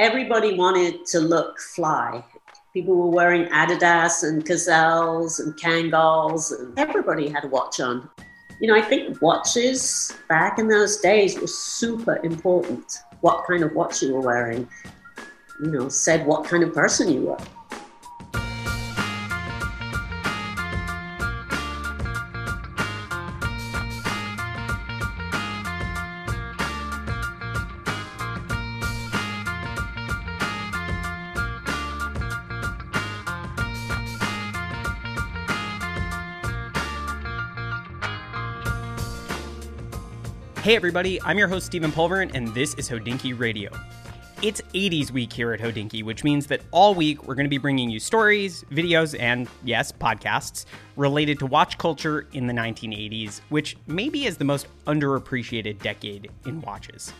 everybody 0.00 0.54
wanted 0.54 1.04
to 1.04 1.20
look 1.20 1.60
fly. 1.60 2.24
People 2.72 2.96
were 2.96 3.10
wearing 3.10 3.44
Adidas 3.50 4.26
and 4.26 4.42
Gazelles 4.42 5.38
and 5.40 5.54
Kangols, 5.60 6.58
and 6.58 6.76
everybody 6.78 7.28
had 7.28 7.44
a 7.44 7.48
watch 7.48 7.80
on. 7.80 8.08
You 8.62 8.68
know, 8.68 8.76
I 8.76 8.80
think 8.80 9.20
watches 9.20 10.10
back 10.26 10.58
in 10.58 10.68
those 10.68 10.96
days 10.96 11.38
were 11.38 11.46
super 11.46 12.18
important. 12.24 12.84
What 13.20 13.44
kind 13.46 13.62
of 13.62 13.74
watch 13.74 14.02
you 14.02 14.14
were 14.14 14.22
wearing, 14.22 14.66
you 15.62 15.70
know, 15.70 15.90
said 15.90 16.26
what 16.26 16.44
kind 16.44 16.62
of 16.62 16.72
person 16.72 17.12
you 17.12 17.20
were. 17.20 17.38
Hey 40.70 40.76
everybody, 40.76 41.20
I'm 41.22 41.36
your 41.36 41.48
host 41.48 41.66
Stephen 41.66 41.90
Pulvirent, 41.90 42.36
and 42.36 42.54
this 42.54 42.74
is 42.74 42.88
Hodinkee 42.88 43.36
Radio. 43.36 43.72
It's 44.40 44.60
80s 44.72 45.10
week 45.10 45.32
here 45.32 45.52
at 45.52 45.58
Hodinkee, 45.58 46.04
which 46.04 46.22
means 46.22 46.46
that 46.46 46.60
all 46.70 46.94
week 46.94 47.26
we're 47.26 47.34
going 47.34 47.44
to 47.44 47.50
be 47.50 47.58
bringing 47.58 47.90
you 47.90 47.98
stories, 47.98 48.64
videos, 48.70 49.18
and 49.18 49.48
yes, 49.64 49.90
podcasts 49.90 50.66
related 50.94 51.40
to 51.40 51.46
watch 51.46 51.76
culture 51.76 52.28
in 52.34 52.46
the 52.46 52.52
1980s, 52.52 53.40
which 53.48 53.76
maybe 53.88 54.26
is 54.26 54.36
the 54.36 54.44
most 54.44 54.68
underappreciated 54.86 55.82
decade 55.82 56.30
in 56.46 56.60
watches. 56.60 57.12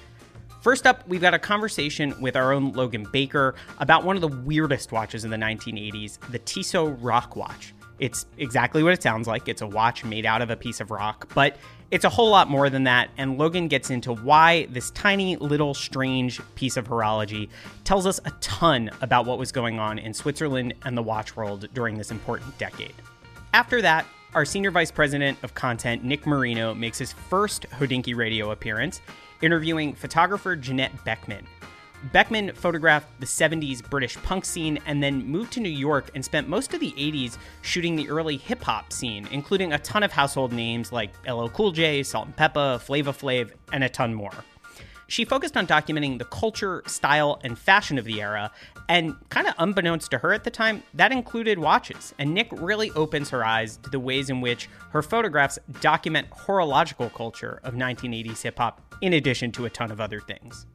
First 0.62 0.87
up, 0.87 1.03
we've 1.09 1.21
got 1.21 1.35
a 1.35 1.39
conversation 1.41 2.15
with 2.21 2.37
our 2.37 2.53
own 2.53 2.71
Logan 2.71 3.09
Baker 3.11 3.57
about 3.81 4.05
one 4.05 4.15
of 4.15 4.23
the 4.23 4.29
weirdest 4.29 4.92
watches 4.92 5.25
in 5.25 5.31
the 5.33 5.37
1980s, 5.37 6.20
the 6.31 6.39
Tissot 6.39 7.03
Rock 7.03 7.35
Watch. 7.35 7.75
It's 8.01 8.27
exactly 8.39 8.83
what 8.83 8.95
it 8.95 9.03
sounds 9.03 9.29
like. 9.29 9.47
It's 9.47 9.62
a 9.62 9.67
watch 9.67 10.05
made 10.05 10.27
out 10.27 10.41
of 10.41 10.51
a 10.51 10.56
piece 10.56 10.81
of 10.81 10.91
rock, 10.91 11.31
but 11.34 11.56
it's 11.91 12.05
a 12.05 12.09
whole 12.09 12.31
lot 12.31 12.48
more 12.48 12.70
than 12.70 12.84
that, 12.84 13.11
and 13.19 13.37
Logan 13.37 13.69
gets 13.69 13.91
into 13.91 14.15
why 14.15 14.67
this 14.70 14.91
tiny 14.92 15.37
little 15.37 15.75
strange 15.75 16.41
piece 16.55 16.77
of 16.77 16.89
horology 16.89 17.51
tells 17.84 18.07
us 18.07 18.19
a 18.25 18.31
ton 18.41 18.91
about 19.03 19.27
what 19.27 19.39
was 19.39 19.53
going 19.53 19.79
on 19.79 19.98
in 19.98 20.15
Switzerland 20.15 20.73
and 20.84 20.97
the 20.97 21.03
watch 21.03 21.37
world 21.37 21.69
during 21.75 21.98
this 21.98 22.11
important 22.11 22.57
decade. 22.59 22.95
After 23.53 23.83
that, 23.83 24.07
our 24.35 24.45
Senior 24.45 24.70
Vice 24.70 24.92
President 24.92 25.37
of 25.42 25.55
Content, 25.55 26.05
Nick 26.05 26.27
Marino, 26.27 26.73
makes 26.75 26.98
his 26.98 27.12
first 27.12 27.69
Hodinkee 27.70 28.17
Radio 28.17 28.53
appearance, 28.53 29.01
interviewing 29.42 29.92
photographer 29.92 30.55
Janette 30.55 31.05
Beckman. 31.05 31.45
Beckman 32.12 32.53
photographed 32.55 33.09
the 33.20 33.27
70s 33.27 33.89
British 33.89 34.17
punk 34.23 34.45
scene 34.45 34.79
and 34.87 35.03
then 35.03 35.25
moved 35.27 35.53
to 35.53 35.61
New 35.61 35.69
York 35.69 36.11
and 36.15 36.25
spent 36.25 36.48
most 36.48 36.73
of 36.73 36.81
the 36.81 36.92
80s 36.92 37.37
shooting 37.62 37.95
the 37.95 38.09
early 38.09 38.37
hip 38.37 38.62
hop 38.62 38.92
scene, 38.92 39.29
including 39.31 39.73
a 39.73 39.79
ton 39.79 40.03
of 40.03 40.11
household 40.11 40.53
names 40.53 40.92
like 40.92 41.12
LL 41.29 41.48
Cool 41.48 41.73
J, 41.73 42.03
Salt-N-Pepa, 42.03 42.81
Flavor 42.81 43.12
Flav, 43.12 43.53
and 43.73 43.84
a 43.84 43.89
ton 43.89 44.15
more. 44.15 44.33
She 45.09 45.25
focused 45.25 45.57
on 45.57 45.67
documenting 45.67 46.19
the 46.19 46.25
culture, 46.25 46.84
style, 46.87 47.41
and 47.42 47.59
fashion 47.59 47.98
of 47.98 48.05
the 48.05 48.23
era, 48.23 48.53
and 48.89 49.17
kind 49.29 49.48
of 49.48 49.55
unbeknownst 49.59 50.11
to 50.12 50.19
her 50.19 50.33
at 50.33 50.45
the 50.45 50.51
time, 50.51 50.85
that 50.95 51.11
included 51.11 51.59
watches. 51.59 52.14
And 52.19 52.33
Nick 52.33 52.48
really 52.53 52.92
opens 52.92 53.29
her 53.31 53.45
eyes 53.45 53.77
to 53.79 53.91
the 53.91 53.98
ways 53.98 54.31
in 54.31 54.41
which 54.41 54.69
her 54.91 55.03
photographs 55.03 55.59
document 55.81 56.29
horological 56.31 57.11
culture 57.11 57.59
of 57.64 57.75
1980s 57.75 58.42
hip 58.42 58.59
hop, 58.59 58.81
in 59.01 59.14
addition 59.14 59.51
to 59.53 59.64
a 59.64 59.70
ton 59.70 59.91
of 59.91 60.01
other 60.01 60.20
things. 60.20 60.67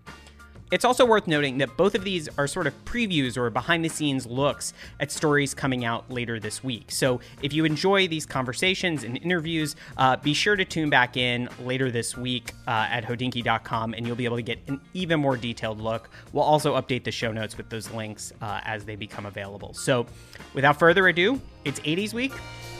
It's 0.71 0.83
also 0.83 1.05
worth 1.05 1.27
noting 1.27 1.59
that 1.59 1.77
both 1.77 1.94
of 1.94 2.03
these 2.03 2.27
are 2.38 2.47
sort 2.47 2.66
of 2.66 2.85
previews 2.85 3.38
or 3.38 3.49
behind 3.52 3.85
the 3.85 3.89
scenes 3.89 4.25
looks 4.25 4.73
at 4.99 5.11
stories 5.11 5.53
coming 5.53 5.85
out 5.85 6.09
later 6.09 6.39
this 6.39 6.63
week. 6.63 6.91
So 6.91 7.19
if 7.44 7.53
you 7.53 7.66
enjoy 7.66 8.08
these 8.08 8.26
conversations 8.26 9.04
and 9.04 9.17
interviews, 9.17 9.75
uh, 9.98 10.17
be 10.17 10.33
sure 10.33 10.55
to 10.55 10.65
tune 10.65 10.89
back 10.89 11.17
in 11.17 11.49
later 11.59 11.92
this 11.92 12.17
week 12.17 12.52
uh, 12.67 12.87
at 12.89 13.05
hodinkee.com 13.05 13.93
and 13.93 14.08
you'll 14.08 14.15
be 14.15 14.25
able 14.25 14.37
to 14.37 14.43
get 14.43 14.59
an 14.67 14.81
even 14.95 15.20
more 15.20 15.37
detailed 15.37 15.80
look. 15.80 16.09
We'll 16.33 16.43
also 16.43 16.75
update 16.81 17.04
the 17.04 17.11
show 17.11 17.31
notes 17.31 17.58
with 17.58 17.70
those 17.70 17.92
links 17.92 18.33
uh, 18.42 18.61
as 18.64 18.86
they 18.86 18.95
become 18.95 19.27
available. 19.27 19.73
So 19.75 20.08
without 20.55 20.80
further 20.80 21.08
ado, 21.08 21.39
it's 21.64 21.80
80s 21.81 22.14
week. 22.14 22.33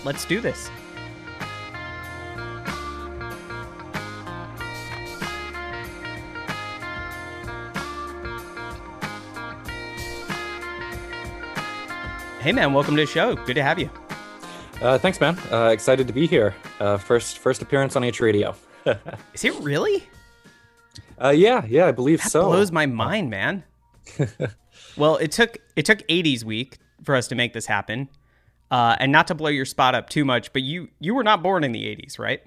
Let's 0.04 0.26
do 0.26 0.42
this. 0.42 0.72
Hey 12.46 12.52
man, 12.52 12.74
welcome 12.74 12.96
to 12.96 13.02
the 13.02 13.08
show. 13.08 13.34
Good 13.34 13.56
to 13.56 13.64
have 13.64 13.80
you. 13.80 13.90
Uh, 14.80 15.00
thanks, 15.00 15.20
man. 15.20 15.36
Uh, 15.52 15.70
excited 15.70 16.06
to 16.06 16.14
be 16.14 16.28
here. 16.28 16.54
Uh, 16.80 16.96
first, 16.96 17.40
first 17.40 17.64
appearance 17.64 17.96
on 17.96 18.04
H 18.04 18.20
Radio. 18.20 18.56
Is 19.34 19.44
it 19.44 19.56
really? 19.62 20.08
Uh, 21.20 21.30
yeah, 21.30 21.66
yeah, 21.66 21.88
I 21.88 21.92
believe 21.92 22.22
that 22.22 22.30
so. 22.30 22.44
Blows 22.46 22.72
my 22.72 22.86
mind, 22.86 23.32
man. 23.32 23.64
well, 24.96 25.16
it 25.18 25.32
took 25.32 25.58
it 25.76 25.86
took 25.88 26.08
'80s 26.08 26.44
week 26.44 26.78
for 27.04 27.16
us 27.16 27.28
to 27.30 27.36
make 27.36 27.54
this 27.54 27.66
happen, 27.66 28.10
uh, 28.70 28.96
and 29.00 29.12
not 29.12 29.26
to 29.26 29.34
blow 29.34 29.50
your 29.50 29.66
spot 29.66 29.96
up 29.96 30.12
too 30.12 30.24
much, 30.24 30.54
but 30.54 30.62
you 30.62 30.90
you 31.00 31.16
were 31.16 31.24
not 31.24 31.42
born 31.42 31.64
in 31.64 31.72
the 31.72 31.84
'80s, 31.86 32.20
right? 32.20 32.44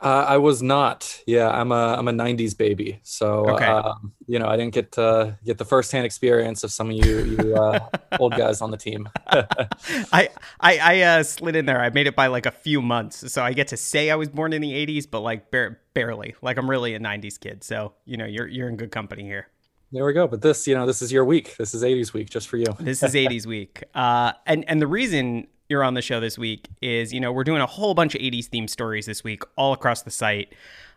Uh, 0.00 0.24
I 0.28 0.36
was 0.36 0.62
not. 0.62 1.22
Yeah, 1.26 1.48
I'm 1.48 1.72
a 1.72 1.94
I'm 1.94 2.08
a 2.08 2.12
'90s 2.12 2.56
baby, 2.56 3.00
so 3.02 3.48
okay. 3.50 3.64
uh, 3.64 3.94
you 4.26 4.38
know 4.38 4.46
I 4.46 4.56
didn't 4.56 4.74
get 4.74 4.92
to 4.92 5.38
get 5.44 5.58
the 5.58 5.64
firsthand 5.64 6.04
experience 6.04 6.62
of 6.64 6.72
some 6.72 6.90
of 6.90 6.96
you 6.96 7.24
you 7.24 7.56
uh, 7.56 7.80
old 8.18 8.36
guys 8.36 8.60
on 8.60 8.70
the 8.70 8.76
team. 8.76 9.08
I 9.26 10.28
I, 10.60 10.78
I 10.78 11.00
uh, 11.02 11.22
slid 11.22 11.56
in 11.56 11.66
there. 11.66 11.80
I 11.80 11.90
made 11.90 12.06
it 12.06 12.16
by 12.16 12.26
like 12.26 12.44
a 12.46 12.50
few 12.50 12.82
months, 12.82 13.32
so 13.32 13.42
I 13.42 13.52
get 13.52 13.68
to 13.68 13.76
say 13.76 14.10
I 14.10 14.16
was 14.16 14.28
born 14.28 14.52
in 14.52 14.60
the 14.60 14.72
'80s, 14.72 15.10
but 15.10 15.20
like 15.20 15.50
bar- 15.50 15.78
barely. 15.94 16.34
Like 16.42 16.58
I'm 16.58 16.68
really 16.68 16.94
a 16.94 17.00
'90s 17.00 17.38
kid. 17.40 17.64
So 17.64 17.94
you 18.04 18.16
know 18.16 18.26
you're 18.26 18.48
you're 18.48 18.68
in 18.68 18.76
good 18.76 18.90
company 18.90 19.22
here. 19.22 19.48
There 19.92 20.04
we 20.04 20.12
go. 20.12 20.26
But 20.26 20.42
this, 20.42 20.66
you 20.66 20.74
know, 20.74 20.86
this 20.86 21.02
is 21.02 21.12
your 21.12 21.24
week. 21.24 21.56
This 21.56 21.72
is 21.72 21.84
'80s 21.84 22.12
week, 22.12 22.28
just 22.28 22.48
for 22.48 22.56
you. 22.56 22.66
this 22.80 23.02
is 23.02 23.14
'80s 23.14 23.46
week, 23.46 23.84
uh, 23.94 24.32
and 24.44 24.68
and 24.68 24.82
the 24.82 24.88
reason 24.88 25.46
you're 25.68 25.82
on 25.82 25.94
the 25.94 26.02
show 26.02 26.20
this 26.20 26.38
week 26.38 26.68
is 26.82 27.12
you 27.12 27.20
know 27.20 27.32
we're 27.32 27.44
doing 27.44 27.60
a 27.60 27.66
whole 27.66 27.94
bunch 27.94 28.14
of 28.14 28.20
80s 28.20 28.48
themed 28.48 28.70
stories 28.70 29.06
this 29.06 29.24
week 29.24 29.42
all 29.56 29.72
across 29.72 30.02
the 30.02 30.10
site. 30.10 30.54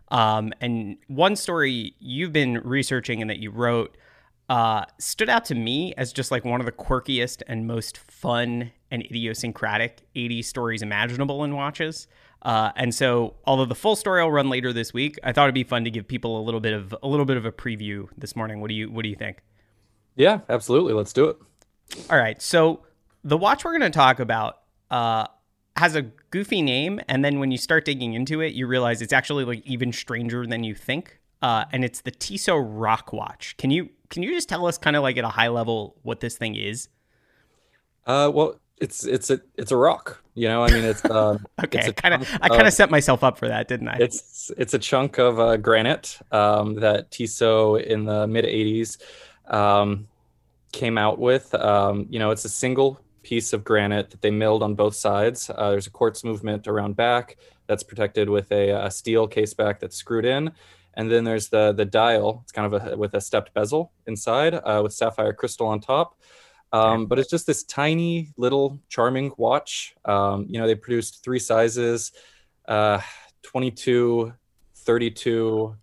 Um, 0.10 0.54
and 0.62 0.98
one 1.08 1.36
story 1.36 1.94
you've 2.00 2.32
been 2.32 2.60
researching 2.64 3.22
and 3.22 3.30
that 3.30 3.40
you 3.40 3.52
wrote 3.52 3.98
uh, 4.50 4.86
stood 4.98 5.30
out 5.30 5.44
to 5.46 5.56
me 5.56 5.94
as 5.98 6.14
just 6.14 6.32
like 6.32 6.46
one 6.46 6.62
of 6.62 6.66
the 6.66 6.72
quirkiest 6.72 7.44
and 7.48 7.68
most 7.68 7.98
fun 7.98 8.72
and 8.90 9.04
idiosyncratic 9.04 10.02
80s 10.16 10.46
stories 10.46 10.82
imaginable 10.82 11.44
in 11.44 11.56
watches. 11.56 12.08
Uh, 12.42 12.72
and 12.76 12.96
so 12.96 13.36
although 13.46 13.66
the 13.66 13.76
full 13.76 13.96
story 13.96 14.22
will 14.22 14.32
run 14.32 14.48
later 14.48 14.72
this 14.72 14.94
week 14.94 15.18
i 15.24 15.34
thought 15.34 15.46
it'd 15.46 15.56
be 15.56 15.64
fun 15.64 15.84
to 15.84 15.90
give 15.90 16.08
people 16.08 16.40
a 16.40 16.44
little 16.44 16.60
bit 16.60 16.72
of 16.72 16.96
a 17.02 17.08
little 17.08 17.26
bit 17.26 17.36
of 17.36 17.46
a 17.46 17.52
preview 17.52 18.08
this 18.16 18.36
morning. 18.36 18.62
What 18.62 18.70
do 18.70 18.76
you 18.76 18.90
what 18.92 19.04
do 19.04 19.10
you 19.10 19.16
think? 19.16 19.40
Yeah 20.16 20.42
absolutely. 20.48 20.94
Let's 20.94 21.14
do 21.14 21.30
it. 21.30 21.38
All 22.10 22.18
right. 22.18 22.42
So 22.42 22.84
the 23.28 23.38
watch 23.38 23.66
we're 23.66 23.78
going 23.78 23.92
to 23.92 23.96
talk 23.96 24.22
about 24.22 24.60
uh, 24.90 25.28
has 25.76 25.96
a 25.96 26.04
goofy 26.32 26.62
name, 26.62 27.02
and 27.10 27.26
then 27.26 27.40
when 27.40 27.52
you 27.52 27.58
start 27.58 27.84
digging 27.84 28.14
into 28.14 28.40
it, 28.40 28.54
you 28.54 28.66
realize 28.68 29.02
it's 29.02 29.12
actually 29.12 29.44
like 29.44 29.66
even 29.66 29.92
stranger 29.92 30.48
than 30.48 30.64
you 30.64 30.74
think. 30.74 31.20
Uh, 31.42 31.66
and 31.72 31.84
it's 31.84 32.02
the 32.02 32.10
Tissot 32.10 32.64
Rock 32.66 33.12
Watch. 33.12 33.56
Can 33.58 33.70
you 33.70 33.90
can 34.10 34.24
you 34.24 34.34
just 34.34 34.48
tell 34.48 34.66
us 34.66 34.78
kind 34.78 34.96
of 34.96 35.04
like 35.04 35.18
at 35.18 35.26
a 35.26 35.30
high 35.30 35.50
level 35.50 35.98
what 36.04 36.22
this 36.22 36.38
thing 36.38 36.56
is? 36.56 36.88
Uh, 38.06 38.32
well, 38.34 38.56
it's 38.78 39.06
it's 39.06 39.30
a 39.30 39.42
it's 39.56 39.72
a 39.72 39.78
rock. 39.78 40.24
You 40.34 40.48
know, 40.48 40.64
I 40.64 40.72
mean, 40.72 40.86
it's 40.86 41.04
um, 41.06 41.46
okay. 41.64 41.92
Kind 41.92 42.14
of 42.14 42.28
I 42.42 42.48
kind 42.48 42.66
of 42.66 42.74
set 42.74 42.90
myself 42.90 43.26
up 43.26 43.38
for 43.38 43.50
that, 43.50 43.68
didn't 43.68 43.90
I? 43.90 43.98
It's 44.00 44.52
it's 44.58 44.74
a 44.74 44.80
chunk 44.80 45.18
of 45.20 45.38
uh, 45.38 45.58
granite 45.58 46.18
um, 46.32 46.76
that 46.76 47.12
Tissot 47.12 47.82
in 47.82 48.06
the 48.06 48.26
mid 48.26 48.46
'80s 48.46 48.98
um, 49.48 50.08
came 50.72 50.98
out 50.98 51.20
with. 51.20 51.54
Um, 51.54 52.08
you 52.10 52.20
know, 52.20 52.32
it's 52.32 52.46
a 52.46 52.50
single 52.50 53.02
piece 53.28 53.52
of 53.52 53.66
granite 53.66 54.10
that 54.10 54.22
they 54.22 54.32
milled 54.32 54.64
on 54.64 54.74
both 54.74 54.96
sides. 54.96 55.52
Uh, 55.54 55.72
there's 55.72 55.88
a 55.88 55.92
quartz 55.92 56.24
movement 56.24 56.66
around 56.66 56.96
back 56.96 57.36
that's 57.68 57.84
protected 57.84 58.30
with 58.30 58.50
a, 58.54 58.70
a, 58.70 58.90
steel 58.90 59.28
case 59.28 59.54
back 59.54 59.82
that's 59.82 59.98
screwed 59.98 60.24
in. 60.24 60.50
And 60.94 61.12
then 61.12 61.26
there's 61.26 61.50
the 61.50 61.74
the 61.74 61.84
dial. 61.84 62.40
It's 62.44 62.54
kind 62.54 62.74
of 62.74 62.74
a, 62.82 62.96
with 62.96 63.14
a 63.16 63.22
stepped 63.22 63.54
bezel 63.54 63.92
inside 64.08 64.54
uh, 64.54 64.80
with 64.82 64.94
sapphire 64.94 65.34
crystal 65.34 65.68
on 65.68 65.82
top. 65.82 66.18
Um, 66.72 67.06
but 67.06 67.20
it's 67.20 67.30
just 67.30 67.46
this 67.46 67.64
tiny 67.64 68.32
little 68.38 68.80
charming 68.88 69.34
watch. 69.38 69.94
Um, 70.06 70.46
you 70.50 70.58
know, 70.60 70.66
they 70.66 70.76
produced 70.76 71.22
three 71.22 71.40
sizes, 71.40 72.14
uh, 72.68 73.02
22, 73.44 74.34
32, 74.76 75.76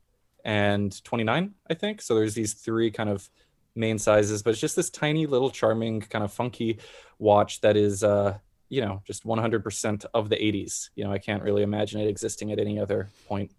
and 0.47 1.05
29, 1.05 1.55
I 1.71 1.75
think. 1.75 2.01
So 2.01 2.15
there's 2.15 2.35
these 2.35 2.55
three 2.55 2.91
kind 2.91 3.11
of 3.11 3.29
main 3.75 3.99
sizes, 3.99 4.43
but 4.43 4.51
it's 4.51 4.61
just 4.61 4.77
this 4.77 4.91
tiny 4.91 5.27
little 5.27 5.51
charming 5.51 6.01
kind 6.01 6.25
of 6.25 6.33
funky 6.33 6.79
watch 7.19 7.61
that 7.61 7.77
is 7.77 8.03
uh 8.03 8.37
you 8.69 8.81
know 8.81 9.01
just 9.07 9.25
100% 9.25 10.07
of 10.15 10.29
the 10.31 10.37
80s 10.37 10.89
you 10.97 11.05
know 11.05 11.13
i 11.13 11.19
can't 11.19 11.43
really 11.45 11.63
imagine 11.63 12.01
it 12.01 12.09
existing 12.09 12.51
at 12.51 12.59
any 12.59 12.81
other 12.81 13.09
point 13.29 13.53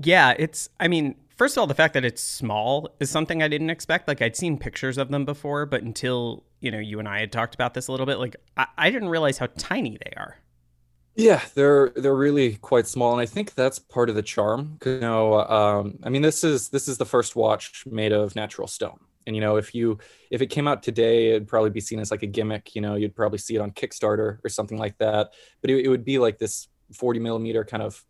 yeah 0.00 0.34
it's 0.36 0.70
i 0.80 0.88
mean 0.88 1.14
first 1.40 1.56
of 1.56 1.60
all, 1.62 1.66
the 1.66 1.74
fact 1.74 1.94
that 1.94 2.04
it's 2.04 2.22
small 2.22 2.90
is 3.00 3.08
something 3.08 3.42
I 3.42 3.48
didn't 3.48 3.70
expect. 3.70 4.06
Like 4.06 4.20
I'd 4.20 4.36
seen 4.36 4.58
pictures 4.58 4.98
of 4.98 5.08
them 5.08 5.24
before, 5.24 5.64
but 5.64 5.82
until 5.82 6.44
you 6.60 6.70
know 6.70 6.78
you 6.78 6.98
and 6.98 7.08
I 7.08 7.20
had 7.20 7.32
talked 7.32 7.54
about 7.54 7.72
this 7.72 7.88
a 7.88 7.92
little 7.92 8.04
bit, 8.04 8.18
like 8.18 8.36
I, 8.58 8.66
I 8.76 8.90
didn't 8.90 9.08
realize 9.08 9.38
how 9.38 9.48
tiny 9.56 9.96
they 10.04 10.12
are. 10.18 10.36
Yeah, 11.16 11.42
they're 11.54 11.90
they're 11.90 12.14
really 12.14 12.56
quite 12.56 12.86
small, 12.86 13.12
and 13.12 13.20
I 13.20 13.26
think 13.26 13.54
that's 13.54 13.78
part 13.78 14.08
of 14.08 14.14
the 14.14 14.22
charm. 14.22 14.78
You 14.84 15.00
know, 15.00 15.40
um, 15.40 15.98
I 16.02 16.08
mean, 16.08 16.22
this 16.22 16.44
is 16.44 16.68
this 16.68 16.88
is 16.88 16.98
the 16.98 17.04
first 17.04 17.36
watch 17.36 17.84
made 17.86 18.12
of 18.12 18.36
natural 18.36 18.68
stone, 18.68 18.98
and 19.26 19.34
you 19.34 19.42
know, 19.42 19.56
if 19.56 19.74
you 19.74 19.98
if 20.30 20.40
it 20.40 20.46
came 20.46 20.68
out 20.68 20.82
today, 20.82 21.30
it'd 21.30 21.48
probably 21.48 21.70
be 21.70 21.80
seen 21.80 21.98
as 21.98 22.10
like 22.10 22.22
a 22.22 22.26
gimmick. 22.26 22.74
You 22.74 22.80
know, 22.80 22.94
you'd 22.94 23.16
probably 23.16 23.38
see 23.38 23.56
it 23.56 23.60
on 23.60 23.72
Kickstarter 23.72 24.38
or 24.44 24.48
something 24.48 24.78
like 24.78 24.96
that. 24.98 25.32
But 25.60 25.70
it, 25.70 25.84
it 25.84 25.88
would 25.88 26.04
be 26.04 26.18
like 26.18 26.38
this 26.38 26.68
forty 26.92 27.18
millimeter 27.18 27.64
kind 27.64 27.82
of 27.82 28.02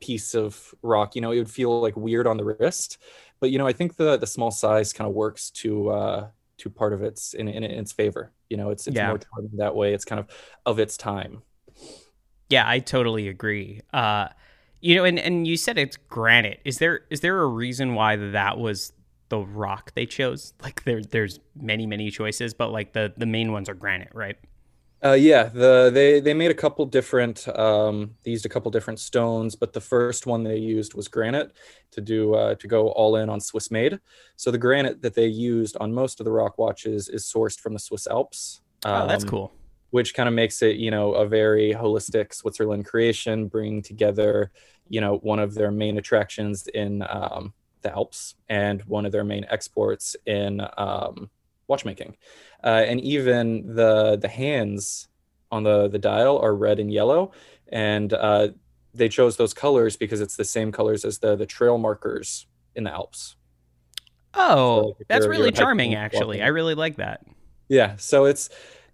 piece 0.00 0.34
of 0.34 0.74
rock. 0.82 1.14
You 1.14 1.20
know, 1.20 1.32
it 1.32 1.38
would 1.38 1.50
feel 1.50 1.80
like 1.80 1.96
weird 1.96 2.26
on 2.26 2.38
the 2.38 2.44
wrist. 2.44 2.98
But 3.40 3.50
you 3.50 3.58
know, 3.58 3.66
I 3.66 3.72
think 3.72 3.96
the 3.96 4.16
the 4.16 4.26
small 4.26 4.50
size 4.50 4.92
kind 4.92 5.08
of 5.08 5.14
works 5.14 5.50
to 5.50 5.90
uh, 5.90 6.28
to 6.58 6.70
part 6.70 6.92
of 6.92 7.02
its 7.02 7.34
in, 7.34 7.48
in, 7.48 7.62
its 7.62 7.92
favor. 7.92 8.32
You 8.48 8.56
know, 8.56 8.70
it's 8.70 8.86
it's 8.86 8.96
yeah. 8.96 9.08
more 9.08 9.20
that 9.56 9.74
way. 9.74 9.94
It's 9.94 10.04
kind 10.04 10.18
of 10.18 10.28
of 10.66 10.78
its 10.78 10.96
time. 10.96 11.42
Yeah, 12.48 12.68
I 12.68 12.78
totally 12.78 13.28
agree. 13.28 13.82
Uh, 13.92 14.28
you 14.80 14.94
know, 14.94 15.04
and 15.04 15.18
and 15.18 15.46
you 15.46 15.56
said 15.56 15.78
it's 15.78 15.96
granite. 15.96 16.60
Is 16.64 16.78
there 16.78 17.00
is 17.10 17.20
there 17.20 17.40
a 17.40 17.46
reason 17.46 17.94
why 17.94 18.16
that 18.16 18.58
was 18.58 18.92
the 19.28 19.38
rock 19.38 19.92
they 19.94 20.06
chose? 20.06 20.54
Like 20.62 20.84
there 20.84 21.02
there's 21.02 21.40
many 21.60 21.86
many 21.86 22.10
choices, 22.10 22.54
but 22.54 22.70
like 22.70 22.92
the 22.92 23.12
the 23.16 23.26
main 23.26 23.52
ones 23.52 23.68
are 23.68 23.74
granite, 23.74 24.10
right? 24.14 24.36
Uh, 25.04 25.12
yeah, 25.12 25.44
the 25.44 25.90
they 25.92 26.20
they 26.20 26.34
made 26.34 26.50
a 26.50 26.54
couple 26.54 26.84
different. 26.86 27.46
Um, 27.56 28.14
they 28.24 28.30
used 28.30 28.46
a 28.46 28.48
couple 28.48 28.70
different 28.70 28.98
stones, 28.98 29.54
but 29.54 29.72
the 29.72 29.80
first 29.80 30.26
one 30.26 30.42
they 30.42 30.56
used 30.56 30.94
was 30.94 31.06
granite 31.06 31.52
to 31.92 32.00
do 32.00 32.34
uh, 32.34 32.54
to 32.56 32.66
go 32.66 32.88
all 32.90 33.16
in 33.16 33.28
on 33.28 33.40
Swiss 33.40 33.70
made. 33.70 34.00
So 34.36 34.50
the 34.50 34.58
granite 34.58 35.02
that 35.02 35.14
they 35.14 35.26
used 35.26 35.76
on 35.80 35.92
most 35.92 36.20
of 36.20 36.24
the 36.24 36.32
rock 36.32 36.58
watches 36.58 37.08
is 37.08 37.24
sourced 37.24 37.60
from 37.60 37.74
the 37.74 37.78
Swiss 37.78 38.06
Alps. 38.06 38.60
Um, 38.84 39.02
oh, 39.02 39.06
that's 39.06 39.24
um, 39.24 39.30
cool 39.30 39.52
which 39.90 40.14
kind 40.14 40.28
of 40.28 40.34
makes 40.34 40.62
it 40.62 40.76
you 40.76 40.90
know 40.90 41.14
a 41.14 41.26
very 41.26 41.72
holistic 41.72 42.34
switzerland 42.34 42.84
creation 42.84 43.48
bringing 43.48 43.82
together 43.82 44.50
you 44.88 45.00
know 45.00 45.16
one 45.18 45.38
of 45.38 45.54
their 45.54 45.70
main 45.70 45.98
attractions 45.98 46.66
in 46.68 47.02
um, 47.08 47.52
the 47.82 47.92
alps 47.92 48.34
and 48.48 48.82
one 48.82 49.06
of 49.06 49.12
their 49.12 49.24
main 49.24 49.46
exports 49.50 50.16
in 50.26 50.60
um, 50.76 51.30
watchmaking. 51.66 52.16
Uh, 52.64 52.84
and 52.86 53.00
even 53.00 53.74
the 53.74 54.16
the 54.16 54.28
hands 54.28 55.08
on 55.50 55.62
the 55.62 55.88
the 55.88 55.98
dial 55.98 56.38
are 56.38 56.54
red 56.54 56.78
and 56.80 56.92
yellow 56.92 57.32
and 57.68 58.12
uh, 58.12 58.48
they 58.94 59.08
chose 59.08 59.36
those 59.36 59.54
colors 59.54 59.96
because 59.96 60.20
it's 60.20 60.36
the 60.36 60.44
same 60.44 60.72
colors 60.72 61.04
as 61.04 61.18
the 61.18 61.36
the 61.36 61.46
trail 61.46 61.78
markers 61.78 62.46
in 62.74 62.84
the 62.84 62.90
alps. 62.90 63.36
Oh 64.34 64.94
so 64.98 65.04
that's 65.08 65.26
really 65.26 65.52
charming 65.52 65.94
actually. 65.94 66.38
Walking. 66.38 66.42
i 66.42 66.48
really 66.48 66.74
like 66.74 66.96
that. 66.96 67.24
Yeah 67.68 67.96
so 67.96 68.24
it's 68.24 68.50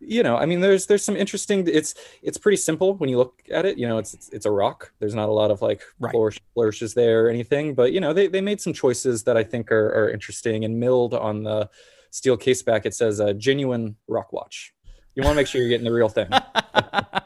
you 0.07 0.23
know 0.23 0.37
i 0.37 0.47
mean 0.47 0.61
there's 0.61 0.87
there's 0.87 1.05
some 1.05 1.17
interesting 1.17 1.67
it's 1.67 1.95
it's 2.23 2.39
pretty 2.39 2.57
simple 2.57 2.95
when 2.97 3.09
you 3.11 3.17
look 3.17 3.43
at 3.51 3.65
it 3.65 3.79
you 3.79 3.87
know 3.87 3.99
it's 3.99 4.15
it's, 4.15 4.29
it's 4.31 4.47
a 4.47 4.51
rock. 4.51 4.93
There's 4.99 5.15
not 5.15 5.29
a 5.29 5.33
lot 5.33 5.51
of 5.51 5.63
like 5.63 5.83
right. 5.99 6.13
flourish, 6.13 6.41
flourishes 6.55 6.95
there 6.95 7.27
or 7.27 7.29
anything 7.29 7.75
but 7.75 7.93
you 7.93 8.01
know 8.01 8.13
they, 8.13 8.29
they 8.29 8.41
made 8.41 8.61
some 8.61 8.73
choices 8.73 9.25
that 9.25 9.37
i 9.37 9.45
think 9.45 9.71
are, 9.73 9.89
are 9.89 10.11
interesting 10.11 10.65
and 10.65 10.79
milled 10.79 11.15
on 11.15 11.43
the 11.43 11.69
steel 12.15 12.37
case 12.37 12.63
back. 12.63 12.87
It 12.87 12.95
says 12.95 13.19
a 13.19 13.35
genuine 13.35 13.97
rock 14.07 14.33
watch. 14.33 14.73
You 15.17 15.23
want 15.23 15.35
to 15.35 15.37
make 15.37 15.47
sure 15.49 15.61
you're 15.61 15.71
getting 15.71 15.85
the 15.85 15.93
real 15.93 16.09
thing. 16.09 16.29
I, 16.33 17.23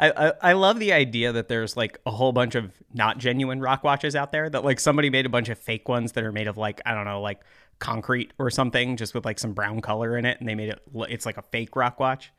I, 0.00 0.32
I 0.40 0.52
love 0.52 0.78
the 0.78 0.92
idea 0.92 1.32
that 1.32 1.48
there's 1.48 1.76
like 1.76 1.98
a 2.06 2.10
whole 2.12 2.32
bunch 2.32 2.54
of 2.54 2.72
not 2.94 3.18
genuine 3.18 3.60
rock 3.60 3.82
watches 3.82 4.14
out 4.14 4.30
there 4.30 4.48
that 4.48 4.64
like 4.64 4.78
somebody 4.78 5.10
made 5.10 5.26
a 5.26 5.28
bunch 5.28 5.48
of 5.48 5.58
fake 5.58 5.88
ones 5.88 6.12
that 6.12 6.24
are 6.24 6.32
made 6.32 6.48
of 6.48 6.56
like 6.56 6.80
i 6.86 6.94
don't 6.94 7.04
know 7.04 7.20
like 7.20 7.40
concrete 7.80 8.32
or 8.38 8.50
something, 8.50 8.96
just 8.96 9.14
with 9.14 9.24
like 9.24 9.38
some 9.38 9.52
brown 9.52 9.80
color 9.80 10.16
in 10.16 10.24
it, 10.24 10.38
and 10.38 10.48
they 10.48 10.54
made 10.54 10.68
it. 10.68 10.80
It's 11.08 11.26
like 11.26 11.38
a 11.38 11.42
fake 11.42 11.74
rock 11.74 11.98
watch. 11.98 12.30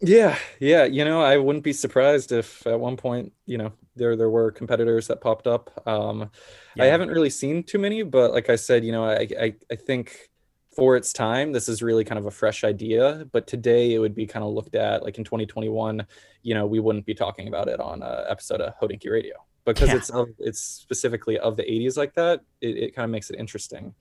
Yeah, 0.00 0.36
yeah. 0.60 0.84
You 0.84 1.04
know, 1.04 1.22
I 1.22 1.38
wouldn't 1.38 1.64
be 1.64 1.72
surprised 1.72 2.32
if 2.32 2.66
at 2.66 2.78
one 2.78 2.96
point, 2.96 3.32
you 3.46 3.58
know, 3.58 3.72
there 3.94 4.16
there 4.16 4.30
were 4.30 4.50
competitors 4.50 5.06
that 5.08 5.20
popped 5.20 5.46
up. 5.46 5.70
Um, 5.86 6.30
yeah. 6.74 6.84
I 6.84 6.86
haven't 6.86 7.10
really 7.10 7.30
seen 7.30 7.62
too 7.62 7.78
many, 7.78 8.02
but 8.02 8.32
like 8.32 8.50
I 8.50 8.56
said, 8.56 8.84
you 8.84 8.92
know, 8.92 9.04
I, 9.04 9.28
I 9.40 9.54
I 9.70 9.76
think 9.76 10.30
for 10.74 10.96
its 10.96 11.12
time, 11.14 11.52
this 11.52 11.68
is 11.68 11.82
really 11.82 12.04
kind 12.04 12.18
of 12.18 12.26
a 12.26 12.30
fresh 12.30 12.62
idea. 12.62 13.26
But 13.32 13.46
today, 13.46 13.94
it 13.94 13.98
would 13.98 14.14
be 14.14 14.26
kind 14.26 14.44
of 14.44 14.52
looked 14.52 14.74
at 14.74 15.02
like 15.02 15.18
in 15.18 15.24
2021. 15.24 16.06
You 16.42 16.54
know, 16.54 16.66
we 16.66 16.78
wouldn't 16.78 17.06
be 17.06 17.14
talking 17.14 17.48
about 17.48 17.68
it 17.68 17.80
on 17.80 18.02
a 18.02 18.26
episode 18.28 18.60
of 18.60 18.74
Hodinkee 18.78 19.10
Radio 19.10 19.34
because 19.64 19.88
yeah. 19.88 19.96
it's 19.96 20.10
of, 20.10 20.28
it's 20.38 20.60
specifically 20.60 21.38
of 21.38 21.56
the 21.56 21.62
80s 21.62 21.96
like 21.96 22.14
that. 22.14 22.42
It, 22.60 22.76
it 22.76 22.94
kind 22.94 23.04
of 23.04 23.10
makes 23.10 23.30
it 23.30 23.38
interesting 23.40 23.94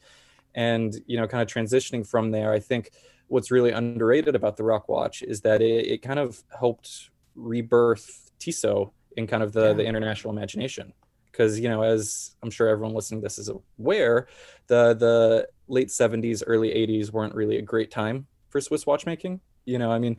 and 0.56 0.96
you 1.06 1.18
know 1.18 1.28
kind 1.28 1.44
of 1.44 1.48
transitioning 1.48 2.08
from 2.08 2.32
there 2.32 2.52
i 2.52 2.60
think 2.60 2.92
what's 3.28 3.52
really 3.52 3.72
underrated 3.72 4.36
about 4.36 4.58
the 4.58 4.64
rock 4.64 4.88
watch 4.88 5.22
is 5.22 5.42
that 5.42 5.62
it, 5.62 5.88
it 5.88 6.02
kind 6.02 6.20
of 6.20 6.44
helped 6.58 7.10
rebirth 7.36 8.32
tissot 8.40 8.92
in 9.18 9.28
kind 9.28 9.44
of 9.44 9.54
the, 9.54 9.68
yeah. 9.68 9.74
the 9.74 9.86
international 9.86 10.32
imagination. 10.34 10.94
Because 11.32 11.60
you 11.60 11.68
know 11.68 11.82
as 11.82 12.36
i'm 12.44 12.50
sure 12.50 12.70
everyone 12.70 12.96
listening 12.96 13.20
to 13.20 13.26
this 13.26 13.38
is 13.38 13.52
aware 13.78 14.28
the 14.68 14.94
the 14.94 15.48
late 15.68 15.90
70s 15.90 16.44
early 16.48 16.70
80s 16.70 17.12
weren't 17.12 17.36
really 17.36 17.58
a 17.58 17.62
great 17.62 17.92
time 17.92 18.28
for 18.48 18.62
swiss 18.62 18.86
watchmaking. 18.86 19.42
You 19.66 19.78
know 19.78 19.92
i 19.92 20.00
mean 20.00 20.16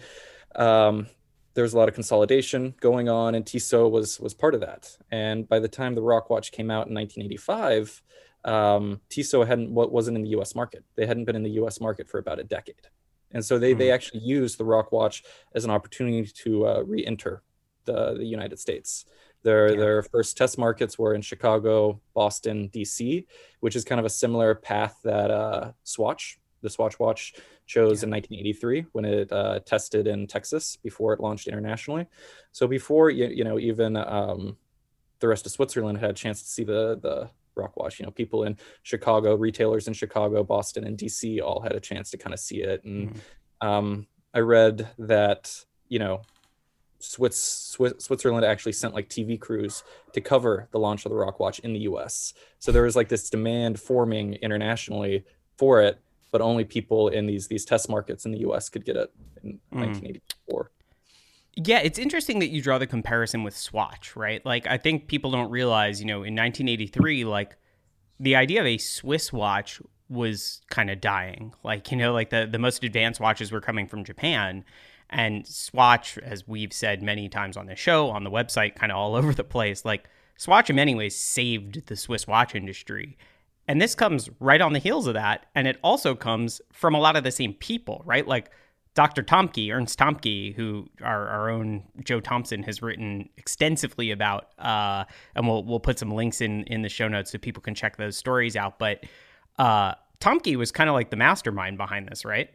um, 0.56 1.06
was 1.56 1.72
a 1.72 1.78
lot 1.78 1.88
of 1.88 1.94
consolidation 1.94 2.74
going 2.80 3.08
on 3.08 3.34
and 3.34 3.46
tissot 3.46 3.90
was 3.90 4.20
was 4.20 4.34
part 4.34 4.54
of 4.54 4.60
that. 4.60 4.94
And 5.10 5.48
by 5.48 5.58
the 5.58 5.68
time 5.68 5.94
the 5.94 6.02
rock 6.02 6.28
watch 6.28 6.52
came 6.52 6.70
out 6.70 6.88
in 6.88 6.94
1985 6.94 8.02
um, 8.46 9.00
Tissot 9.10 9.46
hadn't 9.46 9.70
what 9.70 9.92
wasn't 9.92 10.16
in 10.16 10.22
the 10.22 10.30
U.S. 10.30 10.54
market. 10.54 10.84
They 10.94 11.06
hadn't 11.06 11.24
been 11.24 11.36
in 11.36 11.42
the 11.42 11.50
U.S. 11.50 11.80
market 11.80 12.08
for 12.08 12.18
about 12.18 12.38
a 12.38 12.44
decade, 12.44 12.88
and 13.32 13.44
so 13.44 13.58
they 13.58 13.74
mm 13.74 13.78
they 13.78 13.88
hmm. 13.88 13.94
actually 13.94 14.20
used 14.20 14.58
the 14.58 14.64
Rock 14.64 14.92
Watch 14.92 15.24
as 15.54 15.64
an 15.64 15.70
opportunity 15.70 16.30
to 16.44 16.66
uh, 16.66 16.82
re-enter 16.86 17.42
the 17.84 18.14
the 18.14 18.24
United 18.24 18.58
States. 18.58 19.04
Their 19.42 19.70
yeah. 19.70 19.76
their 19.76 20.02
first 20.02 20.36
test 20.36 20.58
markets 20.58 20.98
were 20.98 21.14
in 21.14 21.22
Chicago, 21.22 22.00
Boston, 22.14 22.68
D.C., 22.68 23.26
which 23.60 23.76
is 23.76 23.84
kind 23.84 23.98
of 23.98 24.04
a 24.04 24.10
similar 24.10 24.54
path 24.54 24.98
that 25.04 25.30
uh, 25.30 25.72
Swatch, 25.82 26.38
the 26.62 26.70
Swatch 26.70 26.98
watch, 26.98 27.34
chose 27.66 28.02
yeah. 28.02 28.06
in 28.06 28.12
1983 28.12 28.86
when 28.92 29.04
it 29.04 29.32
uh, 29.32 29.58
tested 29.66 30.06
in 30.06 30.26
Texas 30.26 30.76
before 30.76 31.12
it 31.12 31.20
launched 31.20 31.48
internationally. 31.48 32.06
So 32.52 32.66
before 32.66 33.10
you, 33.10 33.26
you 33.26 33.44
know 33.44 33.58
even 33.58 33.96
um, 33.96 34.56
the 35.20 35.28
rest 35.28 35.46
of 35.46 35.52
Switzerland 35.52 35.98
had 35.98 36.10
a 36.10 36.14
chance 36.14 36.42
to 36.42 36.48
see 36.48 36.64
the 36.64 36.98
the 37.00 37.30
Rockwatch. 37.56 37.98
You 37.98 38.06
know, 38.06 38.12
people 38.12 38.44
in 38.44 38.56
Chicago, 38.82 39.34
retailers 39.34 39.88
in 39.88 39.94
Chicago, 39.94 40.44
Boston, 40.44 40.86
and 40.86 40.96
DC 40.96 41.42
all 41.42 41.60
had 41.60 41.72
a 41.72 41.80
chance 41.80 42.10
to 42.10 42.18
kind 42.18 42.34
of 42.34 42.40
see 42.40 42.62
it. 42.62 42.84
And 42.84 43.10
mm-hmm. 43.10 43.68
um, 43.68 44.06
I 44.34 44.40
read 44.40 44.88
that 44.98 45.64
you 45.88 45.98
know, 45.98 46.22
Swiss, 46.98 47.36
Swiss, 47.36 47.92
Switzerland 47.98 48.44
actually 48.44 48.72
sent 48.72 48.94
like 48.94 49.08
TV 49.08 49.38
crews 49.38 49.82
to 50.12 50.20
cover 50.20 50.68
the 50.72 50.78
launch 50.78 51.04
of 51.04 51.10
the 51.10 51.16
Rock 51.16 51.38
Rockwatch 51.38 51.60
in 51.60 51.72
the 51.72 51.80
U.S. 51.80 52.34
So 52.58 52.72
there 52.72 52.82
was 52.82 52.96
like 52.96 53.08
this 53.08 53.28
demand 53.30 53.78
forming 53.78 54.34
internationally 54.34 55.24
for 55.56 55.82
it, 55.82 56.00
but 56.32 56.40
only 56.40 56.64
people 56.64 57.08
in 57.08 57.26
these 57.26 57.48
these 57.48 57.64
test 57.64 57.88
markets 57.88 58.24
in 58.24 58.32
the 58.32 58.40
U.S. 58.40 58.68
could 58.68 58.84
get 58.84 58.96
it 58.96 59.12
in 59.42 59.54
mm. 59.72 59.86
1984. 59.86 60.70
Yeah, 61.56 61.78
it's 61.78 61.98
interesting 61.98 62.40
that 62.40 62.50
you 62.50 62.60
draw 62.60 62.76
the 62.78 62.86
comparison 62.86 63.42
with 63.42 63.56
Swatch, 63.56 64.14
right? 64.14 64.44
Like, 64.44 64.66
I 64.66 64.76
think 64.76 65.08
people 65.08 65.30
don't 65.30 65.50
realize, 65.50 66.00
you 66.00 66.06
know, 66.06 66.16
in 66.16 66.34
1983, 66.34 67.24
like, 67.24 67.56
the 68.20 68.36
idea 68.36 68.60
of 68.60 68.66
a 68.66 68.76
Swiss 68.76 69.32
watch 69.32 69.80
was 70.08 70.60
kind 70.70 70.90
of 70.90 71.00
dying. 71.00 71.54
Like, 71.62 71.90
you 71.90 71.96
know, 71.96 72.12
like 72.12 72.30
the, 72.30 72.46
the 72.50 72.58
most 72.58 72.84
advanced 72.84 73.20
watches 73.20 73.50
were 73.50 73.60
coming 73.62 73.86
from 73.86 74.04
Japan. 74.04 74.64
And 75.08 75.46
Swatch, 75.46 76.18
as 76.18 76.46
we've 76.46 76.72
said 76.72 77.02
many 77.02 77.28
times 77.28 77.56
on 77.56 77.66
the 77.66 77.76
show, 77.76 78.10
on 78.10 78.22
the 78.24 78.30
website, 78.30 78.74
kind 78.74 78.92
of 78.92 78.98
all 78.98 79.14
over 79.16 79.32
the 79.32 79.44
place, 79.44 79.84
like, 79.84 80.08
Swatch 80.36 80.68
in 80.68 80.76
many 80.76 80.94
ways 80.94 81.16
saved 81.16 81.86
the 81.86 81.96
Swiss 81.96 82.26
watch 82.26 82.54
industry. 82.54 83.16
And 83.66 83.80
this 83.80 83.94
comes 83.94 84.28
right 84.40 84.60
on 84.60 84.74
the 84.74 84.78
heels 84.78 85.06
of 85.06 85.14
that. 85.14 85.46
And 85.54 85.66
it 85.66 85.78
also 85.82 86.14
comes 86.14 86.60
from 86.72 86.94
a 86.94 87.00
lot 87.00 87.16
of 87.16 87.24
the 87.24 87.32
same 87.32 87.54
people, 87.54 88.02
right? 88.04 88.28
Like, 88.28 88.50
Dr. 88.96 89.22
Thomke, 89.22 89.70
Ernst 89.72 89.98
Thomke, 89.98 90.54
who 90.54 90.88
our, 91.02 91.28
our 91.28 91.50
own 91.50 91.84
Joe 92.02 92.18
Thompson 92.18 92.62
has 92.62 92.80
written 92.80 93.28
extensively 93.36 94.10
about, 94.10 94.48
uh, 94.58 95.04
and 95.36 95.46
we'll 95.46 95.62
we'll 95.64 95.80
put 95.80 95.98
some 95.98 96.10
links 96.10 96.40
in 96.40 96.64
in 96.64 96.80
the 96.80 96.88
show 96.88 97.06
notes 97.06 97.30
so 97.30 97.38
people 97.38 97.62
can 97.62 97.74
check 97.74 97.98
those 97.98 98.16
stories 98.16 98.56
out. 98.56 98.78
But 98.78 99.04
uh, 99.58 99.94
Thomke 100.18 100.56
was 100.56 100.72
kind 100.72 100.88
of 100.88 100.94
like 100.94 101.10
the 101.10 101.16
mastermind 101.16 101.76
behind 101.76 102.08
this, 102.08 102.24
right? 102.24 102.48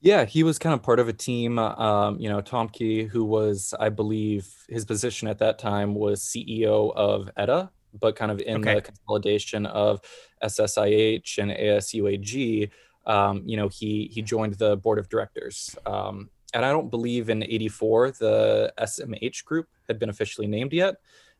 Yeah, 0.00 0.24
he 0.24 0.42
was 0.42 0.58
kind 0.58 0.72
of 0.74 0.82
part 0.82 0.98
of 0.98 1.08
a 1.08 1.12
team. 1.12 1.58
Um, 1.58 2.18
you 2.18 2.30
know, 2.30 2.40
Thomke, 2.40 3.08
who 3.08 3.22
was, 3.22 3.74
I 3.78 3.90
believe, 3.90 4.48
his 4.70 4.86
position 4.86 5.28
at 5.28 5.38
that 5.38 5.58
time 5.58 5.94
was 5.94 6.22
CEO 6.22 6.92
of 6.96 7.28
ETA, 7.36 7.70
but 8.00 8.16
kind 8.16 8.32
of 8.32 8.40
in 8.40 8.56
okay. 8.56 8.76
the 8.76 8.80
consolidation 8.80 9.66
of 9.66 10.00
SSIH 10.42 11.38
and 11.38 11.50
ASUAG 11.52 12.70
um, 13.06 13.42
you 13.46 13.56
know, 13.56 13.68
he 13.68 14.10
he 14.12 14.22
joined 14.22 14.54
the 14.54 14.76
board 14.76 14.98
of 14.98 15.08
directors. 15.08 15.76
Um, 15.86 16.30
and 16.54 16.64
I 16.64 16.70
don't 16.70 16.90
believe 16.90 17.30
in 17.30 17.42
'84 17.42 18.12
the 18.12 18.72
SMH 18.78 19.44
group 19.44 19.68
had 19.88 19.98
been 19.98 20.10
officially 20.10 20.46
named 20.46 20.72
yet, 20.72 20.96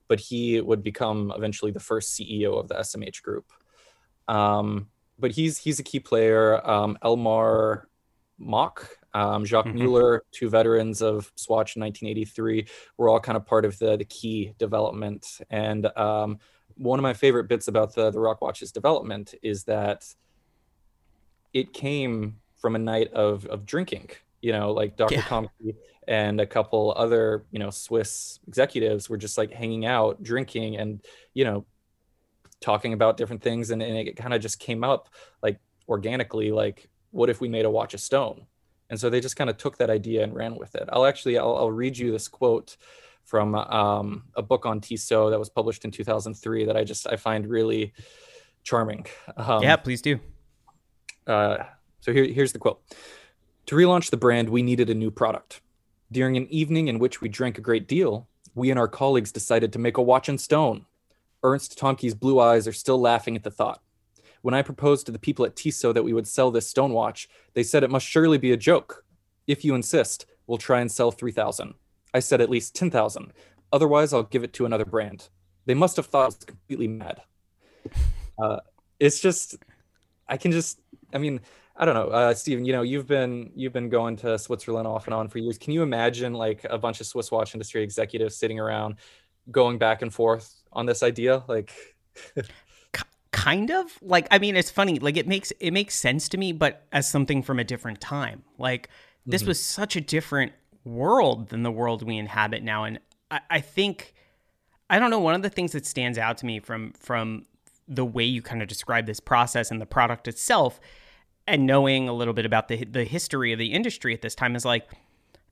but 0.08 0.20
he 0.20 0.60
would 0.60 0.82
become 0.82 1.32
eventually 1.36 1.70
the 1.70 1.80
first 1.80 2.18
CEO 2.18 2.58
of 2.58 2.68
the 2.68 2.74
SMH 2.74 3.22
group. 3.22 3.52
Um, 4.28 4.88
but 5.18 5.30
he's 5.30 5.58
he's 5.58 5.78
a 5.78 5.82
key 5.82 6.00
player. 6.00 6.68
Um, 6.68 6.98
Elmar 7.04 7.84
Mock, 8.38 8.88
um, 9.14 9.44
Jacques 9.44 9.66
mm-hmm. 9.66 9.78
Mueller, 9.78 10.24
two 10.32 10.48
veterans 10.48 11.02
of 11.02 11.30
Swatch 11.36 11.76
in 11.76 11.82
1983, 11.82 12.66
were 12.96 13.08
all 13.08 13.20
kind 13.20 13.36
of 13.36 13.46
part 13.46 13.64
of 13.64 13.78
the 13.78 13.96
the 13.96 14.04
key 14.04 14.54
development. 14.58 15.40
And 15.50 15.86
um, 15.96 16.38
one 16.76 16.98
of 16.98 17.02
my 17.02 17.14
favorite 17.14 17.48
bits 17.48 17.68
about 17.68 17.94
the 17.94 18.10
the 18.10 18.20
Rock 18.20 18.40
Watch's 18.40 18.72
development 18.72 19.34
is 19.42 19.64
that 19.64 20.04
it 21.52 21.72
came 21.72 22.36
from 22.60 22.76
a 22.76 22.78
night 22.78 23.12
of 23.12 23.46
of 23.46 23.66
drinking. 23.66 24.10
You 24.40 24.52
know, 24.52 24.72
like 24.72 24.96
Dr. 24.96 25.14
Yeah. 25.14 25.72
And 26.08 26.40
a 26.40 26.46
couple 26.46 26.92
other 26.96 27.44
you 27.52 27.60
know 27.60 27.70
Swiss 27.70 28.40
executives 28.48 29.08
were 29.08 29.16
just 29.16 29.38
like 29.38 29.52
hanging 29.52 29.86
out, 29.86 30.22
drinking, 30.22 30.76
and 30.76 31.00
you 31.32 31.44
know 31.44 31.64
talking 32.62 32.92
about 32.92 33.16
different 33.16 33.42
things 33.42 33.70
and, 33.70 33.82
and 33.82 33.96
it 33.96 34.16
kind 34.16 34.32
of 34.32 34.40
just 34.40 34.58
came 34.58 34.84
up 34.84 35.08
like 35.42 35.58
organically 35.88 36.50
like 36.52 36.88
what 37.10 37.28
if 37.28 37.40
we 37.40 37.48
made 37.48 37.64
a 37.64 37.70
watch 37.70 37.92
of 37.92 38.00
stone 38.00 38.46
and 38.88 38.98
so 38.98 39.10
they 39.10 39.20
just 39.20 39.36
kind 39.36 39.50
of 39.50 39.56
took 39.58 39.76
that 39.76 39.90
idea 39.90 40.22
and 40.22 40.34
ran 40.34 40.54
with 40.56 40.74
it 40.76 40.88
i'll 40.92 41.04
actually 41.04 41.36
i'll, 41.36 41.56
I'll 41.56 41.70
read 41.70 41.98
you 41.98 42.12
this 42.12 42.28
quote 42.28 42.76
from 43.24 43.54
um, 43.54 44.24
a 44.34 44.42
book 44.42 44.66
on 44.66 44.80
Tissot 44.80 45.30
that 45.30 45.38
was 45.38 45.48
published 45.48 45.84
in 45.84 45.90
2003 45.90 46.64
that 46.64 46.76
i 46.76 46.84
just 46.84 47.06
i 47.08 47.16
find 47.16 47.46
really 47.46 47.92
charming 48.62 49.04
um, 49.36 49.62
yeah 49.62 49.76
please 49.76 50.00
do 50.00 50.18
uh, 51.26 51.58
so 52.00 52.12
here, 52.12 52.24
here's 52.24 52.52
the 52.52 52.58
quote 52.58 52.80
to 53.66 53.74
relaunch 53.74 54.10
the 54.10 54.16
brand 54.16 54.48
we 54.48 54.62
needed 54.62 54.90
a 54.90 54.94
new 54.94 55.10
product 55.10 55.60
during 56.10 56.36
an 56.36 56.46
evening 56.48 56.88
in 56.88 56.98
which 56.98 57.20
we 57.20 57.28
drank 57.28 57.58
a 57.58 57.62
great 57.62 57.86
deal 57.88 58.28
we 58.54 58.70
and 58.70 58.78
our 58.78 58.88
colleagues 58.88 59.32
decided 59.32 59.72
to 59.72 59.78
make 59.78 59.96
a 59.96 60.02
watch 60.02 60.28
in 60.28 60.38
stone 60.38 60.84
Ernst 61.42 61.76
Thomke's 61.78 62.14
blue 62.14 62.38
eyes 62.38 62.68
are 62.68 62.72
still 62.72 63.00
laughing 63.00 63.34
at 63.34 63.42
the 63.42 63.50
thought. 63.50 63.82
When 64.42 64.54
I 64.54 64.62
proposed 64.62 65.06
to 65.06 65.12
the 65.12 65.18
people 65.18 65.44
at 65.44 65.56
Tissot 65.56 65.94
that 65.94 66.04
we 66.04 66.12
would 66.12 66.26
sell 66.26 66.50
this 66.50 66.68
stone 66.68 66.92
watch, 66.92 67.28
they 67.54 67.62
said 67.62 67.82
it 67.82 67.90
must 67.90 68.06
surely 68.06 68.38
be 68.38 68.52
a 68.52 68.56
joke. 68.56 69.04
If 69.46 69.64
you 69.64 69.74
insist, 69.74 70.26
we'll 70.46 70.58
try 70.58 70.80
and 70.80 70.90
sell 70.90 71.10
3,000. 71.10 71.74
I 72.14 72.20
said 72.20 72.40
at 72.40 72.50
least 72.50 72.74
10,000. 72.74 73.32
Otherwise, 73.72 74.12
I'll 74.12 74.22
give 74.22 74.44
it 74.44 74.52
to 74.54 74.66
another 74.66 74.84
brand. 74.84 75.28
They 75.66 75.74
must 75.74 75.96
have 75.96 76.06
thought 76.06 76.22
I 76.22 76.26
was 76.26 76.36
completely 76.36 76.88
mad. 76.88 77.22
Uh, 78.38 78.58
it's 78.98 79.20
just, 79.20 79.56
I 80.28 80.36
can 80.36 80.52
just, 80.52 80.80
I 81.12 81.18
mean, 81.18 81.40
I 81.76 81.84
don't 81.84 81.94
know, 81.94 82.08
uh, 82.08 82.34
Stephen. 82.34 82.64
You 82.64 82.72
know, 82.72 82.82
you've 82.82 83.06
been 83.06 83.50
you've 83.54 83.72
been 83.72 83.88
going 83.88 84.16
to 84.16 84.38
Switzerland 84.38 84.86
off 84.86 85.06
and 85.06 85.14
on 85.14 85.28
for 85.28 85.38
years. 85.38 85.58
Can 85.58 85.72
you 85.72 85.82
imagine 85.82 86.34
like 86.34 86.64
a 86.68 86.78
bunch 86.78 87.00
of 87.00 87.06
Swiss 87.06 87.30
watch 87.30 87.54
industry 87.54 87.82
executives 87.82 88.36
sitting 88.36 88.60
around, 88.60 88.96
going 89.50 89.78
back 89.78 90.02
and 90.02 90.12
forth 90.12 90.62
on 90.72 90.86
this 90.86 91.02
idea 91.02 91.42
like 91.48 91.72
kind 93.32 93.70
of 93.70 93.98
like 94.02 94.28
i 94.30 94.38
mean 94.38 94.54
it's 94.54 94.70
funny 94.70 94.98
like 94.98 95.16
it 95.16 95.26
makes 95.26 95.52
it 95.58 95.72
makes 95.72 95.94
sense 95.94 96.28
to 96.28 96.38
me 96.38 96.52
but 96.52 96.86
as 96.92 97.08
something 97.08 97.42
from 97.42 97.58
a 97.58 97.64
different 97.64 98.00
time 98.00 98.42
like 98.58 98.88
this 99.26 99.42
mm-hmm. 99.42 99.48
was 99.48 99.60
such 99.60 99.96
a 99.96 100.00
different 100.00 100.52
world 100.84 101.48
than 101.48 101.62
the 101.62 101.70
world 101.70 102.02
we 102.02 102.16
inhabit 102.16 102.62
now 102.62 102.84
and 102.84 103.00
I, 103.30 103.40
I 103.50 103.60
think 103.60 104.14
i 104.90 104.98
don't 104.98 105.10
know 105.10 105.20
one 105.20 105.34
of 105.34 105.42
the 105.42 105.50
things 105.50 105.72
that 105.72 105.86
stands 105.86 106.18
out 106.18 106.38
to 106.38 106.46
me 106.46 106.60
from 106.60 106.92
from 106.92 107.46
the 107.88 108.04
way 108.04 108.24
you 108.24 108.42
kind 108.42 108.62
of 108.62 108.68
describe 108.68 109.06
this 109.06 109.20
process 109.20 109.70
and 109.70 109.80
the 109.80 109.86
product 109.86 110.28
itself 110.28 110.78
and 111.46 111.66
knowing 111.66 112.08
a 112.08 112.12
little 112.12 112.34
bit 112.34 112.46
about 112.46 112.68
the 112.68 112.84
the 112.84 113.04
history 113.04 113.52
of 113.52 113.58
the 113.58 113.72
industry 113.72 114.14
at 114.14 114.22
this 114.22 114.34
time 114.34 114.54
is 114.56 114.64
like 114.64 114.88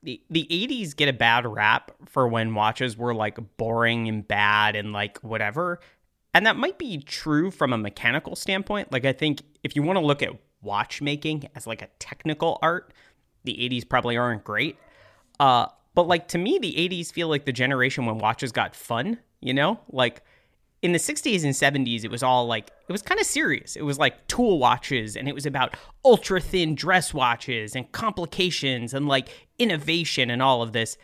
the 0.02 0.20
the 0.30 0.46
80s 0.50 0.96
get 0.96 1.08
a 1.08 1.12
bad 1.12 1.46
rap 1.46 1.92
for 2.06 2.26
when 2.28 2.54
watches 2.54 2.96
were 2.96 3.14
like 3.14 3.38
boring 3.56 4.08
and 4.08 4.26
bad 4.26 4.76
and 4.76 4.92
like 4.92 5.18
whatever. 5.18 5.80
And 6.32 6.46
that 6.46 6.56
might 6.56 6.78
be 6.78 6.98
true 6.98 7.50
from 7.50 7.72
a 7.72 7.78
mechanical 7.78 8.36
standpoint. 8.36 8.92
Like 8.92 9.04
I 9.04 9.12
think 9.12 9.42
if 9.62 9.74
you 9.76 9.82
want 9.82 9.98
to 9.98 10.04
look 10.04 10.22
at 10.22 10.30
watchmaking 10.62 11.48
as 11.54 11.66
like 11.66 11.82
a 11.82 11.88
technical 11.98 12.58
art, 12.62 12.92
the 13.44 13.52
80s 13.54 13.88
probably 13.88 14.16
aren't 14.16 14.44
great. 14.44 14.78
Uh 15.38 15.66
but 15.94 16.06
like 16.06 16.28
to 16.28 16.38
me 16.38 16.58
the 16.58 16.72
80s 16.74 17.12
feel 17.12 17.28
like 17.28 17.44
the 17.44 17.52
generation 17.52 18.06
when 18.06 18.18
watches 18.18 18.52
got 18.52 18.74
fun, 18.74 19.18
you 19.40 19.52
know? 19.52 19.80
Like 19.90 20.22
in 20.82 20.92
the 20.92 20.98
60s 20.98 21.44
and 21.44 21.86
70s 21.86 22.04
it 22.04 22.10
was 22.10 22.22
all 22.22 22.46
like 22.46 22.70
it 22.88 22.92
was 22.92 23.02
kind 23.02 23.20
of 23.20 23.26
serious. 23.26 23.76
It 23.76 23.82
was 23.82 23.98
like 23.98 24.26
tool 24.26 24.58
watches 24.58 25.16
and 25.16 25.28
it 25.28 25.34
was 25.34 25.46
about 25.46 25.76
ultra 26.04 26.40
thin 26.40 26.74
dress 26.74 27.12
watches 27.12 27.76
and 27.76 27.90
complications 27.92 28.94
and 28.94 29.06
like 29.06 29.28
innovation 29.58 30.30
and 30.30 30.42
all 30.42 30.62
of 30.62 30.72
this. 30.72 30.96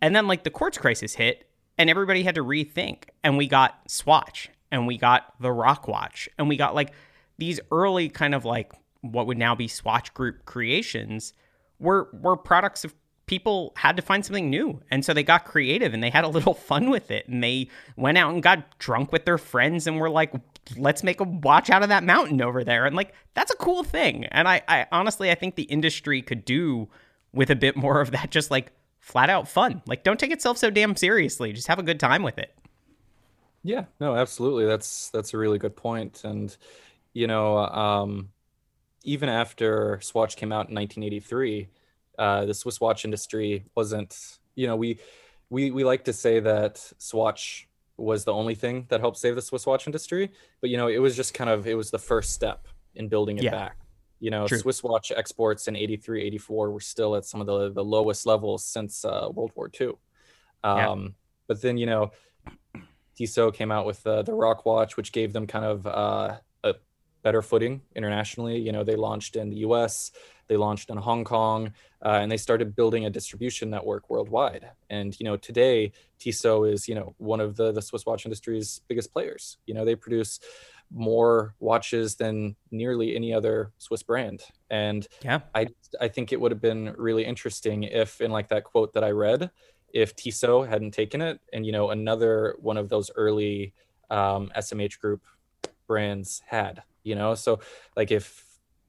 And 0.00 0.14
then 0.14 0.26
like 0.26 0.44
the 0.44 0.50
quartz 0.50 0.78
crisis 0.78 1.14
hit 1.14 1.48
and 1.78 1.88
everybody 1.88 2.22
had 2.22 2.34
to 2.34 2.44
rethink 2.44 3.04
and 3.24 3.38
we 3.38 3.46
got 3.46 3.90
swatch 3.90 4.50
and 4.70 4.86
we 4.86 4.98
got 4.98 5.34
the 5.40 5.52
rock 5.52 5.88
watch 5.88 6.28
and 6.38 6.48
we 6.48 6.56
got 6.56 6.74
like 6.74 6.92
these 7.38 7.60
early 7.70 8.08
kind 8.08 8.34
of 8.34 8.44
like 8.44 8.72
what 9.00 9.26
would 9.26 9.38
now 9.38 9.54
be 9.54 9.66
swatch 9.66 10.12
group 10.14 10.44
creations 10.44 11.32
were 11.78 12.08
were 12.12 12.36
products 12.36 12.84
of 12.84 12.94
people 13.32 13.72
had 13.76 13.96
to 13.96 14.02
find 14.02 14.26
something 14.26 14.50
new. 14.50 14.78
And 14.90 15.02
so 15.06 15.14
they 15.14 15.22
got 15.22 15.46
creative 15.46 15.94
and 15.94 16.02
they 16.02 16.10
had 16.10 16.24
a 16.24 16.28
little 16.28 16.52
fun 16.70 16.90
with 16.90 17.10
it. 17.10 17.26
And 17.28 17.42
they 17.42 17.70
went 17.96 18.18
out 18.18 18.30
and 18.30 18.42
got 18.42 18.78
drunk 18.78 19.10
with 19.10 19.24
their 19.24 19.38
friends 19.38 19.86
and 19.86 19.98
were 19.98 20.10
like, 20.10 20.34
let's 20.76 21.02
make 21.02 21.18
a 21.18 21.24
watch 21.24 21.70
out 21.70 21.82
of 21.82 21.88
that 21.88 22.04
mountain 22.04 22.42
over 22.42 22.62
there. 22.62 22.84
And 22.84 22.94
like, 22.94 23.14
that's 23.32 23.50
a 23.50 23.56
cool 23.56 23.84
thing. 23.84 24.26
And 24.26 24.46
I, 24.46 24.60
I 24.68 24.86
honestly, 24.92 25.30
I 25.30 25.34
think 25.34 25.54
the 25.54 25.62
industry 25.62 26.20
could 26.20 26.44
do 26.44 26.90
with 27.32 27.48
a 27.48 27.56
bit 27.56 27.74
more 27.74 28.02
of 28.02 28.10
that, 28.10 28.30
just 28.30 28.50
like 28.50 28.70
flat 29.00 29.30
out 29.30 29.48
fun. 29.48 29.80
Like, 29.86 30.04
don't 30.04 30.20
take 30.20 30.30
itself 30.30 30.58
so 30.58 30.68
damn 30.68 30.94
seriously. 30.94 31.54
Just 31.54 31.68
have 31.68 31.78
a 31.78 31.82
good 31.82 31.98
time 31.98 32.22
with 32.22 32.36
it. 32.36 32.54
Yeah, 33.62 33.86
no, 33.98 34.14
absolutely. 34.14 34.66
That's, 34.66 35.08
that's 35.08 35.32
a 35.32 35.38
really 35.38 35.58
good 35.58 35.74
point. 35.74 36.20
And, 36.22 36.54
you 37.14 37.26
know, 37.26 37.56
um, 37.56 38.28
even 39.04 39.30
after 39.30 40.00
Swatch 40.02 40.36
came 40.36 40.52
out 40.52 40.68
in 40.68 40.74
1983, 40.74 41.68
uh, 42.22 42.44
the 42.44 42.54
Swiss 42.54 42.80
watch 42.80 43.04
industry 43.04 43.64
wasn't, 43.74 44.16
you 44.54 44.68
know, 44.68 44.76
we 44.76 45.00
we 45.50 45.72
we 45.72 45.82
like 45.82 46.04
to 46.04 46.12
say 46.12 46.38
that 46.38 46.74
Swatch 46.98 47.68
was 47.96 48.24
the 48.24 48.32
only 48.32 48.54
thing 48.54 48.86
that 48.90 49.00
helped 49.00 49.18
save 49.18 49.34
the 49.34 49.42
Swiss 49.42 49.66
watch 49.66 49.86
industry, 49.88 50.30
but 50.60 50.70
you 50.70 50.76
know, 50.76 50.86
it 50.86 50.98
was 50.98 51.16
just 51.16 51.34
kind 51.34 51.50
of 51.50 51.66
it 51.66 51.74
was 51.74 51.90
the 51.90 51.98
first 51.98 52.32
step 52.32 52.68
in 52.94 53.08
building 53.08 53.38
it 53.38 53.44
yeah. 53.44 53.50
back. 53.50 53.76
You 54.20 54.30
know, 54.30 54.46
True. 54.46 54.58
Swiss 54.58 54.84
watch 54.84 55.10
exports 55.10 55.66
in 55.66 55.74
83, 55.74 56.22
84 56.22 56.70
were 56.70 56.78
still 56.78 57.16
at 57.16 57.24
some 57.24 57.40
of 57.40 57.48
the, 57.48 57.72
the 57.72 57.82
lowest 57.82 58.24
levels 58.24 58.64
since 58.64 59.04
uh, 59.04 59.28
World 59.34 59.50
War 59.56 59.68
II. 59.80 59.88
Um, 60.62 60.76
yeah. 60.76 61.08
But 61.48 61.60
then, 61.60 61.76
you 61.76 61.86
know, 61.86 62.12
Tissot 63.16 63.52
came 63.54 63.72
out 63.72 63.84
with 63.84 64.06
uh, 64.06 64.22
the 64.22 64.32
Rock 64.32 64.64
Watch, 64.64 64.96
which 64.96 65.10
gave 65.10 65.32
them 65.32 65.48
kind 65.48 65.64
of 65.64 65.86
uh, 65.88 66.36
a 66.62 66.74
better 67.22 67.42
footing 67.42 67.80
internationally. 67.96 68.58
You 68.60 68.70
know, 68.70 68.84
they 68.84 68.94
launched 68.94 69.34
in 69.34 69.50
the 69.50 69.56
US, 69.56 70.12
they 70.48 70.56
launched 70.56 70.90
in 70.90 70.96
Hong 70.96 71.24
Kong, 71.24 71.72
uh, 72.04 72.18
and 72.20 72.30
they 72.30 72.36
started 72.36 72.76
building 72.76 73.06
a 73.06 73.10
distribution 73.10 73.70
network 73.70 74.10
worldwide. 74.10 74.70
And 74.90 75.18
you 75.18 75.24
know, 75.24 75.36
today 75.36 75.92
Tissot 76.18 76.68
is 76.68 76.88
you 76.88 76.94
know 76.94 77.14
one 77.18 77.40
of 77.40 77.56
the 77.56 77.72
the 77.72 77.82
Swiss 77.82 78.06
watch 78.06 78.26
industry's 78.26 78.80
biggest 78.88 79.12
players. 79.12 79.58
You 79.66 79.74
know, 79.74 79.84
they 79.84 79.94
produce 79.94 80.40
more 80.94 81.54
watches 81.58 82.16
than 82.16 82.54
nearly 82.70 83.16
any 83.16 83.32
other 83.32 83.72
Swiss 83.78 84.02
brand. 84.02 84.42
And 84.70 85.06
yeah, 85.24 85.40
I 85.54 85.68
I 86.00 86.08
think 86.08 86.32
it 86.32 86.40
would 86.40 86.52
have 86.52 86.60
been 86.60 86.94
really 86.96 87.24
interesting 87.24 87.84
if, 87.84 88.20
in 88.20 88.30
like 88.30 88.48
that 88.48 88.64
quote 88.64 88.92
that 88.94 89.04
I 89.04 89.10
read, 89.10 89.50
if 89.92 90.14
Tissot 90.16 90.68
hadn't 90.68 90.92
taken 90.92 91.20
it, 91.20 91.40
and 91.52 91.64
you 91.64 91.72
know, 91.72 91.90
another 91.90 92.56
one 92.60 92.76
of 92.76 92.88
those 92.88 93.10
early 93.14 93.74
um, 94.10 94.50
SMH 94.56 94.98
group 95.00 95.22
brands 95.86 96.42
had. 96.46 96.82
You 97.02 97.16
know, 97.16 97.34
so 97.34 97.60
like 97.96 98.10
if 98.10 98.44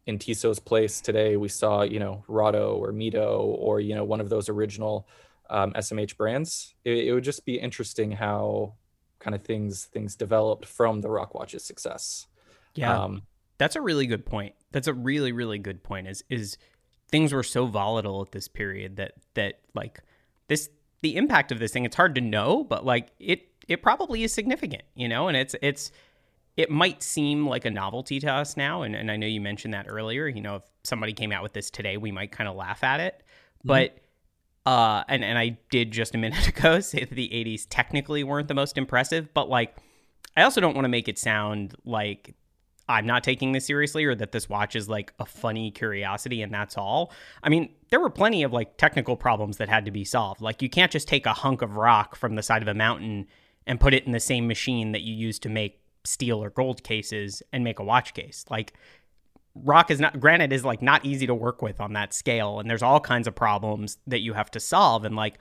in 0.06 0.20
Tissot's 0.20 0.60
place 0.60 1.02
today, 1.02 1.38
we 1.38 1.48
saw, 1.48 1.82
you 1.84 2.00
know, 2.00 2.24
Rado 2.28 2.76
or 2.76 2.92
Mido 2.92 3.40
or, 3.40 3.80
you 3.80 3.96
know, 3.96 4.04
one 4.04 4.20
of 4.20 4.30
those 4.30 4.50
original 4.50 5.08
um, 5.50 5.74
SMH 5.74 6.18
brands. 6.18 6.74
It, 6.84 7.08
it, 7.08 7.14
would 7.14 7.24
just 7.24 7.46
be 7.46 7.60
interesting 7.60 8.12
how 8.12 8.74
kind 9.20 9.36
of 9.36 9.44
things 9.44 9.86
things 9.86 10.16
developed 10.16 10.66
from 10.66 11.02
the 11.02 11.10
Rock 11.10 11.34
Watch's 11.34 11.64
success. 11.64 12.28
Yeah, 12.76 13.04
um, 13.04 13.24
that's 13.58 13.76
a 13.76 13.82
really 13.82 14.08
good 14.08 14.26
point. 14.26 14.56
That's 14.72 14.88
a 14.88 14.94
really 14.94 15.32
really 15.32 15.60
good 15.60 15.84
point. 15.84 16.08
Is 16.08 16.24
is 16.30 16.58
things 17.10 17.32
were 17.34 17.44
so 17.44 17.66
volatile 17.66 18.22
at 18.22 18.32
this 18.32 18.48
period 18.48 18.98
that 18.98 19.14
that 19.36 19.62
like 19.76 20.02
this 20.48 20.70
the 21.02 21.16
impact 21.16 21.52
of 21.52 21.60
this 21.60 21.72
thing. 21.72 21.86
It's 21.86 21.96
hard 21.96 22.16
to 22.16 22.22
know, 22.22 22.64
but 22.64 22.86
like 22.86 23.10
it 23.20 23.48
it 23.68 23.82
probably 23.82 24.24
is 24.24 24.34
significant, 24.34 24.84
you 24.96 25.08
know, 25.08 25.28
and 25.28 25.38
it's 25.38 25.56
it's 25.62 25.92
it 26.56 26.70
might 26.70 27.02
seem 27.02 27.48
like 27.48 27.66
a 27.66 27.72
novelty 27.72 28.20
to 28.20 28.32
us 28.32 28.56
now. 28.56 28.84
And, 28.84 28.96
and 28.96 29.10
I 29.10 29.18
know 29.18 29.26
you 29.26 29.42
mentioned 29.42 29.74
that 29.74 29.88
earlier. 29.90 30.28
You 30.28 30.42
know, 30.42 30.58
if 30.58 30.64
somebody 30.84 31.14
came 31.14 31.32
out 31.32 31.42
with 31.42 31.54
this 31.54 31.70
today, 31.70 31.98
we 31.98 32.12
might 32.12 32.32
kind 32.32 32.48
of 32.48 32.56
laugh 32.56 32.84
at 32.84 33.00
it. 33.00 33.24
Mm-hmm. 33.60 33.68
But, 33.68 33.98
uh, 34.66 35.04
and, 35.08 35.24
and 35.24 35.38
I 35.38 35.58
did 35.72 35.92
just 35.92 36.14
a 36.14 36.18
minute 36.20 36.48
ago 36.48 36.80
say 36.80 37.00
that 37.00 37.16
the 37.16 37.30
80s 37.30 37.66
technically 37.70 38.24
weren't 38.24 38.48
the 38.48 38.54
most 38.54 38.78
impressive, 38.78 39.34
but 39.34 39.50
like, 39.50 39.76
I 40.38 40.44
also 40.44 40.62
don't 40.62 40.76
want 40.76 40.86
to 40.86 40.90
make 40.90 41.08
it 41.08 41.18
sound 41.18 41.76
like 41.86 42.36
I'm 42.88 43.06
not 43.06 43.24
taking 43.24 43.52
this 43.54 43.66
seriously 43.66 44.04
or 44.04 44.14
that 44.16 44.32
this 44.32 44.50
watch 44.50 44.76
is 44.76 44.90
like 44.90 45.14
a 45.20 45.26
funny 45.26 45.72
curiosity 45.72 46.42
and 46.42 46.54
that's 46.54 46.78
all. 46.78 47.12
I 47.42 47.50
mean, 47.50 47.70
there 47.90 48.00
were 48.00 48.10
plenty 48.10 48.44
of 48.44 48.52
like 48.52 48.78
technical 48.78 49.16
problems 49.16 49.58
that 49.58 49.70
had 49.70 49.86
to 49.86 49.92
be 49.92 50.04
solved. 50.04 50.42
Like, 50.42 50.62
you 50.62 50.70
can't 50.70 50.92
just 50.92 51.08
take 51.08 51.26
a 51.26 51.34
hunk 51.34 51.62
of 51.62 51.78
rock 51.78 52.16
from 52.16 52.36
the 52.36 52.44
side 52.44 52.62
of 52.62 52.68
a 52.68 52.74
mountain 52.74 53.28
and 53.66 53.80
put 53.80 53.94
it 53.94 54.06
in 54.06 54.12
the 54.12 54.20
same 54.20 54.48
machine 54.48 54.92
that 54.92 55.02
you 55.02 55.14
use 55.14 55.40
to 55.40 55.50
make 55.50 55.80
steel 56.06 56.44
or 56.44 56.50
gold 56.50 56.84
cases 56.84 57.42
and 57.52 57.64
make 57.64 57.80
a 57.80 57.84
watch 57.84 58.14
case. 58.14 58.46
Like 58.50 58.74
rock 59.56 59.92
is 59.92 60.00
not 60.00 60.20
granite 60.20 60.52
is 60.52 60.66
like 60.66 60.82
not 60.82 61.06
easy 61.06 61.28
to 61.28 61.36
work 61.36 61.62
with 61.62 61.80
on 61.80 61.94
that 61.94 62.14
scale 62.14 62.60
and 62.60 62.70
there's 62.70 62.82
all 62.82 63.00
kinds 63.00 63.28
of 63.28 63.36
problems 63.36 63.98
that 64.08 64.20
you 64.20 64.34
have 64.34 64.50
to 64.50 64.60
solve 64.60 65.06
and 65.06 65.16
like 65.16 65.38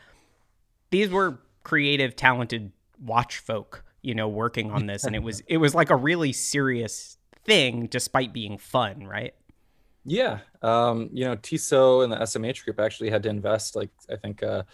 these 0.90 1.08
were 1.08 1.40
creative 1.62 2.14
talented 2.14 2.72
watch 3.02 3.38
folk, 3.38 3.82
you 4.02 4.14
know, 4.14 4.28
working 4.28 4.70
on 4.70 4.86
this 4.86 5.04
and 5.04 5.16
it 5.16 5.22
was 5.22 5.40
it 5.46 5.56
was 5.56 5.74
like 5.74 5.90
a 5.90 5.96
really 5.96 6.32
serious 6.32 7.16
thing 7.44 7.86
despite 7.86 8.32
being 8.32 8.58
fun, 8.58 9.06
right? 9.06 9.34
Yeah. 10.04 10.40
Um, 10.62 11.08
you 11.12 11.24
know, 11.24 11.36
Tissot 11.36 12.04
and 12.04 12.12
the 12.12 12.16
SMH 12.16 12.64
group 12.64 12.80
actually 12.80 13.10
had 13.10 13.22
to 13.22 13.30
invest 13.30 13.76
like 13.76 13.90
I 14.10 14.16
think 14.16 14.42
uh 14.42 14.64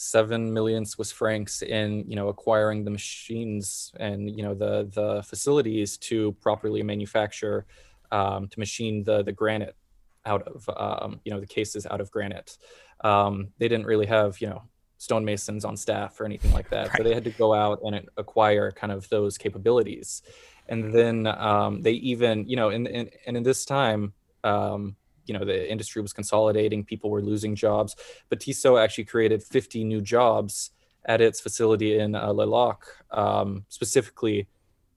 7 0.00 0.52
million 0.52 0.84
Swiss 0.84 1.10
francs 1.10 1.62
in, 1.62 2.04
you 2.08 2.14
know, 2.14 2.28
acquiring 2.28 2.84
the 2.84 2.90
machines 2.90 3.92
and, 3.98 4.30
you 4.30 4.44
know, 4.44 4.54
the 4.54 4.88
the 4.92 5.24
facilities 5.24 5.98
to 5.98 6.32
properly 6.40 6.82
manufacture 6.84 7.66
um, 8.12 8.48
to 8.48 8.58
machine 8.58 9.02
the 9.04 9.22
the 9.22 9.32
granite 9.32 9.76
out 10.24 10.42
of 10.42 10.68
um, 10.76 11.20
you 11.24 11.32
know 11.32 11.40
the 11.40 11.46
cases 11.46 11.86
out 11.90 12.00
of 12.00 12.10
granite. 12.10 12.58
Um, 13.02 13.48
they 13.58 13.68
didn't 13.68 13.86
really 13.86 14.06
have 14.06 14.40
you 14.40 14.48
know 14.48 14.62
stonemasons 14.98 15.64
on 15.64 15.76
staff 15.76 16.20
or 16.20 16.24
anything 16.24 16.52
like 16.52 16.70
that, 16.70 16.88
right. 16.88 16.98
so 16.98 17.02
they 17.02 17.14
had 17.14 17.24
to 17.24 17.30
go 17.30 17.54
out 17.54 17.80
and 17.84 18.08
acquire 18.16 18.70
kind 18.70 18.92
of 18.92 19.08
those 19.08 19.38
capabilities. 19.38 20.22
And 20.70 20.92
then 20.92 21.26
um, 21.26 21.80
they 21.80 21.92
even 21.92 22.48
you 22.48 22.56
know 22.56 22.68
in, 22.68 22.86
in 22.86 23.10
and 23.26 23.36
in 23.36 23.42
this 23.42 23.64
time 23.64 24.12
um, 24.44 24.96
you 25.28 25.38
know 25.38 25.44
the 25.44 25.70
industry 25.70 26.02
was 26.02 26.12
consolidating 26.12 26.84
people 26.84 27.10
were 27.10 27.22
losing 27.22 27.54
jobs 27.54 27.94
but 28.28 28.40
tissot 28.40 28.78
actually 28.78 29.04
created 29.04 29.42
50 29.42 29.84
new 29.84 30.00
jobs 30.00 30.70
at 31.08 31.22
its 31.22 31.40
facility 31.40 31.98
in 31.98 32.14
uh, 32.14 32.30
Le 32.30 32.44
Locle, 32.44 32.92
um, 33.10 33.64
specifically 33.68 34.46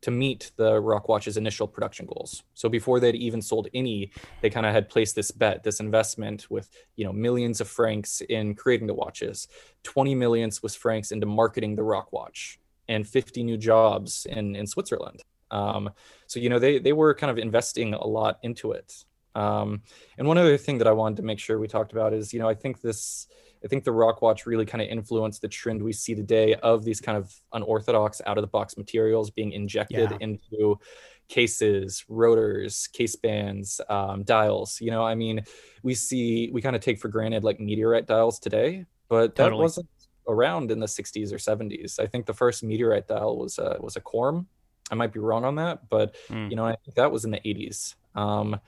to 0.02 0.12
meet 0.12 0.52
the 0.56 0.72
Rockwatch's 0.74 1.38
initial 1.38 1.68
production 1.68 2.08
goals. 2.08 2.44
So 2.56 2.68
before 2.68 3.00
they'd 3.00 3.16
even 3.16 3.42
sold 3.42 3.68
any, 3.74 4.12
they 4.42 4.50
kind 4.50 4.66
of 4.66 4.74
had 4.74 4.90
placed 4.90 5.16
this 5.16 5.32
bet, 5.32 5.64
this 5.64 5.80
investment 5.80 6.50
with 6.50 6.70
you 6.96 7.06
know 7.06 7.14
millions 7.14 7.62
of 7.62 7.70
francs 7.70 8.22
in 8.30 8.56
creating 8.56 8.88
the 8.88 8.94
watches, 8.94 9.48
20 9.84 10.14
million 10.16 10.52
Swiss 10.52 10.76
francs 10.76 11.12
into 11.12 11.26
marketing 11.26 11.76
the 11.76 11.84
Rockwatch, 11.84 12.58
and 12.90 13.08
50 13.08 13.44
new 13.44 13.58
jobs 13.58 14.26
in 14.30 14.56
in 14.56 14.68
Switzerland. 14.68 15.22
Um, 15.52 15.92
so 16.28 16.40
you 16.40 16.50
know 16.50 16.60
they 16.60 16.80
they 16.80 16.94
were 16.94 17.14
kind 17.14 17.32
of 17.32 17.38
investing 17.38 17.94
a 17.94 18.06
lot 18.06 18.40
into 18.44 18.72
it. 18.72 19.06
Um, 19.36 19.82
and 20.18 20.28
one 20.28 20.38
other 20.38 20.58
thing 20.58 20.78
that 20.80 20.88
I 20.88 20.92
wanted 20.92 21.18
to 21.18 21.24
make 21.24 21.40
sure 21.40 21.60
we 21.60 21.68
talked 21.68 21.92
about 21.92 22.14
is, 22.14 22.34
you 22.34 22.40
know, 22.40 22.50
I 22.50 22.54
think 22.54 22.82
this, 22.82 23.28
I 23.64 23.68
think 23.68 23.84
the 23.84 23.92
rock 23.92 24.22
watch 24.22 24.46
really 24.46 24.66
kind 24.66 24.82
of 24.82 24.88
influenced 24.88 25.42
the 25.42 25.48
trend 25.48 25.82
we 25.82 25.94
see 25.94 26.16
today 26.16 26.56
of 26.56 26.84
these 26.84 27.00
kind 27.00 27.18
of 27.18 27.34
unorthodox 27.54 28.22
out 28.26 28.38
of 28.38 28.42
the 28.42 28.48
box 28.48 28.78
materials 28.78 29.30
being 29.30 29.52
injected 29.52 30.12
yeah. 30.12 30.18
into 30.20 30.80
cases, 31.28 32.04
rotors, 32.10 32.88
case 32.88 33.16
bands, 33.16 33.80
um, 33.90 34.24
dials. 34.24 34.82
You 34.82 34.92
know, 34.92 35.04
I 35.04 35.16
mean, 35.16 35.44
we 35.82 35.94
see, 35.94 36.50
we 36.52 36.62
kind 36.62 36.76
of 36.76 36.82
take 36.82 37.00
for 37.00 37.08
granted 37.08 37.44
like 37.44 37.60
meteorite 37.60 38.08
dials 38.08 38.40
today, 38.40 38.86
but 39.08 39.36
that 39.36 39.46
totally. 39.46 39.62
wasn't 39.62 39.90
around 40.28 40.72
in 40.72 40.80
the 40.80 40.88
60s 40.88 41.32
or 41.32 41.38
70s. 41.38 42.00
I 42.00 42.06
think 42.06 42.26
the 42.26 42.34
first 42.34 42.64
meteorite 42.64 43.08
dial 43.08 43.38
was 43.38 43.58
a, 43.60 43.78
was 43.80 43.96
a 43.96 44.02
Corum. 44.02 44.46
I 44.92 44.96
might 44.96 45.14
be 45.14 45.20
wrong 45.20 45.46
on 45.46 45.56
that, 45.56 45.88
but 45.90 46.16
mm. 46.28 46.50
you 46.50 46.56
know, 46.56 46.66
I 46.66 46.76
think 46.84 46.96
that 46.96 47.12
was 47.12 47.24
in 47.24 47.32
the 47.32 47.40
80s. 47.40 47.96
Um, 48.14 48.60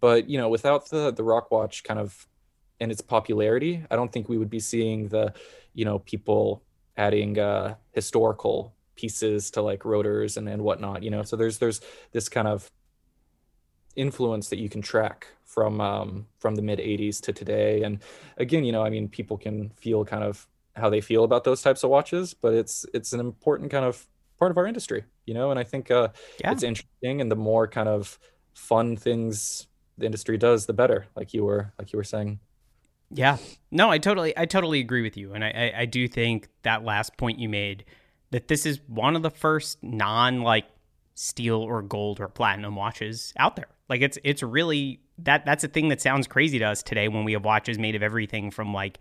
but 0.00 0.28
you 0.28 0.38
know, 0.38 0.48
without 0.48 0.90
the 0.90 1.12
the 1.12 1.22
rock 1.22 1.50
watch 1.50 1.84
kind 1.84 2.00
of 2.00 2.26
and 2.80 2.90
its 2.90 3.00
popularity, 3.00 3.84
I 3.90 3.96
don't 3.96 4.12
think 4.12 4.28
we 4.28 4.38
would 4.38 4.50
be 4.50 4.60
seeing 4.60 5.08
the, 5.08 5.32
you 5.74 5.84
know, 5.84 6.00
people 6.00 6.62
adding 6.96 7.38
uh, 7.38 7.74
historical 7.92 8.74
pieces 8.96 9.50
to 9.52 9.62
like 9.62 9.84
rotors 9.84 10.36
and 10.36 10.48
and 10.48 10.62
whatnot. 10.62 11.02
You 11.02 11.10
know, 11.10 11.22
so 11.22 11.36
there's 11.36 11.58
there's 11.58 11.80
this 12.12 12.28
kind 12.28 12.48
of 12.48 12.70
influence 13.96 14.48
that 14.48 14.58
you 14.58 14.68
can 14.68 14.82
track 14.82 15.28
from 15.44 15.80
um, 15.80 16.26
from 16.38 16.54
the 16.56 16.62
mid 16.62 16.78
80s 16.78 17.20
to 17.22 17.32
today 17.32 17.82
and 17.82 18.00
again 18.38 18.64
you 18.64 18.72
know 18.72 18.82
i 18.82 18.90
mean 18.90 19.08
people 19.08 19.38
can 19.38 19.70
feel 19.76 20.04
kind 20.04 20.24
of 20.24 20.48
how 20.74 20.90
they 20.90 21.00
feel 21.00 21.22
about 21.22 21.44
those 21.44 21.62
types 21.62 21.84
of 21.84 21.90
watches 21.90 22.34
but 22.34 22.52
it's 22.52 22.84
it's 22.92 23.12
an 23.12 23.20
important 23.20 23.70
kind 23.70 23.84
of 23.84 24.06
part 24.36 24.50
of 24.50 24.58
our 24.58 24.66
industry 24.66 25.04
you 25.26 25.34
know 25.34 25.50
and 25.50 25.60
i 25.60 25.62
think 25.62 25.90
uh, 25.90 26.08
yeah. 26.40 26.50
it's 26.50 26.64
interesting 26.64 27.20
and 27.20 27.30
the 27.30 27.36
more 27.36 27.68
kind 27.68 27.88
of 27.88 28.18
fun 28.54 28.96
things 28.96 29.68
the 29.98 30.06
industry 30.06 30.38
does, 30.38 30.66
the 30.66 30.72
better. 30.72 31.06
Like 31.14 31.34
you 31.34 31.44
were, 31.44 31.72
like 31.78 31.92
you 31.92 31.96
were 31.96 32.04
saying. 32.04 32.40
Yeah, 33.10 33.36
no, 33.70 33.90
I 33.90 33.98
totally, 33.98 34.36
I 34.36 34.46
totally 34.46 34.80
agree 34.80 35.02
with 35.02 35.16
you, 35.16 35.34
and 35.34 35.44
I, 35.44 35.50
I, 35.50 35.80
I 35.80 35.84
do 35.84 36.08
think 36.08 36.48
that 36.62 36.84
last 36.84 37.16
point 37.16 37.38
you 37.38 37.48
made 37.48 37.84
that 38.30 38.48
this 38.48 38.66
is 38.66 38.80
one 38.88 39.14
of 39.14 39.22
the 39.22 39.30
first 39.30 39.82
non 39.82 40.40
like 40.40 40.66
steel 41.14 41.56
or 41.60 41.82
gold 41.82 42.18
or 42.18 42.28
platinum 42.28 42.74
watches 42.74 43.32
out 43.36 43.56
there. 43.56 43.68
Like 43.88 44.00
it's, 44.00 44.18
it's 44.24 44.42
really 44.42 45.00
that 45.18 45.44
that's 45.44 45.62
a 45.62 45.68
thing 45.68 45.88
that 45.88 46.00
sounds 46.00 46.26
crazy 46.26 46.58
to 46.58 46.64
us 46.64 46.82
today 46.82 47.08
when 47.08 47.24
we 47.24 47.32
have 47.32 47.44
watches 47.44 47.78
made 47.78 47.94
of 47.94 48.02
everything 48.02 48.50
from 48.50 48.74
like 48.74 48.98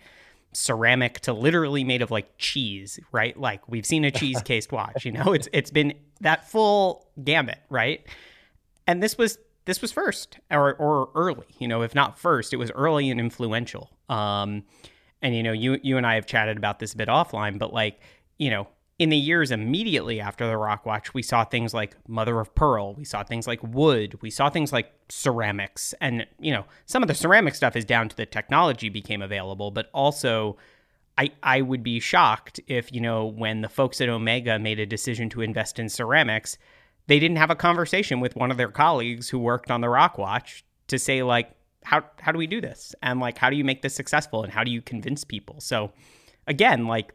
ceramic 0.53 1.19
to 1.21 1.33
literally 1.33 1.83
made 1.83 2.01
of 2.01 2.11
like 2.11 2.37
cheese, 2.37 2.99
right? 3.11 3.37
Like 3.37 3.67
we've 3.67 3.85
seen 3.85 4.05
a 4.05 4.11
cheese 4.19 4.41
cased 4.43 4.71
watch, 4.71 5.05
you 5.05 5.11
know, 5.11 5.33
it's 5.33 5.47
it's 5.51 5.71
been 5.71 5.93
that 6.21 6.49
full 6.49 7.07
gamut, 7.23 7.59
right? 7.69 8.05
And 8.85 9.01
this 9.01 9.17
was 9.17 9.37
this 9.65 9.81
was 9.81 9.91
first 9.91 10.39
or, 10.51 10.75
or 10.75 11.09
early, 11.15 11.47
you 11.59 11.67
know, 11.67 11.81
if 11.81 11.95
not 11.95 12.17
first, 12.17 12.53
it 12.53 12.57
was 12.57 12.71
early 12.71 13.09
and 13.09 13.19
influential. 13.19 13.89
Um, 14.09 14.63
and, 15.21 15.35
you 15.35 15.43
know, 15.43 15.53
you, 15.53 15.79
you 15.83 15.97
and 15.97 16.05
I 16.05 16.15
have 16.15 16.25
chatted 16.25 16.57
about 16.57 16.79
this 16.79 16.93
a 16.93 16.97
bit 16.97 17.07
offline, 17.07 17.57
but 17.57 17.73
like, 17.73 17.99
you 18.37 18.49
know, 18.49 18.67
in 18.99 19.09
the 19.09 19.17
years 19.17 19.51
immediately 19.51 20.19
after 20.19 20.45
the 20.45 20.57
rock 20.57 20.85
watch, 20.85 21.13
we 21.13 21.23
saw 21.23 21.43
things 21.43 21.73
like 21.73 21.95
mother 22.07 22.39
of 22.39 22.53
pearl, 22.55 22.93
we 22.93 23.05
saw 23.05 23.23
things 23.23 23.47
like 23.47 23.61
wood, 23.63 24.21
we 24.21 24.29
saw 24.29 24.49
things 24.49 24.71
like 24.71 24.91
ceramics. 25.09 25.93
And, 25.99 26.27
you 26.39 26.51
know, 26.51 26.65
some 26.85 27.01
of 27.01 27.07
the 27.07 27.15
ceramic 27.15 27.55
stuff 27.55 27.75
is 27.75 27.85
down 27.85 28.09
to 28.09 28.15
the 28.15 28.25
technology 28.25 28.89
became 28.89 29.21
available, 29.21 29.71
but 29.71 29.89
also, 29.93 30.57
I, 31.15 31.31
I 31.43 31.61
would 31.61 31.83
be 31.83 31.99
shocked 31.99 32.59
if, 32.67 32.91
you 32.91 32.99
know, 32.99 33.25
when 33.25 33.61
the 33.61 33.69
folks 33.69 34.01
at 34.01 34.09
Omega 34.09 34.57
made 34.57 34.79
a 34.79 34.85
decision 34.85 35.29
to 35.29 35.41
invest 35.41 35.77
in 35.77 35.87
ceramics, 35.87 36.57
they 37.07 37.19
didn't 37.19 37.37
have 37.37 37.49
a 37.49 37.55
conversation 37.55 38.19
with 38.19 38.35
one 38.35 38.51
of 38.51 38.57
their 38.57 38.69
colleagues 38.69 39.29
who 39.29 39.39
worked 39.39 39.69
on 39.71 39.81
the 39.81 39.89
Rock 39.89 40.17
Watch 40.17 40.63
to 40.87 40.97
say 40.97 41.23
like 41.23 41.51
how 41.83 42.03
how 42.19 42.31
do 42.31 42.37
we 42.37 42.47
do 42.47 42.61
this? 42.61 42.95
And 43.01 43.19
like 43.19 43.37
how 43.37 43.49
do 43.49 43.55
you 43.55 43.63
make 43.63 43.81
this 43.81 43.95
successful? 43.95 44.43
And 44.43 44.51
how 44.51 44.63
do 44.63 44.71
you 44.71 44.81
convince 44.81 45.23
people? 45.23 45.59
So 45.59 45.91
again 46.47 46.87
like 46.87 47.13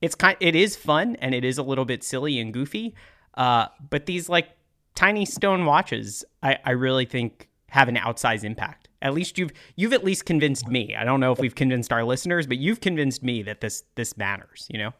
it's 0.00 0.14
kind 0.14 0.36
it 0.40 0.54
is 0.54 0.76
fun 0.76 1.16
and 1.16 1.34
it 1.34 1.44
is 1.44 1.58
a 1.58 1.62
little 1.62 1.84
bit 1.84 2.02
silly 2.02 2.38
and 2.38 2.52
goofy 2.52 2.94
uh, 3.34 3.66
but 3.90 4.06
these 4.06 4.28
like 4.28 4.50
tiny 4.94 5.24
stone 5.24 5.64
watches 5.64 6.24
I, 6.42 6.58
I 6.64 6.70
really 6.72 7.06
think 7.06 7.48
have 7.68 7.88
an 7.88 7.96
outsized 7.96 8.44
impact. 8.44 8.88
At 9.00 9.14
least 9.14 9.38
you've 9.38 9.52
you've 9.76 9.92
at 9.94 10.04
least 10.04 10.26
convinced 10.26 10.68
me. 10.68 10.94
I 10.94 11.04
don't 11.04 11.20
know 11.20 11.32
if 11.32 11.38
we've 11.38 11.54
convinced 11.54 11.92
our 11.92 12.04
listeners 12.04 12.46
but 12.46 12.58
you've 12.58 12.80
convinced 12.80 13.22
me 13.22 13.42
that 13.42 13.60
this 13.60 13.84
this 13.94 14.16
matters 14.16 14.66
you 14.70 14.78
know? 14.78 14.92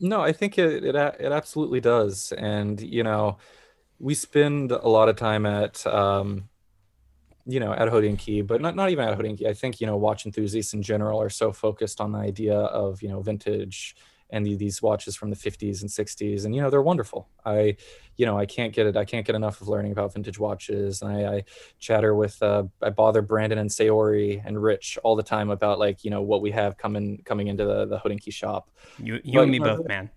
No 0.00 0.20
i 0.20 0.32
think 0.32 0.58
it 0.58 0.84
it, 0.84 0.94
it 0.94 1.32
absolutely 1.32 1.80
does. 1.80 2.32
And 2.36 2.80
you 2.80 3.02
know 3.02 3.38
we 4.00 4.14
spend 4.14 4.72
a 4.72 4.88
lot 4.88 5.08
of 5.08 5.16
time 5.16 5.46
at 5.46 5.86
um, 5.86 6.48
you 7.46 7.60
know 7.60 7.72
at 7.72 7.88
Hodinkee, 7.88 8.46
but 8.46 8.60
not 8.60 8.74
not 8.74 8.90
even 8.90 9.06
at 9.06 9.16
Hodinkee. 9.18 9.46
I 9.46 9.54
think 9.54 9.80
you 9.80 9.86
know 9.86 9.96
watch 9.96 10.26
enthusiasts 10.26 10.74
in 10.74 10.82
general 10.82 11.20
are 11.20 11.30
so 11.30 11.52
focused 11.52 12.00
on 12.00 12.12
the 12.12 12.18
idea 12.18 12.56
of 12.56 13.02
you 13.02 13.08
know 13.08 13.20
vintage 13.20 13.94
and 14.32 14.46
the, 14.46 14.54
these 14.54 14.80
watches 14.80 15.16
from 15.16 15.30
the 15.30 15.36
50s 15.36 15.80
and 15.80 15.90
60s 15.90 16.44
and 16.44 16.54
you 16.54 16.62
know 16.62 16.70
they're 16.70 16.82
wonderful. 16.82 17.28
I 17.44 17.76
you 18.16 18.26
know 18.26 18.38
i 18.38 18.44
can't 18.44 18.74
get 18.74 18.86
it 18.86 18.98
i 18.98 19.04
can't 19.04 19.26
get 19.26 19.34
enough 19.34 19.62
of 19.62 19.68
learning 19.68 19.92
about 19.92 20.12
vintage 20.12 20.38
watches 20.38 21.00
and 21.00 21.10
i, 21.10 21.36
I 21.36 21.44
chatter 21.78 22.14
with 22.14 22.40
uh, 22.42 22.64
i 22.82 22.90
bother 22.90 23.22
brandon 23.22 23.58
and 23.58 23.70
sayori 23.70 24.42
and 24.44 24.62
rich 24.62 24.98
all 25.02 25.16
the 25.16 25.22
time 25.22 25.48
about 25.48 25.78
like 25.78 26.04
you 26.04 26.10
know 26.10 26.20
what 26.20 26.42
we 26.42 26.50
have 26.50 26.76
coming 26.76 27.22
coming 27.24 27.48
into 27.48 27.64
the 27.64 27.86
the 27.86 27.98
Hodinkee 27.98 28.32
shop. 28.32 28.70
You 28.98 29.20
you 29.24 29.34
but, 29.34 29.42
and 29.42 29.50
me 29.50 29.58
both 29.58 29.88
man 29.88 30.10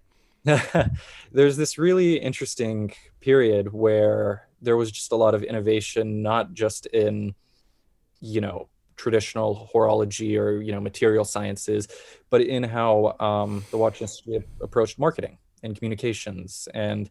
there's 1.31 1.57
this 1.57 1.77
really 1.77 2.15
interesting 2.17 2.93
period 3.21 3.71
where 3.73 4.47
there 4.61 4.77
was 4.77 4.91
just 4.91 5.11
a 5.11 5.15
lot 5.15 5.35
of 5.35 5.43
innovation, 5.43 6.21
not 6.21 6.53
just 6.53 6.85
in, 6.87 7.33
you 8.19 8.41
know, 8.41 8.69
traditional 8.95 9.69
horology 9.73 10.39
or 10.39 10.61
you 10.61 10.71
know 10.71 10.79
material 10.79 11.25
sciences, 11.25 11.87
but 12.29 12.41
in 12.41 12.63
how 12.63 13.15
um, 13.19 13.63
the 13.71 13.77
watch 13.77 14.01
industry 14.01 14.43
approached 14.61 14.99
marketing 14.99 15.37
and 15.63 15.75
communications. 15.75 16.67
And 16.73 17.09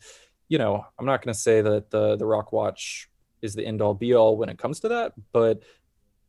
you 0.48 0.58
know, 0.58 0.84
I'm 0.98 1.06
not 1.06 1.22
going 1.22 1.34
to 1.34 1.38
say 1.38 1.62
that 1.62 1.90
the 1.90 2.16
the 2.16 2.26
rock 2.26 2.52
watch 2.52 3.08
is 3.40 3.54
the 3.54 3.66
end 3.66 3.82
all 3.82 3.94
be 3.94 4.14
all 4.14 4.36
when 4.36 4.48
it 4.48 4.58
comes 4.58 4.80
to 4.80 4.88
that, 4.88 5.12
but 5.32 5.62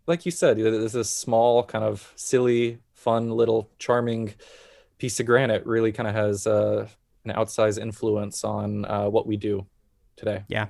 like 0.07 0.25
you 0.25 0.31
said, 0.31 0.57
there's 0.57 0.93
this 0.93 1.09
small 1.09 1.63
kind 1.63 1.83
of 1.83 2.11
silly, 2.15 2.79
fun 2.93 3.29
little 3.29 3.69
charming 3.79 4.33
piece 5.03 5.19
of 5.19 5.25
granite 5.25 5.65
really 5.65 5.91
kind 5.91 6.07
of 6.07 6.15
has 6.15 6.47
uh, 6.47 6.87
an 7.25 7.33
outsized 7.33 7.77
influence 7.77 8.45
on 8.45 8.85
uh, 8.85 9.09
what 9.09 9.27
we 9.27 9.35
do 9.35 9.65
today. 10.15 10.45
Yeah. 10.47 10.67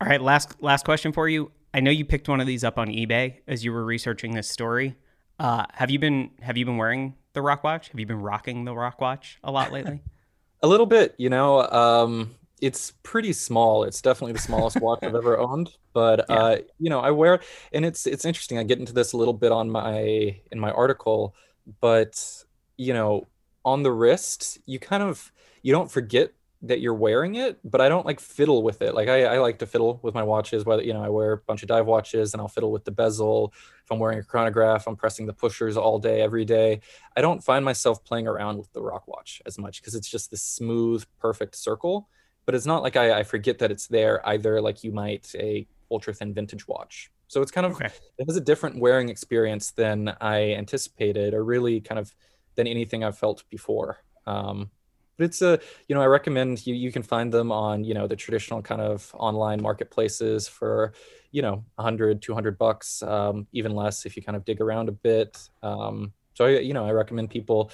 All 0.00 0.06
right, 0.06 0.22
last 0.22 0.62
last 0.62 0.84
question 0.84 1.10
for 1.10 1.28
you. 1.28 1.50
I 1.74 1.80
know 1.80 1.90
you 1.90 2.04
picked 2.04 2.28
one 2.28 2.40
of 2.40 2.46
these 2.46 2.62
up 2.62 2.78
on 2.78 2.86
eBay 2.86 3.38
as 3.48 3.64
you 3.64 3.72
were 3.72 3.84
researching 3.84 4.36
this 4.36 4.48
story. 4.48 4.94
Uh, 5.40 5.64
have 5.72 5.90
you 5.90 5.98
been 5.98 6.30
have 6.42 6.56
you 6.56 6.64
been 6.64 6.76
wearing 6.76 7.16
the 7.32 7.42
rock 7.42 7.64
watch? 7.64 7.88
Have 7.88 7.98
you 7.98 8.06
been 8.06 8.20
rocking 8.20 8.64
the 8.64 8.72
rock 8.72 9.00
watch 9.00 9.40
a 9.42 9.50
lot 9.50 9.72
lately? 9.72 10.00
a 10.62 10.68
little 10.68 10.86
bit, 10.86 11.16
you 11.18 11.28
know. 11.28 11.62
Um, 11.62 12.36
it's 12.60 12.92
pretty 13.02 13.32
small. 13.32 13.82
It's 13.82 14.00
definitely 14.00 14.34
the 14.34 14.38
smallest 14.42 14.80
watch 14.80 15.00
I've 15.02 15.16
ever 15.16 15.36
owned. 15.36 15.70
But 15.92 16.24
yeah. 16.28 16.36
uh, 16.36 16.56
you 16.78 16.88
know, 16.88 17.00
I 17.00 17.10
wear, 17.10 17.40
and 17.72 17.84
it's 17.84 18.06
it's 18.06 18.24
interesting. 18.24 18.58
I 18.58 18.62
get 18.62 18.78
into 18.78 18.92
this 18.92 19.12
a 19.12 19.16
little 19.16 19.34
bit 19.34 19.50
on 19.50 19.68
my 19.68 20.36
in 20.52 20.60
my 20.60 20.70
article, 20.70 21.34
but 21.80 22.44
you 22.78 22.94
know, 22.94 23.26
on 23.64 23.82
the 23.82 23.92
wrist, 23.92 24.58
you 24.64 24.78
kind 24.78 25.02
of 25.02 25.30
you 25.62 25.72
don't 25.72 25.90
forget 25.90 26.32
that 26.62 26.80
you're 26.80 26.94
wearing 26.94 27.36
it, 27.36 27.58
but 27.62 27.80
I 27.80 27.88
don't 27.88 28.04
like 28.04 28.18
fiddle 28.18 28.62
with 28.62 28.82
it. 28.82 28.94
Like 28.94 29.08
I, 29.08 29.24
I 29.24 29.38
like 29.38 29.60
to 29.60 29.66
fiddle 29.66 30.00
with 30.02 30.14
my 30.14 30.22
watches. 30.22 30.64
Whether 30.64 30.82
you 30.82 30.92
know, 30.92 31.02
I 31.02 31.08
wear 31.08 31.32
a 31.32 31.36
bunch 31.36 31.62
of 31.62 31.68
dive 31.68 31.86
watches, 31.86 32.32
and 32.32 32.40
I'll 32.40 32.48
fiddle 32.48 32.72
with 32.72 32.84
the 32.84 32.90
bezel. 32.90 33.52
If 33.84 33.92
I'm 33.92 33.98
wearing 33.98 34.18
a 34.18 34.22
chronograph, 34.22 34.86
I'm 34.86 34.96
pressing 34.96 35.26
the 35.26 35.32
pushers 35.32 35.76
all 35.76 35.98
day, 35.98 36.22
every 36.22 36.44
day. 36.44 36.80
I 37.16 37.20
don't 37.20 37.42
find 37.44 37.64
myself 37.64 38.02
playing 38.04 38.26
around 38.26 38.58
with 38.58 38.72
the 38.72 38.82
rock 38.82 39.06
watch 39.06 39.42
as 39.46 39.58
much 39.58 39.80
because 39.80 39.94
it's 39.94 40.08
just 40.08 40.30
this 40.30 40.42
smooth, 40.42 41.04
perfect 41.20 41.56
circle. 41.56 42.08
But 42.46 42.54
it's 42.54 42.66
not 42.66 42.82
like 42.82 42.96
I, 42.96 43.18
I 43.18 43.22
forget 43.24 43.58
that 43.58 43.70
it's 43.70 43.86
there 43.86 44.26
either, 44.26 44.60
like 44.60 44.82
you 44.82 44.90
might 44.90 45.32
a 45.34 45.66
ultra 45.90 46.14
thin 46.14 46.32
vintage 46.32 46.66
watch. 46.66 47.10
So 47.28 47.42
it's 47.42 47.50
kind 47.50 47.66
of 47.66 47.72
okay. 47.72 47.90
it 48.18 48.24
has 48.26 48.36
a 48.36 48.40
different 48.40 48.80
wearing 48.80 49.10
experience 49.10 49.70
than 49.72 50.16
I 50.20 50.54
anticipated, 50.54 51.34
or 51.34 51.44
really 51.44 51.80
kind 51.80 51.98
of 51.98 52.14
than 52.58 52.66
anything 52.66 53.04
I've 53.04 53.16
felt 53.16 53.44
before. 53.48 53.98
Um, 54.26 54.70
but 55.16 55.24
it's 55.24 55.42
a 55.42 55.58
you 55.88 55.94
know 55.94 56.02
i 56.02 56.06
recommend 56.06 56.64
you 56.64 56.74
you 56.74 56.92
can 56.92 57.02
find 57.02 57.32
them 57.32 57.50
on 57.50 57.82
you 57.82 57.92
know 57.92 58.06
the 58.06 58.14
traditional 58.14 58.62
kind 58.62 58.80
of 58.80 59.12
online 59.18 59.60
marketplaces 59.60 60.46
for 60.46 60.92
you 61.32 61.42
know 61.42 61.64
100 61.74 62.22
200 62.22 62.56
bucks 62.58 63.02
um, 63.02 63.46
even 63.52 63.74
less 63.74 64.06
if 64.06 64.16
you 64.16 64.22
kind 64.22 64.36
of 64.36 64.44
dig 64.44 64.60
around 64.60 64.88
a 64.88 64.92
bit. 64.92 65.50
Um, 65.62 66.12
so 66.34 66.44
I, 66.44 66.60
you 66.60 66.72
know 66.72 66.84
i 66.86 66.92
recommend 66.92 67.30
people 67.30 67.70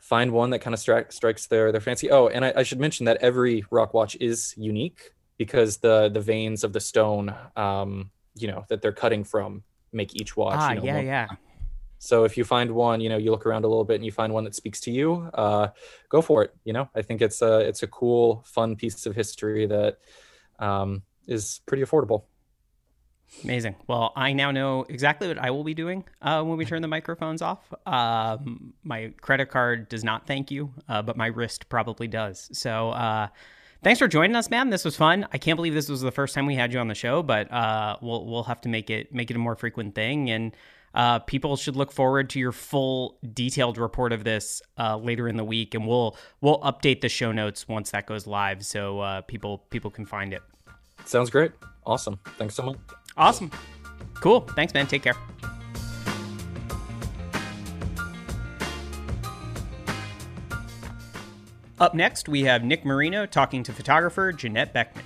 find 0.00 0.32
one 0.32 0.50
that 0.50 0.58
kind 0.58 0.74
of 0.74 0.80
stri- 0.80 1.12
strikes 1.12 1.46
their 1.46 1.72
their 1.72 1.80
fancy. 1.80 2.10
Oh 2.10 2.28
and 2.28 2.44
I, 2.44 2.52
I, 2.56 2.62
should 2.62 2.80
mention 2.80 3.06
that 3.06 3.18
every 3.18 3.64
rock 3.70 3.94
watch 3.94 4.16
is 4.20 4.54
unique 4.56 5.12
because 5.38 5.78
the 5.78 6.10
the 6.10 6.20
veins 6.20 6.64
of 6.64 6.72
the 6.72 6.80
stone 6.80 7.34
um, 7.56 8.10
you 8.34 8.48
know 8.48 8.64
that 8.68 8.82
they're 8.82 8.98
cutting 9.04 9.24
from 9.24 9.62
make 9.92 10.20
each 10.20 10.36
watch 10.36 10.56
ah, 10.58 10.72
you 10.72 10.80
know, 10.80 10.84
yeah 10.84 11.00
yeah 11.00 11.26
so 12.02 12.24
if 12.24 12.36
you 12.36 12.42
find 12.42 12.72
one, 12.72 13.00
you 13.00 13.08
know, 13.08 13.16
you 13.16 13.30
look 13.30 13.46
around 13.46 13.64
a 13.64 13.68
little 13.68 13.84
bit 13.84 13.94
and 13.94 14.04
you 14.04 14.10
find 14.10 14.34
one 14.34 14.42
that 14.42 14.56
speaks 14.56 14.80
to 14.80 14.90
you, 14.90 15.30
uh, 15.34 15.68
go 16.08 16.20
for 16.20 16.42
it. 16.42 16.52
You 16.64 16.72
know, 16.72 16.90
I 16.96 17.02
think 17.02 17.22
it's 17.22 17.40
a 17.42 17.60
it's 17.60 17.84
a 17.84 17.86
cool, 17.86 18.42
fun 18.44 18.74
piece 18.74 19.06
of 19.06 19.14
history 19.14 19.66
that 19.66 19.98
um, 20.58 21.02
is 21.28 21.60
pretty 21.64 21.84
affordable. 21.84 22.24
Amazing. 23.44 23.76
Well, 23.86 24.12
I 24.16 24.32
now 24.32 24.50
know 24.50 24.84
exactly 24.88 25.28
what 25.28 25.38
I 25.38 25.52
will 25.52 25.62
be 25.62 25.74
doing 25.74 26.02
uh, 26.20 26.42
when 26.42 26.58
we 26.58 26.64
turn 26.64 26.82
the 26.82 26.88
microphones 26.88 27.40
off. 27.40 27.72
Um, 27.86 28.74
my 28.82 29.12
credit 29.20 29.46
card 29.46 29.88
does 29.88 30.02
not 30.02 30.26
thank 30.26 30.50
you, 30.50 30.74
uh, 30.88 31.02
but 31.02 31.16
my 31.16 31.26
wrist 31.26 31.68
probably 31.68 32.08
does. 32.08 32.50
So, 32.52 32.90
uh, 32.90 33.28
thanks 33.84 34.00
for 34.00 34.08
joining 34.08 34.34
us, 34.34 34.50
man. 34.50 34.70
This 34.70 34.84
was 34.84 34.96
fun. 34.96 35.28
I 35.32 35.38
can't 35.38 35.56
believe 35.56 35.72
this 35.72 35.88
was 35.88 36.00
the 36.00 36.10
first 36.10 36.34
time 36.34 36.46
we 36.46 36.56
had 36.56 36.72
you 36.72 36.80
on 36.80 36.88
the 36.88 36.96
show, 36.96 37.22
but 37.22 37.48
uh, 37.52 37.96
we'll 38.02 38.26
we'll 38.26 38.42
have 38.42 38.60
to 38.62 38.68
make 38.68 38.90
it 38.90 39.14
make 39.14 39.30
it 39.30 39.36
a 39.36 39.38
more 39.40 39.54
frequent 39.54 39.94
thing. 39.94 40.28
And 40.30 40.52
uh, 40.94 41.20
people 41.20 41.56
should 41.56 41.76
look 41.76 41.92
forward 41.92 42.30
to 42.30 42.38
your 42.38 42.52
full 42.52 43.18
detailed 43.32 43.78
report 43.78 44.12
of 44.12 44.24
this 44.24 44.62
uh, 44.78 44.96
later 44.96 45.28
in 45.28 45.36
the 45.36 45.44
week, 45.44 45.74
and 45.74 45.86
we'll 45.86 46.16
we'll 46.40 46.60
update 46.60 47.00
the 47.00 47.08
show 47.08 47.32
notes 47.32 47.66
once 47.68 47.90
that 47.90 48.06
goes 48.06 48.26
live, 48.26 48.64
so 48.64 49.00
uh, 49.00 49.20
people 49.22 49.58
people 49.70 49.90
can 49.90 50.04
find 50.04 50.32
it. 50.32 50.42
Sounds 51.04 51.30
great. 51.30 51.52
Awesome. 51.84 52.18
Thanks 52.38 52.54
so 52.54 52.62
much. 52.62 52.76
Awesome. 53.16 53.50
Cool. 54.14 54.40
Thanks, 54.40 54.72
man. 54.72 54.86
Take 54.86 55.02
care. 55.02 55.16
Up 61.80 61.94
next, 61.94 62.28
we 62.28 62.42
have 62.42 62.62
Nick 62.62 62.84
Marino 62.84 63.26
talking 63.26 63.64
to 63.64 63.72
photographer 63.72 64.32
Janette 64.32 64.72
Beckman. 64.72 65.04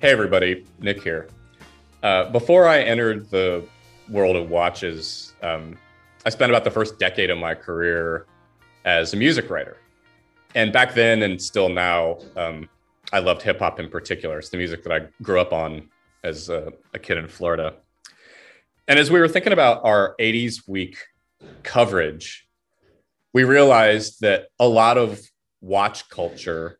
Hey, 0.00 0.12
everybody, 0.12 0.64
Nick 0.78 1.02
here. 1.02 1.26
Uh, 2.04 2.30
before 2.30 2.68
I 2.68 2.82
entered 2.82 3.28
the 3.30 3.64
world 4.08 4.36
of 4.36 4.48
watches, 4.48 5.34
um, 5.42 5.76
I 6.24 6.30
spent 6.30 6.52
about 6.52 6.62
the 6.62 6.70
first 6.70 7.00
decade 7.00 7.30
of 7.30 7.38
my 7.38 7.52
career 7.52 8.24
as 8.84 9.12
a 9.12 9.16
music 9.16 9.50
writer. 9.50 9.76
And 10.54 10.72
back 10.72 10.94
then, 10.94 11.22
and 11.22 11.42
still 11.42 11.68
now, 11.68 12.18
um, 12.36 12.68
I 13.12 13.18
loved 13.18 13.42
hip 13.42 13.58
hop 13.58 13.80
in 13.80 13.90
particular. 13.90 14.38
It's 14.38 14.50
the 14.50 14.56
music 14.56 14.84
that 14.84 14.92
I 14.92 15.08
grew 15.20 15.40
up 15.40 15.52
on 15.52 15.88
as 16.22 16.48
a, 16.48 16.72
a 16.94 17.00
kid 17.00 17.18
in 17.18 17.26
Florida. 17.26 17.74
And 18.86 19.00
as 19.00 19.10
we 19.10 19.18
were 19.18 19.26
thinking 19.26 19.52
about 19.52 19.84
our 19.84 20.14
80s 20.20 20.68
week 20.68 20.96
coverage, 21.64 22.46
we 23.34 23.42
realized 23.42 24.20
that 24.20 24.46
a 24.60 24.68
lot 24.68 24.96
of 24.96 25.20
watch 25.60 26.08
culture 26.08 26.78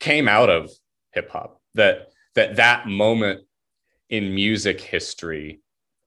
came 0.00 0.26
out 0.26 0.50
of 0.50 0.72
hip 1.12 1.30
hop 1.30 1.59
that 1.74 2.08
that 2.34 2.56
that 2.56 2.86
moment 2.86 3.42
in 4.08 4.34
music 4.34 4.80
history 4.80 5.60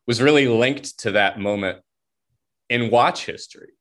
was 0.07 0.21
really 0.21 0.47
linked 0.47 0.99
to 0.99 1.11
that 1.11 1.39
moment 1.39 1.79
in 2.69 2.91
watch 2.91 3.25
history. 3.25 3.71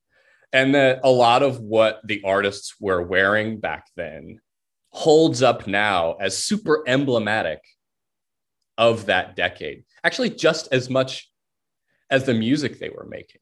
And 0.53 0.75
that 0.75 1.01
a 1.03 1.11
lot 1.11 1.43
of 1.43 1.61
what 1.61 2.01
the 2.05 2.23
artists 2.25 2.75
were 2.79 3.03
wearing 3.03 3.59
back 3.59 3.87
then 3.97 4.41
holds 4.91 5.43
up 5.43 5.67
now 5.67 6.15
as 6.21 6.37
super 6.37 6.85
emblematic 6.87 7.61
of 8.77 9.07
that 9.07 9.35
decade. 9.35 9.85
Actually 10.05 10.31
just 10.31 10.69
as 10.73 10.91
much 10.91 11.31
as 12.11 12.25
the 12.25 12.35
music 12.35 12.79
they 12.79 12.91
were 12.91 13.07
making. 13.09 13.41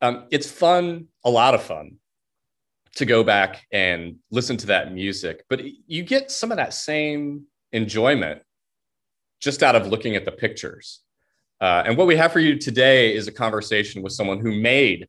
Um, 0.00 0.26
it's 0.30 0.50
fun 0.50 1.08
a 1.24 1.30
lot 1.30 1.54
of 1.54 1.62
fun 1.62 1.96
to 2.94 3.04
go 3.04 3.24
back 3.24 3.66
and 3.72 4.16
listen 4.30 4.56
to 4.56 4.66
that 4.66 4.92
music 4.92 5.44
but 5.50 5.60
you 5.86 6.02
get 6.02 6.30
some 6.30 6.50
of 6.50 6.56
that 6.56 6.72
same 6.72 7.44
enjoyment 7.76 8.42
just 9.40 9.62
out 9.62 9.76
of 9.76 9.86
looking 9.86 10.16
at 10.16 10.24
the 10.24 10.32
pictures. 10.32 11.02
Uh, 11.60 11.82
and 11.86 11.96
what 11.96 12.06
we 12.06 12.16
have 12.16 12.32
for 12.32 12.40
you 12.40 12.58
today 12.58 13.14
is 13.14 13.28
a 13.28 13.32
conversation 13.32 14.02
with 14.02 14.12
someone 14.12 14.40
who 14.40 14.60
made 14.60 15.06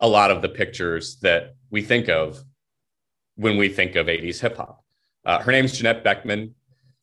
a 0.00 0.08
lot 0.08 0.30
of 0.30 0.42
the 0.42 0.48
pictures 0.48 1.18
that 1.20 1.54
we 1.70 1.82
think 1.82 2.08
of 2.08 2.42
when 3.36 3.56
we 3.56 3.68
think 3.68 3.94
of 3.94 4.06
80s 4.06 4.40
hip 4.40 4.56
hop. 4.56 4.82
Uh, 5.24 5.38
her 5.40 5.52
name's 5.52 5.76
Janette 5.76 6.02
Beckman. 6.02 6.54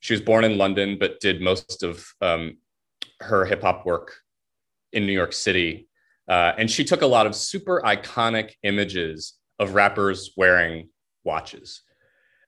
She 0.02 0.14
was 0.14 0.22
born 0.22 0.44
in 0.44 0.58
London, 0.58 0.98
but 1.00 1.20
did 1.20 1.42
most 1.42 1.84
of 1.84 2.06
um, 2.22 2.58
her 3.22 3.46
hip 3.46 3.62
hop 3.62 3.86
work 3.86 4.18
in 4.92 5.06
New 5.06 5.14
York 5.14 5.34
City. 5.34 5.88
Uh, 6.28 6.54
and 6.58 6.70
she 6.70 6.84
took 6.84 7.02
a 7.02 7.08
lot 7.08 7.26
of 7.26 7.36
super 7.36 7.82
iconic 7.86 8.54
images 8.64 9.34
of 9.60 9.74
rappers 9.74 10.32
wearing 10.36 10.90
watches 11.24 11.82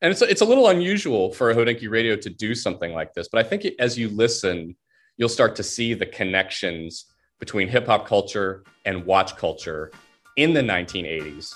and 0.01 0.11
it's 0.11 0.21
a, 0.21 0.29
it's 0.29 0.41
a 0.41 0.45
little 0.45 0.67
unusual 0.69 1.31
for 1.31 1.51
a 1.51 1.55
Hodinkee 1.55 1.89
Radio 1.89 2.15
to 2.15 2.29
do 2.29 2.55
something 2.55 2.91
like 2.91 3.13
this, 3.13 3.27
but 3.31 3.45
I 3.45 3.47
think 3.47 3.67
as 3.77 3.99
you 3.99 4.09
listen, 4.09 4.75
you'll 5.17 5.29
start 5.29 5.55
to 5.57 5.63
see 5.63 5.93
the 5.93 6.07
connections 6.07 7.05
between 7.39 7.67
hip 7.67 7.85
hop 7.85 8.07
culture 8.07 8.63
and 8.85 9.05
watch 9.05 9.37
culture 9.37 9.91
in 10.37 10.53
the 10.53 10.61
1980s 10.61 11.53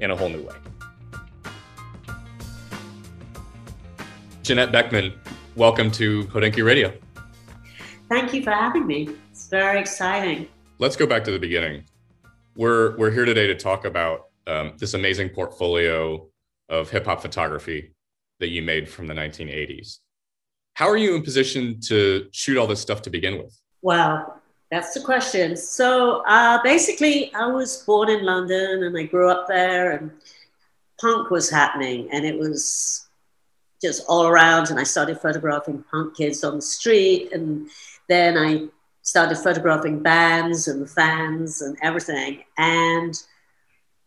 in 0.00 0.10
a 0.10 0.16
whole 0.16 0.28
new 0.28 0.42
way. 0.42 0.54
Janette 4.42 4.70
Beckman, 4.70 5.14
welcome 5.56 5.90
to 5.92 6.24
Hodinkee 6.24 6.64
Radio. 6.64 6.92
Thank 8.10 8.34
you 8.34 8.42
for 8.42 8.50
having 8.50 8.86
me. 8.86 9.08
It's 9.30 9.48
very 9.48 9.80
exciting. 9.80 10.46
Let's 10.78 10.96
go 10.96 11.06
back 11.06 11.24
to 11.24 11.30
the 11.30 11.38
beginning. 11.38 11.84
We're 12.54 12.98
we're 12.98 13.10
here 13.10 13.24
today 13.24 13.46
to 13.46 13.54
talk 13.54 13.86
about 13.86 14.26
um, 14.46 14.74
this 14.76 14.92
amazing 14.92 15.30
portfolio 15.30 16.28
of 16.72 16.90
hip 16.90 17.04
hop 17.04 17.20
photography 17.20 17.92
that 18.40 18.48
you 18.48 18.62
made 18.62 18.88
from 18.88 19.06
the 19.06 19.14
1980s. 19.14 19.98
How 20.74 20.88
are 20.88 20.96
you 20.96 21.14
in 21.14 21.22
position 21.22 21.78
to 21.82 22.26
shoot 22.32 22.56
all 22.56 22.66
this 22.66 22.80
stuff 22.80 23.02
to 23.02 23.10
begin 23.10 23.38
with? 23.38 23.56
Well, 23.82 24.40
that's 24.70 24.94
the 24.94 25.00
question. 25.00 25.54
So 25.54 26.24
uh, 26.26 26.62
basically, 26.62 27.32
I 27.34 27.46
was 27.46 27.84
born 27.84 28.08
in 28.08 28.24
London 28.24 28.84
and 28.84 28.96
I 28.96 29.02
grew 29.02 29.30
up 29.30 29.46
there, 29.46 29.92
and 29.92 30.10
punk 30.98 31.30
was 31.30 31.50
happening, 31.50 32.08
and 32.10 32.24
it 32.24 32.38
was 32.38 33.06
just 33.82 34.02
all 34.08 34.26
around. 34.26 34.70
And 34.70 34.80
I 34.80 34.84
started 34.84 35.20
photographing 35.20 35.84
punk 35.90 36.16
kids 36.16 36.42
on 36.42 36.56
the 36.56 36.62
street, 36.62 37.32
and 37.32 37.68
then 38.08 38.38
I 38.38 38.68
started 39.02 39.36
photographing 39.36 40.02
bands 40.02 40.68
and 40.68 40.88
fans 40.88 41.60
and 41.60 41.76
everything. 41.82 42.44
And 42.56 43.14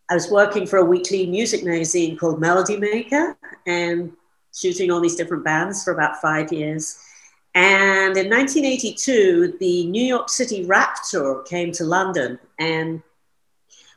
I 0.09 0.13
was 0.13 0.29
working 0.29 0.67
for 0.67 0.77
a 0.77 0.85
weekly 0.85 1.25
music 1.25 1.63
magazine 1.63 2.15
called 2.17 2.39
Melody 2.39 2.77
Maker 2.77 3.35
and 3.65 4.11
shooting 4.53 4.91
all 4.91 5.01
these 5.01 5.15
different 5.15 5.43
bands 5.43 5.83
for 5.83 5.93
about 5.93 6.21
five 6.21 6.53
years. 6.53 6.99
And 7.55 8.15
in 8.17 8.29
1982, 8.29 9.57
the 9.59 9.87
New 9.87 10.03
York 10.03 10.29
City 10.29 10.65
rap 10.65 10.97
tour 11.09 11.41
came 11.43 11.71
to 11.73 11.85
London, 11.85 12.37
and 12.59 13.01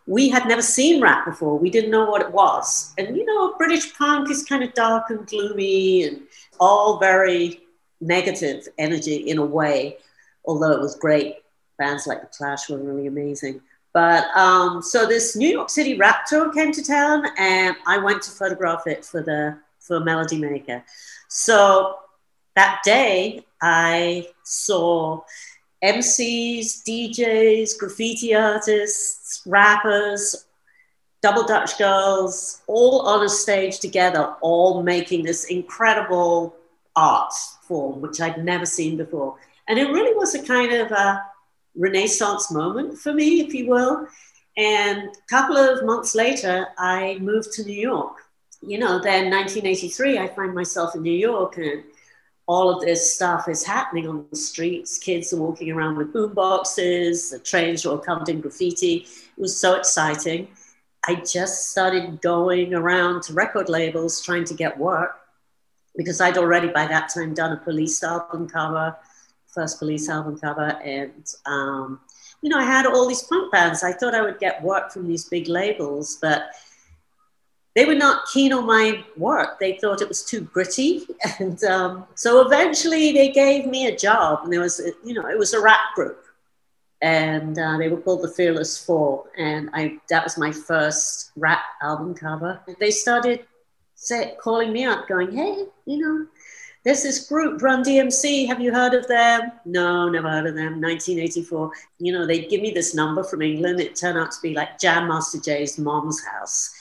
we 0.06 0.28
had 0.30 0.46
never 0.46 0.62
seen 0.62 1.02
rap 1.02 1.26
before. 1.26 1.58
We 1.58 1.68
didn't 1.68 1.90
know 1.90 2.08
what 2.08 2.22
it 2.22 2.32
was. 2.32 2.94
And 2.96 3.16
you 3.16 3.26
know, 3.26 3.54
British 3.58 3.92
punk 3.94 4.30
is 4.30 4.44
kind 4.44 4.62
of 4.62 4.72
dark 4.74 5.10
and 5.10 5.26
gloomy 5.26 6.04
and 6.04 6.22
all 6.58 6.98
very 6.98 7.60
negative 8.00 8.66
energy 8.78 9.16
in 9.16 9.38
a 9.38 9.44
way, 9.44 9.98
although 10.46 10.72
it 10.72 10.80
was 10.80 10.96
great. 10.96 11.36
Bands 11.78 12.06
like 12.06 12.22
The 12.22 12.28
Clash 12.28 12.70
were 12.70 12.78
really 12.78 13.08
amazing. 13.08 13.60
But 13.98 14.28
um, 14.36 14.80
so 14.80 15.06
this 15.06 15.34
New 15.34 15.48
York 15.48 15.70
City 15.70 15.98
rap 15.98 16.24
tour 16.24 16.52
came 16.52 16.70
to 16.70 16.84
town, 16.84 17.26
and 17.36 17.74
I 17.84 17.98
went 17.98 18.22
to 18.22 18.30
photograph 18.30 18.86
it 18.86 19.04
for 19.04 19.24
the 19.24 19.58
for 19.80 19.98
Melody 19.98 20.38
Maker. 20.38 20.84
So 21.26 21.96
that 22.54 22.78
day, 22.84 23.44
I 23.60 24.28
saw 24.44 25.22
MCs, 25.82 26.84
DJs, 26.86 27.76
graffiti 27.76 28.36
artists, 28.36 29.42
rappers, 29.44 30.46
double 31.20 31.42
Dutch 31.42 31.76
girls, 31.76 32.62
all 32.68 33.00
on 33.00 33.24
a 33.24 33.28
stage 33.28 33.80
together, 33.80 34.36
all 34.42 34.80
making 34.84 35.24
this 35.24 35.46
incredible 35.46 36.54
art 36.94 37.32
form, 37.62 38.00
which 38.00 38.20
I'd 38.20 38.44
never 38.44 38.64
seen 38.64 38.96
before. 38.96 39.38
And 39.66 39.76
it 39.76 39.90
really 39.90 40.14
was 40.14 40.36
a 40.36 40.42
kind 40.44 40.72
of 40.72 40.92
a 40.92 41.20
renaissance 41.78 42.50
moment 42.50 42.98
for 42.98 43.12
me, 43.12 43.40
if 43.40 43.54
you 43.54 43.68
will. 43.68 44.06
And 44.56 45.08
a 45.08 45.28
couple 45.30 45.56
of 45.56 45.84
months 45.84 46.14
later, 46.14 46.66
I 46.78 47.18
moved 47.20 47.52
to 47.52 47.64
New 47.64 47.80
York. 47.80 48.16
You 48.60 48.78
know, 48.78 49.00
then 49.00 49.30
1983, 49.30 50.18
I 50.18 50.28
find 50.28 50.52
myself 50.52 50.96
in 50.96 51.02
New 51.02 51.12
York 51.12 51.58
and 51.58 51.84
all 52.48 52.74
of 52.74 52.80
this 52.80 53.14
stuff 53.14 53.46
is 53.48 53.62
happening 53.62 54.08
on 54.08 54.26
the 54.30 54.36
streets. 54.36 54.98
Kids 54.98 55.32
are 55.32 55.40
walking 55.40 55.70
around 55.70 55.96
with 55.96 56.12
boom 56.12 56.34
boxes, 56.34 57.30
the 57.30 57.38
trains 57.38 57.84
are 57.86 57.90
all 57.90 57.98
covered 57.98 58.28
in 58.30 58.40
graffiti. 58.40 59.06
It 59.36 59.40
was 59.40 59.60
so 59.60 59.76
exciting. 59.76 60.48
I 61.06 61.16
just 61.16 61.70
started 61.70 62.20
going 62.20 62.74
around 62.74 63.22
to 63.24 63.34
record 63.34 63.68
labels 63.68 64.22
trying 64.22 64.44
to 64.46 64.54
get 64.54 64.76
work 64.78 65.20
because 65.96 66.20
I'd 66.20 66.38
already 66.38 66.68
by 66.68 66.86
that 66.86 67.10
time 67.10 67.34
done 67.34 67.52
a 67.52 67.56
police 67.56 68.02
album 68.02 68.48
cover, 68.48 68.96
first 69.54 69.78
police 69.78 70.08
album 70.08 70.38
cover. 70.38 70.78
And, 70.84 71.24
um, 71.46 72.00
you 72.42 72.50
know, 72.50 72.58
I 72.58 72.64
had 72.64 72.86
all 72.86 73.08
these 73.08 73.22
punk 73.22 73.52
bands. 73.52 73.82
I 73.82 73.92
thought 73.92 74.14
I 74.14 74.22
would 74.22 74.38
get 74.38 74.62
work 74.62 74.92
from 74.92 75.06
these 75.06 75.28
big 75.28 75.48
labels, 75.48 76.18
but 76.20 76.50
they 77.74 77.84
were 77.84 77.94
not 77.94 78.26
keen 78.32 78.52
on 78.52 78.66
my 78.66 79.04
work. 79.16 79.58
They 79.60 79.78
thought 79.78 80.02
it 80.02 80.08
was 80.08 80.24
too 80.24 80.42
gritty. 80.42 81.06
And 81.40 81.62
um, 81.64 82.06
so 82.14 82.44
eventually 82.44 83.12
they 83.12 83.30
gave 83.30 83.66
me 83.66 83.86
a 83.86 83.96
job. 83.96 84.40
And 84.44 84.52
there 84.52 84.60
was, 84.60 84.80
you 85.04 85.14
know, 85.14 85.28
it 85.28 85.38
was 85.38 85.54
a 85.54 85.60
rap 85.60 85.94
group. 85.94 86.24
And 87.00 87.56
uh, 87.56 87.78
they 87.78 87.88
were 87.88 88.00
called 88.00 88.22
the 88.22 88.30
Fearless 88.30 88.84
Four. 88.84 89.26
And 89.36 89.70
I, 89.72 89.98
that 90.08 90.24
was 90.24 90.36
my 90.36 90.50
first 90.50 91.30
rap 91.36 91.60
album 91.80 92.14
cover. 92.14 92.60
They 92.80 92.90
started 92.90 93.46
say, 93.98 94.36
calling 94.40 94.72
me 94.72 94.84
up, 94.84 95.08
going, 95.08 95.32
hey, 95.32 95.66
you 95.84 95.98
know, 95.98 96.26
there's 96.84 97.02
this 97.02 97.28
group, 97.28 97.60
Run 97.62 97.82
DMC. 97.82 98.46
Have 98.46 98.60
you 98.60 98.72
heard 98.72 98.94
of 98.94 99.06
them? 99.08 99.52
No, 99.64 100.08
never 100.08 100.30
heard 100.30 100.46
of 100.46 100.54
them. 100.54 100.80
1984. 100.80 101.70
You 101.98 102.12
know, 102.12 102.26
they'd 102.26 102.48
give 102.48 102.60
me 102.60 102.70
this 102.70 102.94
number 102.94 103.24
from 103.24 103.42
England. 103.42 103.80
It 103.80 103.96
turned 103.96 104.18
out 104.18 104.30
to 104.32 104.40
be 104.42 104.54
like 104.54 104.78
Jam 104.78 105.08
Master 105.08 105.38
Jay's 105.38 105.78
mom's 105.78 106.24
house 106.24 106.74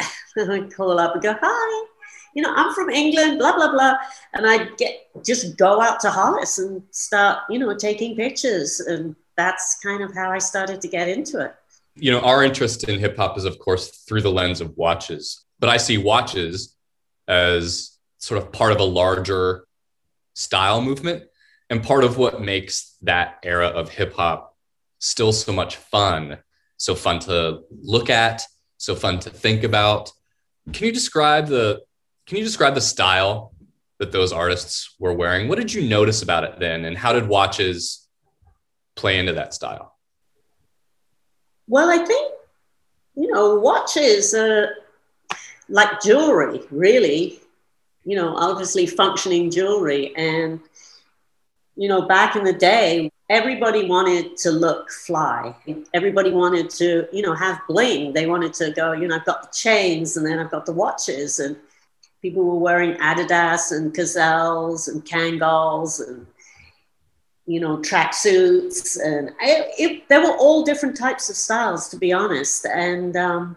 and 0.36 0.52
I'd 0.52 0.74
call 0.74 0.98
up 0.98 1.14
and 1.14 1.22
go, 1.22 1.36
hi, 1.40 1.86
you 2.34 2.42
know, 2.42 2.52
I'm 2.54 2.74
from 2.74 2.90
England, 2.90 3.38
blah, 3.38 3.54
blah, 3.54 3.70
blah. 3.70 3.94
And 4.32 4.46
I'd 4.46 4.76
get, 4.76 5.08
just 5.24 5.56
go 5.56 5.80
out 5.80 6.00
to 6.00 6.10
Hollis 6.10 6.58
and 6.58 6.82
start, 6.90 7.40
you 7.48 7.58
know, 7.58 7.74
taking 7.76 8.16
pictures. 8.16 8.80
And 8.80 9.14
that's 9.36 9.78
kind 9.82 10.02
of 10.02 10.14
how 10.14 10.30
I 10.30 10.38
started 10.38 10.80
to 10.80 10.88
get 10.88 11.08
into 11.08 11.40
it. 11.40 11.54
You 11.94 12.10
know, 12.10 12.20
our 12.20 12.42
interest 12.42 12.88
in 12.88 12.98
hip 12.98 13.16
hop 13.16 13.38
is, 13.38 13.44
of 13.44 13.58
course, 13.60 13.88
through 13.88 14.22
the 14.22 14.30
lens 14.30 14.60
of 14.60 14.76
watches, 14.76 15.44
but 15.60 15.70
I 15.70 15.76
see 15.76 15.96
watches 15.96 16.74
as 17.28 17.93
sort 18.24 18.42
of 18.42 18.50
part 18.52 18.72
of 18.72 18.80
a 18.80 18.84
larger 18.84 19.66
style 20.32 20.80
movement 20.80 21.24
and 21.68 21.82
part 21.82 22.04
of 22.04 22.16
what 22.16 22.40
makes 22.40 22.96
that 23.02 23.38
era 23.42 23.68
of 23.68 23.90
hip 23.90 24.14
hop 24.14 24.56
still 24.98 25.30
so 25.30 25.52
much 25.52 25.76
fun, 25.76 26.38
so 26.78 26.94
fun 26.94 27.18
to 27.20 27.60
look 27.82 28.08
at, 28.08 28.42
so 28.78 28.94
fun 28.94 29.18
to 29.20 29.28
think 29.28 29.62
about. 29.62 30.10
Can 30.72 30.86
you 30.86 30.92
describe 30.92 31.48
the 31.48 31.82
can 32.26 32.38
you 32.38 32.44
describe 32.44 32.74
the 32.74 32.80
style 32.80 33.52
that 33.98 34.10
those 34.10 34.32
artists 34.32 34.94
were 34.98 35.12
wearing? 35.12 35.46
What 35.46 35.58
did 35.58 35.74
you 35.74 35.86
notice 35.86 36.22
about 36.22 36.44
it 36.44 36.58
then, 36.58 36.86
and 36.86 36.96
how 36.96 37.12
did 37.12 37.28
watches 37.28 38.08
play 38.96 39.18
into 39.18 39.34
that 39.34 39.52
style? 39.52 39.94
Well, 41.68 41.90
I 41.90 42.02
think 42.06 42.32
you 43.16 43.30
know 43.30 43.56
watches 43.56 44.32
are 44.32 44.70
like 45.68 46.00
jewelry, 46.00 46.62
really. 46.70 47.40
You 48.04 48.16
know, 48.16 48.36
obviously 48.36 48.86
functioning 48.86 49.50
jewelry, 49.50 50.14
and 50.16 50.60
you 51.76 51.88
know, 51.88 52.02
back 52.02 52.36
in 52.36 52.44
the 52.44 52.52
day, 52.52 53.10
everybody 53.28 53.86
wanted 53.86 54.36
to 54.38 54.50
look 54.50 54.90
fly. 54.90 55.54
Everybody 55.92 56.30
wanted 56.30 56.70
to, 56.70 57.08
you 57.12 57.22
know, 57.22 57.34
have 57.34 57.60
bling. 57.66 58.12
They 58.12 58.26
wanted 58.26 58.54
to 58.54 58.70
go, 58.72 58.92
you 58.92 59.08
know, 59.08 59.16
I've 59.16 59.24
got 59.24 59.42
the 59.42 59.56
chains 59.56 60.16
and 60.16 60.26
then 60.26 60.38
I've 60.38 60.50
got 60.50 60.66
the 60.66 60.72
watches. 60.72 61.40
And 61.40 61.56
people 62.22 62.44
were 62.44 62.58
wearing 62.58 62.94
Adidas 62.98 63.72
and 63.72 63.92
Gazelles 63.92 64.88
and 64.88 65.04
Kangols 65.04 66.06
and, 66.06 66.26
you 67.46 67.60
know, 67.60 67.78
tracksuits. 67.78 68.98
And 69.02 69.30
it, 69.40 69.74
it, 69.78 70.08
there 70.08 70.22
were 70.22 70.36
all 70.36 70.62
different 70.62 70.96
types 70.96 71.28
of 71.28 71.36
styles, 71.36 71.88
to 71.88 71.96
be 71.96 72.12
honest. 72.12 72.66
And 72.66 73.16
um, 73.16 73.56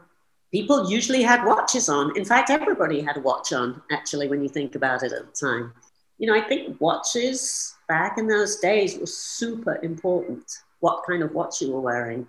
people 0.51 0.89
usually 0.89 1.21
had 1.21 1.45
watches 1.45 1.89
on. 1.89 2.15
In 2.17 2.25
fact, 2.25 2.49
everybody 2.49 3.01
had 3.01 3.17
a 3.17 3.21
watch 3.21 3.53
on, 3.53 3.81
actually, 3.91 4.27
when 4.27 4.41
you 4.41 4.49
think 4.49 4.75
about 4.75 5.03
it 5.03 5.12
at 5.12 5.25
the 5.25 5.47
time. 5.47 5.73
You 6.17 6.27
know, 6.27 6.36
I 6.36 6.41
think 6.41 6.79
watches 6.81 7.75
back 7.88 8.17
in 8.17 8.27
those 8.27 8.57
days 8.57 8.97
were 8.97 9.05
super 9.05 9.79
important. 9.83 10.43
What 10.79 11.03
kind 11.07 11.23
of 11.23 11.33
watch 11.33 11.62
you 11.62 11.71
were 11.71 11.81
wearing, 11.81 12.27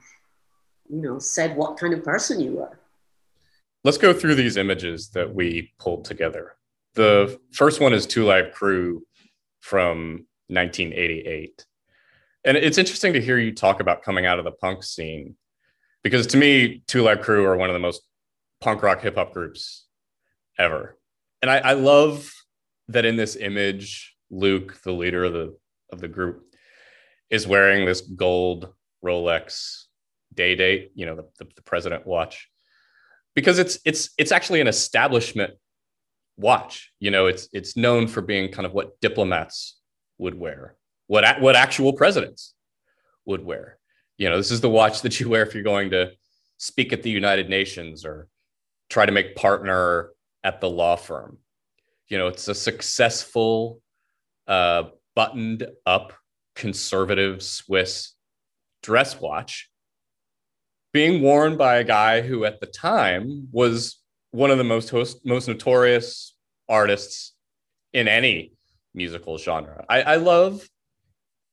you 0.89 1.01
know, 1.01 1.19
said 1.19 1.57
what 1.57 1.79
kind 1.79 1.95
of 1.95 2.05
person 2.05 2.41
you 2.41 2.53
were. 2.53 2.79
Let's 3.85 3.99
go 3.99 4.13
through 4.13 4.35
these 4.35 4.57
images 4.57 5.11
that 5.11 5.33
we 5.33 5.73
pulled 5.79 6.05
together. 6.05 6.57
The 6.95 7.39
first 7.53 7.81
one 7.81 7.93
is 7.93 8.07
Two 8.07 8.25
Live 8.25 8.53
Crew 8.53 9.07
from 9.61 10.27
1988. 10.49 11.65
And 12.45 12.57
it's 12.57 12.79
interesting 12.79 13.13
to 13.13 13.21
hear 13.21 13.39
you 13.39 13.55
talk 13.55 13.81
about 13.81 14.03
coming 14.03 14.27
out 14.27 14.39
of 14.39 14.45
the 14.45 14.53
punk 14.53 14.83
scene 14.83 15.37
because 16.03 16.27
to 16.29 16.37
me, 16.37 16.83
Two 16.87 17.03
Live 17.03 17.21
Crew 17.21 17.45
are 17.45 17.57
one 17.57 17.71
of 17.71 17.75
the 17.75 17.81
most 17.81 18.03
punk 18.61 18.83
rock 18.83 19.01
hip 19.01 19.17
hop 19.17 19.33
groups 19.33 19.87
ever. 20.59 20.97
And 21.43 21.51
I, 21.51 21.59
I 21.59 21.73
love 21.75 22.33
that 22.89 23.05
in 23.05 23.17
this 23.17 23.37
image, 23.37 24.17
Luke, 24.31 24.81
the 24.83 24.93
leader 24.93 25.25
of 25.25 25.33
the 25.33 25.57
of 25.93 26.01
the 26.01 26.09
group, 26.09 26.45
is 27.31 27.47
wearing 27.47 27.87
this 27.87 28.01
gold 28.01 28.73
Rolex 29.05 29.85
day 30.35 30.55
date, 30.55 30.93
you 30.95 31.07
know, 31.07 31.17
the, 31.17 31.25
the, 31.39 31.51
the 31.57 31.63
president 31.63 32.07
watch, 32.07 32.49
because 33.35 33.59
it's 33.59 33.79
it's 33.85 34.11
it's 34.19 34.33
actually 34.33 34.61
an 34.61 34.67
establishment 34.67 35.55
watch. 36.37 36.93
You 36.99 37.11
know, 37.11 37.27
it's 37.27 37.49
it's 37.53 37.77
known 37.77 38.09
for 38.09 38.21
being 38.21 38.51
kind 38.51 38.67
of 38.67 38.73
what 38.73 39.01
diplomats 39.01 39.79
would 40.19 40.35
wear, 40.35 40.77
what 41.07 41.41
what 41.41 41.57
actual 41.57 41.93
presidents 41.93 42.55
would 43.25 43.45
wear. 43.45 43.79
You 44.17 44.29
know, 44.29 44.37
this 44.37 44.51
is 44.51 44.61
the 44.61 44.69
watch 44.69 45.03
that 45.03 45.21
you 45.21 45.29
wear 45.29 45.43
if 45.43 45.55
you're 45.55 45.63
going 45.63 45.91
to 45.91 46.11
speak 46.57 46.93
at 46.93 47.03
the 47.05 47.11
United 47.11 47.49
Nations 47.49 48.05
or 48.05 48.27
try 48.89 49.07
to 49.07 49.13
make 49.13 49.37
partner 49.37 50.11
at 50.43 50.61
the 50.61 50.71
law 50.71 50.97
firm. 50.97 51.39
You 52.09 52.19
know, 52.19 52.29
it's 52.29 52.49
a 52.49 52.55
successful 52.55 53.81
uh, 54.47 54.85
buttoned 55.15 55.67
up 55.85 56.13
conservative 56.55 57.43
Swiss 57.43 58.15
dress 58.83 59.21
watch 59.21 59.71
being 60.93 61.23
worn 61.23 61.57
by 61.57 61.77
a 61.77 61.85
guy 61.85 62.23
who 62.23 62.45
at 62.45 62.61
the 62.61 62.67
time 62.67 63.49
was 63.53 64.01
one 64.31 64.51
of 64.51 64.59
the 64.59 64.65
most 64.65 64.91
host, 64.91 65.25
most 65.25 65.49
notorious 65.49 66.35
artists 66.69 67.35
in 67.93 68.09
any 68.09 68.53
musical 68.95 69.39
genre. 69.39 69.85
I, 69.89 70.03
I 70.03 70.17
love 70.17 70.67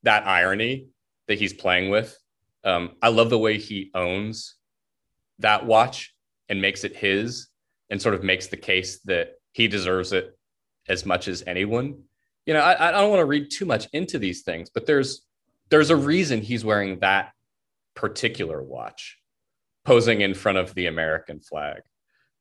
that 0.04 0.26
irony 0.26 0.88
that 1.28 1.38
he's 1.38 1.54
playing 1.54 1.89
with. 1.89 2.17
Um, 2.63 2.91
I 3.02 3.10
love 3.10 3.30
the 3.30 3.38
way 3.38 3.58
he 3.58 3.91
owns 3.93 4.56
that 5.39 5.65
watch 5.65 6.14
and 6.49 6.62
makes 6.62 6.84
it 6.84 6.95
his 6.95 7.47
and 7.89 8.01
sort 8.01 8.15
of 8.15 8.23
makes 8.23 8.47
the 8.47 8.58
case 8.58 8.99
that 9.05 9.34
he 9.51 9.67
deserves 9.67 10.13
it 10.13 10.38
as 10.88 11.05
much 11.05 11.27
as 11.27 11.43
anyone 11.47 12.03
you 12.45 12.53
know, 12.53 12.60
I, 12.60 12.89
I 12.89 12.91
don't 12.91 13.10
want 13.10 13.21
to 13.21 13.25
read 13.25 13.49
too 13.49 13.65
much 13.65 13.88
into 13.93 14.19
these 14.19 14.43
things, 14.43 14.69
but 14.69 14.86
there's 14.86 15.23
there's 15.69 15.89
a 15.89 15.95
reason 15.95 16.41
he's 16.41 16.63
wearing 16.63 16.99
that 16.99 17.31
particular 17.95 18.62
watch, 18.62 19.17
posing 19.84 20.21
in 20.21 20.34
front 20.34 20.60
of 20.60 20.73
the 20.75 20.86
American 20.86 21.39
flag. 21.39 21.81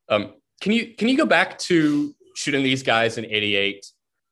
Um, 0.09 0.35
can 0.61 0.73
you 0.73 0.95
can 0.95 1.09
you 1.09 1.17
go 1.17 1.27
back 1.27 1.59
to 1.61 2.15
shooting 2.37 2.63
these 2.63 2.83
guys 2.83 3.17
in 3.17 3.25
'88? 3.25 3.87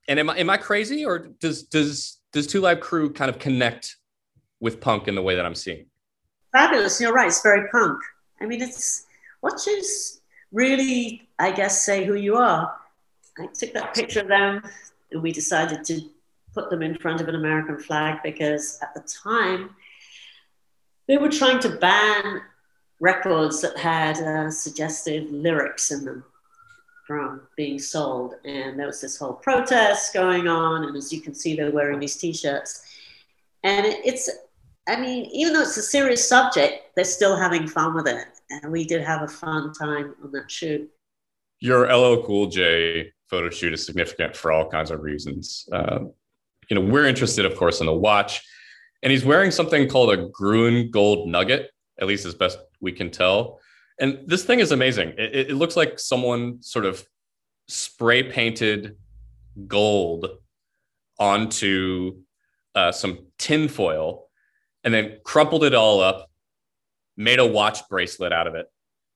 And 0.08 0.18
am 0.18 0.30
I 0.30 0.38
am 0.38 0.50
I 0.50 0.58
crazy, 0.58 1.04
or 1.04 1.28
does 1.40 1.62
does 1.64 2.20
does 2.32 2.46
Two 2.46 2.61
Live 2.61 2.80
Crew 2.80 3.12
kind 3.12 3.30
of 3.30 3.38
connect 3.38 3.96
with 4.61 4.80
punk 4.80 5.08
in 5.08 5.14
the 5.14 5.22
way 5.22 5.37
that 5.37 5.46
I'm 5.46 5.54
seeing? 5.54 5.87
Fabulous. 6.52 7.00
You're 7.00 7.14
right. 7.14 7.28
It's 7.28 7.42
very 7.42 7.66
punk. 7.70 7.98
I 8.42 8.46
mean, 8.46 8.61
it's 8.61 9.06
watches 9.42 10.20
really, 10.52 11.28
I 11.38 11.50
guess, 11.50 11.85
say 11.85 12.05
who 12.05 12.14
you 12.14 12.37
are. 12.37 12.74
I 13.38 13.46
took 13.46 13.72
that 13.74 13.94
picture 13.94 14.20
of 14.20 14.28
them 14.28 14.62
and 15.11 15.22
we 15.22 15.33
decided 15.33 15.85
to 15.85 16.00
put 16.55 16.70
them 16.70 16.83
in 16.83 16.96
front 16.98 17.20
of 17.20 17.28
an 17.28 17.35
American 17.35 17.78
flag 17.78 18.20
because 18.22 18.78
at 18.83 18.94
the 18.94 19.00
time 19.00 19.70
they 21.09 21.16
were 21.16 21.31
trying 21.31 21.59
to 21.61 21.70
ban 21.70 22.42
records 23.00 23.61
that 23.62 23.76
had 23.76 24.16
uh, 24.18 24.50
suggestive 24.50 25.31
lyrics 25.31 25.90
in 25.90 26.05
them 26.05 26.24
from 27.07 27.42
being 27.57 27.78
sold. 27.78 28.35
And 28.44 28.78
there 28.78 28.87
was 28.87 29.00
this 29.00 29.18
whole 29.18 29.33
protest 29.33 30.14
going 30.14 30.46
on. 30.46 30.85
And 30.85 30.96
as 30.96 31.12
you 31.12 31.20
can 31.20 31.35
see, 31.35 31.57
they're 31.57 31.70
wearing 31.70 31.98
these 31.98 32.16
t 32.16 32.33
shirts. 32.33 32.87
And 33.64 33.87
it's, 33.87 34.31
I 34.87 35.00
mean, 35.00 35.24
even 35.33 35.52
though 35.52 35.62
it's 35.62 35.76
a 35.76 35.83
serious 35.83 36.26
subject, 36.26 36.94
they're 36.94 37.05
still 37.05 37.37
having 37.37 37.66
fun 37.66 37.94
with 37.94 38.07
it. 38.07 38.26
And 38.53 38.71
we 38.71 38.85
did 38.85 39.03
have 39.03 39.23
a 39.23 39.29
fun 39.29 39.73
time 39.73 40.15
on 40.23 40.33
that 40.33 40.51
shoot. 40.51 40.88
Your 41.61 41.87
LL 41.87 42.23
Cool 42.25 42.47
J 42.47 43.12
photo 43.29 43.49
shoot 43.49 43.73
is 43.73 43.87
significant 43.87 44.37
for 44.37 44.53
all 44.53 44.69
kinds 44.69 44.91
of 44.91 45.01
reasons. 45.01 45.69
Uh, 45.73 46.01
you 46.69 46.75
know, 46.75 46.81
we're 46.81 47.07
interested, 47.07 47.45
of 47.45 47.57
course, 47.57 47.81
in 47.81 47.87
the 47.87 47.95
watch. 47.95 48.43
And 49.03 49.11
he's 49.11 49.25
wearing 49.25 49.51
something 49.51 49.88
called 49.88 50.12
a 50.12 50.29
Gruen 50.29 50.91
gold 50.91 51.29
nugget, 51.29 51.71
at 52.01 52.07
least 52.07 52.27
as 52.27 52.35
best 52.35 52.59
we 52.81 52.93
can 52.93 53.11
tell. 53.11 53.61
And 53.99 54.21
this 54.27 54.45
thing 54.45 54.61
is 54.61 54.73
amazing. 54.73 55.15
It, 55.19 55.51
it 55.51 55.55
looks 55.55 55.77
like 55.77 55.99
someone 55.99 56.62
sort 56.62 56.85
of 56.85 57.05
spray 57.69 58.23
painted 58.23 58.97
gold 59.67 60.27
onto 61.19 62.17
uh, 62.75 62.93
some 62.93 63.27
tin 63.38 63.69
foil 63.69 64.29
and 64.85 64.93
then 64.93 65.19
crumpled 65.25 65.65
it 65.65 65.75
all 65.75 66.01
up, 66.01 66.31
made 67.16 67.38
a 67.38 67.46
watch 67.46 67.88
bracelet 67.88 68.33
out 68.33 68.46
of 68.46 68.55
it, 68.55 68.66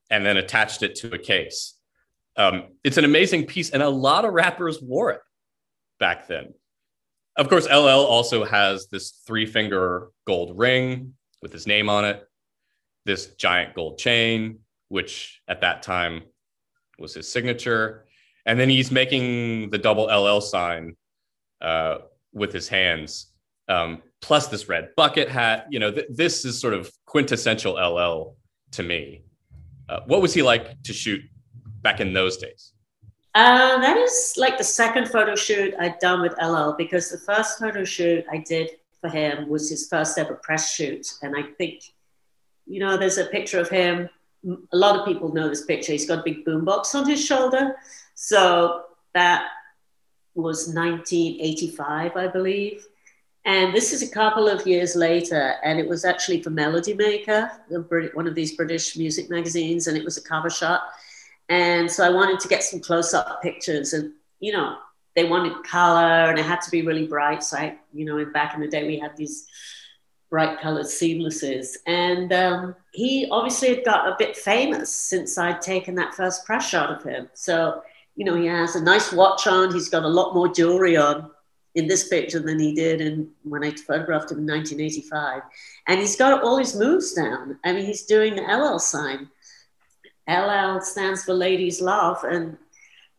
and 0.09 0.25
then 0.25 0.37
attached 0.37 0.83
it 0.83 0.95
to 0.95 1.13
a 1.13 1.17
case. 1.17 1.75
Um, 2.35 2.65
it's 2.83 2.97
an 2.97 3.05
amazing 3.05 3.45
piece, 3.45 3.71
and 3.71 3.81
a 3.81 3.89
lot 3.89 4.25
of 4.25 4.33
rappers 4.33 4.81
wore 4.81 5.11
it 5.11 5.21
back 5.99 6.27
then. 6.27 6.53
Of 7.35 7.49
course, 7.49 7.67
LL 7.67 8.05
also 8.05 8.43
has 8.45 8.87
this 8.87 9.21
three 9.25 9.45
finger 9.45 10.09
gold 10.25 10.57
ring 10.57 11.13
with 11.41 11.53
his 11.53 11.67
name 11.67 11.89
on 11.89 12.05
it, 12.05 12.27
this 13.05 13.27
giant 13.35 13.75
gold 13.75 13.99
chain, 13.99 14.59
which 14.89 15.41
at 15.47 15.61
that 15.61 15.83
time 15.83 16.23
was 16.97 17.13
his 17.13 17.31
signature. 17.31 18.05
And 18.45 18.59
then 18.59 18.69
he's 18.69 18.91
making 18.91 19.69
the 19.69 19.77
double 19.77 20.05
LL 20.05 20.41
sign 20.41 20.95
uh, 21.61 21.99
with 22.33 22.53
his 22.53 22.67
hands, 22.67 23.31
um, 23.67 24.01
plus 24.21 24.47
this 24.47 24.67
red 24.67 24.89
bucket 24.95 25.29
hat. 25.29 25.67
You 25.69 25.79
know, 25.79 25.91
th- 25.91 26.07
this 26.09 26.45
is 26.45 26.59
sort 26.59 26.73
of 26.73 26.91
quintessential 27.05 27.73
LL 27.73 28.35
to 28.71 28.83
me. 28.83 29.23
Uh, 29.89 30.01
what 30.05 30.21
was 30.21 30.33
he 30.33 30.41
like 30.41 30.81
to 30.83 30.93
shoot 30.93 31.21
back 31.81 31.99
in 31.99 32.13
those 32.13 32.37
days? 32.37 32.73
Uh, 33.35 33.79
that 33.79 33.97
is 33.97 34.33
like 34.37 34.57
the 34.57 34.63
second 34.63 35.07
photo 35.07 35.35
shoot 35.35 35.73
I'd 35.79 35.99
done 35.99 36.21
with 36.21 36.33
LL 36.41 36.71
because 36.71 37.11
the 37.11 37.19
first 37.19 37.59
photo 37.59 37.83
shoot 37.83 38.25
I 38.31 38.39
did 38.39 38.71
for 38.99 39.09
him 39.09 39.47
was 39.47 39.69
his 39.69 39.87
first 39.87 40.17
ever 40.17 40.35
press 40.35 40.73
shoot. 40.73 41.05
And 41.21 41.35
I 41.37 41.43
think, 41.57 41.83
you 42.65 42.79
know, 42.79 42.97
there's 42.97 43.19
a 43.19 43.25
picture 43.25 43.59
of 43.59 43.69
him. 43.69 44.09
A 44.71 44.77
lot 44.77 44.99
of 44.99 45.05
people 45.05 45.33
know 45.33 45.49
this 45.49 45.65
picture. 45.65 45.91
He's 45.91 46.07
got 46.07 46.19
a 46.19 46.23
big 46.23 46.45
boombox 46.45 46.95
on 46.95 47.07
his 47.07 47.23
shoulder. 47.23 47.75
So 48.15 48.85
that 49.13 49.47
was 50.33 50.73
1985, 50.73 52.15
I 52.15 52.27
believe. 52.27 52.85
And 53.47 53.73
this 53.73 53.93
is 53.93 54.01
a 54.01 54.11
couple 54.11 54.49
of 54.49 54.67
years 54.67 54.93
later, 54.93 55.55
and 55.63 55.79
it 55.79 55.87
was 55.87 56.03
actually 56.03 56.43
for 56.43 56.49
Melody 56.49 56.93
Maker, 56.93 57.49
one 58.13 58.27
of 58.27 58.35
these 58.35 58.57
British 58.57 58.97
music 58.97 59.29
magazines, 59.29 59.87
and 59.87 59.97
it 59.97 60.03
was 60.03 60.17
a 60.17 60.21
cover 60.21 60.49
shot. 60.49 60.81
And 61.47 61.89
so 61.89 62.05
I 62.05 62.09
wanted 62.09 62.41
to 62.41 62.49
get 62.49 62.61
some 62.61 62.81
close 62.81 63.13
up 63.13 63.41
pictures. 63.41 63.93
And, 63.93 64.11
you 64.41 64.51
know, 64.51 64.75
they 65.15 65.23
wanted 65.23 65.63
color 65.63 66.29
and 66.29 66.37
it 66.37 66.45
had 66.45 66.59
to 66.63 66.71
be 66.71 66.81
really 66.81 67.07
bright. 67.07 67.41
So 67.41 67.55
I, 67.55 67.77
you 67.93 68.03
know, 68.03 68.23
back 68.25 68.53
in 68.53 68.59
the 68.59 68.67
day, 68.67 68.85
we 68.85 68.99
had 68.99 69.15
these 69.15 69.47
bright 70.29 70.59
colored 70.59 70.87
seamlesses. 70.87 71.77
And 71.87 72.33
um, 72.33 72.75
he 72.91 73.29
obviously 73.31 73.69
had 73.69 73.85
got 73.85 74.09
a 74.09 74.17
bit 74.19 74.35
famous 74.35 74.91
since 74.93 75.37
I'd 75.37 75.61
taken 75.61 75.95
that 75.95 76.13
first 76.13 76.45
press 76.45 76.67
shot 76.67 76.91
of 76.91 77.01
him. 77.01 77.29
So, 77.33 77.81
you 78.17 78.25
know, 78.25 78.35
he 78.35 78.47
has 78.47 78.75
a 78.75 78.83
nice 78.83 79.13
watch 79.13 79.47
on. 79.47 79.73
He's 79.73 79.87
got 79.87 80.03
a 80.03 80.09
lot 80.09 80.33
more 80.33 80.49
jewelry 80.49 80.97
on 80.97 81.31
in 81.77 81.87
this 81.87 82.07
picture 82.07 82.39
than 82.39 82.59
he 82.59 82.73
did 82.73 83.01
in 83.01 83.29
when 83.43 83.63
I 83.63 83.69
photographed 83.71 84.31
him 84.31 84.39
in 84.39 84.47
1985. 84.47 85.43
And 85.87 85.99
he's 85.99 86.15
got 86.15 86.43
all 86.43 86.57
his 86.57 86.75
moves 86.75 87.13
down. 87.13 87.59
I 87.63 87.71
mean, 87.71 87.85
he's 87.85 88.03
doing 88.03 88.35
the 88.35 88.41
LL 88.41 88.79
sign. 88.79 89.29
LL 90.27 90.81
stands 90.81 91.23
for 91.23 91.33
Ladies 91.33 91.79
Love, 91.79 92.23
and 92.23 92.57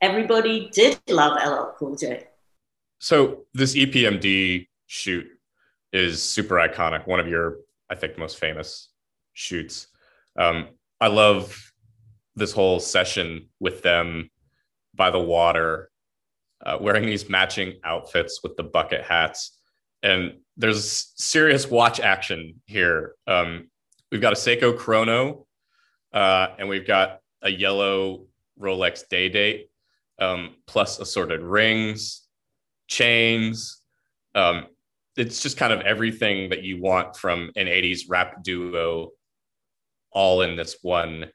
everybody 0.01 0.68
did 0.73 0.99
love 1.09 1.38
LL 1.42 1.73
Cool 1.79 1.97
J. 1.97 2.25
So 2.99 3.44
this 3.55 3.77
EPMD 3.77 4.66
shoot 4.87 5.27
is 5.92 6.21
super 6.21 6.57
iconic. 6.57 7.07
One 7.07 7.21
of 7.21 7.29
your, 7.29 7.59
I 7.88 7.94
think, 7.94 8.18
most 8.18 8.38
famous 8.38 8.88
shoots. 9.35 9.87
Um, 10.37 10.71
I 11.01 11.07
love 11.07 11.73
this 12.35 12.51
whole 12.53 12.81
session 12.81 13.49
with 13.61 13.83
them 13.83 14.31
by 14.94 15.11
the 15.11 15.21
water, 15.21 15.90
uh, 16.64 16.79
wearing 16.81 17.07
these 17.07 17.29
matching 17.29 17.75
outfits 17.85 18.40
with 18.42 18.57
the 18.57 18.62
bucket 18.62 19.03
hats, 19.03 19.59
and 20.03 20.38
there's 20.57 21.12
serious 21.16 21.71
watch 21.71 22.01
action 22.01 22.61
here. 22.66 23.14
Um, 23.27 23.71
we've 24.11 24.21
got 24.21 24.33
a 24.33 24.37
Seiko 24.37 24.77
Chrono 24.77 25.47
uh, 26.12 26.49
and 26.59 26.68
we've 26.68 26.87
got 26.87 27.21
a 27.42 27.51
yellow 27.51 28.27
Rolex 28.61 29.09
day 29.09 29.29
date, 29.29 29.71
um, 30.18 30.57
plus 30.66 30.99
assorted 30.99 31.40
rings, 31.40 32.23
chains. 32.88 33.83
Um, 34.35 34.66
it's 35.16 35.42
just 35.42 35.57
kind 35.57 35.73
of 35.73 35.81
everything 35.81 36.51
that 36.51 36.62
you 36.62 36.81
want 36.81 37.16
from 37.16 37.51
an 37.57 37.66
80s 37.66 38.03
rap 38.09 38.42
duo, 38.42 39.11
all 40.11 40.42
in 40.42 40.57
this 40.57 40.79
one 40.83 41.27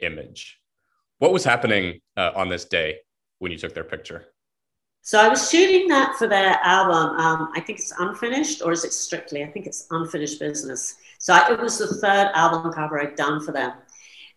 image. 0.00 0.58
What 1.18 1.32
was 1.32 1.44
happening 1.44 2.00
uh, 2.16 2.32
on 2.34 2.48
this 2.48 2.64
day 2.66 2.98
when 3.38 3.52
you 3.52 3.58
took 3.58 3.74
their 3.74 3.84
picture? 3.84 4.26
So 5.06 5.20
I 5.20 5.28
was 5.28 5.48
shooting 5.48 5.86
that 5.86 6.16
for 6.16 6.26
their 6.26 6.58
album. 6.64 7.16
Um, 7.16 7.52
I 7.54 7.60
think 7.60 7.78
it's 7.78 7.92
unfinished, 8.00 8.60
or 8.60 8.72
is 8.72 8.82
it 8.82 8.92
strictly? 8.92 9.44
I 9.44 9.46
think 9.46 9.68
it's 9.68 9.86
unfinished 9.92 10.40
business. 10.40 10.96
So 11.18 11.32
I, 11.32 11.52
it 11.52 11.60
was 11.60 11.78
the 11.78 11.86
third 11.86 12.32
album 12.34 12.72
cover 12.72 13.00
I'd 13.00 13.14
done 13.14 13.40
for 13.40 13.52
them. 13.52 13.74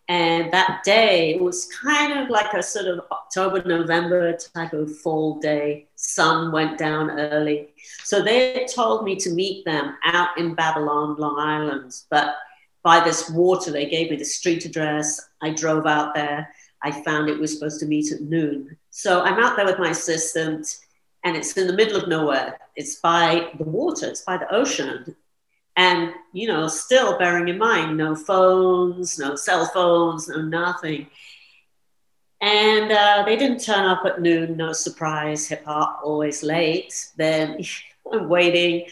And 0.09 0.53
that 0.53 0.83
day 0.83 1.33
it 1.33 1.41
was 1.41 1.67
kind 1.81 2.19
of 2.19 2.29
like 2.29 2.53
a 2.53 2.61
sort 2.61 2.85
of 2.85 3.01
October, 3.11 3.67
November 3.67 4.37
type 4.37 4.73
of 4.73 4.95
fall 4.99 5.39
day. 5.39 5.87
Sun 5.95 6.51
went 6.51 6.77
down 6.77 7.09
early. 7.09 7.69
So 8.03 8.21
they 8.21 8.67
told 8.71 9.05
me 9.05 9.15
to 9.15 9.31
meet 9.31 9.65
them 9.65 9.97
out 10.03 10.37
in 10.37 10.53
Babylon, 10.53 11.15
Long 11.17 11.39
Island. 11.39 11.95
But 12.11 12.35
by 12.83 13.03
this 13.03 13.27
water, 13.31 13.71
they 13.71 13.87
gave 13.87 14.11
me 14.11 14.17
the 14.17 14.23
street 14.23 14.65
address. 14.65 15.29
I 15.41 15.49
drove 15.49 15.87
out 15.87 16.13
there. 16.13 16.53
I 16.81 16.91
found 17.03 17.29
it 17.29 17.39
was 17.39 17.53
supposed 17.53 17.79
to 17.81 17.85
meet 17.85 18.11
at 18.11 18.21
noon. 18.21 18.77
So 18.89 19.21
I'm 19.21 19.39
out 19.39 19.55
there 19.55 19.65
with 19.65 19.79
my 19.79 19.89
assistant, 19.89 20.77
and 21.23 21.35
it's 21.35 21.57
in 21.57 21.67
the 21.67 21.73
middle 21.73 21.97
of 21.97 22.07
nowhere. 22.07 22.59
It's 22.75 22.95
by 22.95 23.51
the 23.57 23.65
water, 23.65 24.07
it's 24.07 24.21
by 24.21 24.37
the 24.37 24.53
ocean. 24.53 25.15
And, 25.75 26.13
you 26.33 26.47
know, 26.47 26.67
still 26.67 27.17
bearing 27.17 27.47
in 27.47 27.57
mind, 27.57 27.97
no 27.97 28.15
phones, 28.15 29.17
no 29.19 29.35
cell 29.35 29.65
phones, 29.65 30.27
no 30.27 30.41
nothing. 30.41 31.07
And 32.41 32.91
uh, 32.91 33.23
they 33.25 33.35
didn't 33.35 33.59
turn 33.59 33.85
up 33.85 34.05
at 34.05 34.21
noon, 34.21 34.55
no 34.55 34.71
surprise, 34.71 35.47
hip 35.47 35.65
hop, 35.65 36.01
always 36.03 36.43
late. 36.43 37.07
Then 37.17 37.59
I'm 38.11 38.29
waiting, 38.29 38.87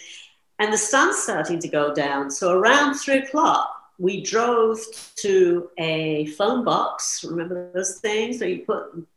and 0.60 0.72
the 0.72 0.78
sun's 0.78 1.18
starting 1.18 1.60
to 1.60 1.68
go 1.68 1.94
down. 1.94 2.30
So 2.30 2.52
around 2.52 2.96
three 2.96 3.20
o'clock, 3.20 3.77
we 3.98 4.22
drove 4.22 4.80
to 5.18 5.70
a 5.78 6.28
phone 6.28 6.64
box. 6.64 7.24
Remember 7.28 7.72
those 7.74 8.00
things 8.00 8.40
where 8.40 8.50
you 8.50 8.66
put 8.66 9.08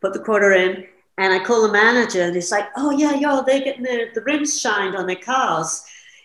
put 0.00 0.12
the 0.12 0.20
quarter 0.20 0.52
in? 0.52 0.86
And 1.18 1.32
I 1.32 1.44
call 1.44 1.62
the 1.62 1.72
manager, 1.72 2.22
and 2.22 2.34
he's 2.34 2.52
like, 2.52 2.68
"Oh 2.76 2.90
yeah, 2.90 3.14
yo, 3.14 3.42
they're 3.42 3.64
getting 3.64 3.82
their, 3.82 4.12
the 4.14 4.22
rims 4.22 4.60
shined 4.60 4.96
on 4.96 5.06
their 5.06 5.16
cars." 5.16 5.84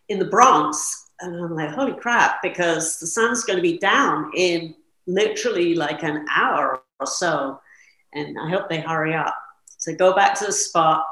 in 0.10 0.20
the 0.20 0.26
Bronx. 0.26 1.10
And 1.22 1.36
I'm 1.36 1.56
like, 1.56 1.72
holy 1.72 1.94
crap, 1.94 2.42
because 2.42 3.00
the 3.00 3.08
sun's 3.08 3.44
going 3.44 3.58
to 3.58 3.64
be 3.64 3.78
down 3.78 4.32
in 4.36 4.76
literally 5.08 5.76
like 5.76 6.04
an 6.04 6.26
hour 6.34 6.82
or 7.00 7.08
so. 7.08 7.60
And 8.14 8.38
I 8.40 8.50
hope 8.50 8.70
they 8.70 8.82
hurry 8.82 9.14
up. 9.14 9.36
So 9.78 9.96
go 9.96 10.16
back 10.16 10.38
to 10.40 10.46
the 10.46 10.52
spot. 10.52 11.06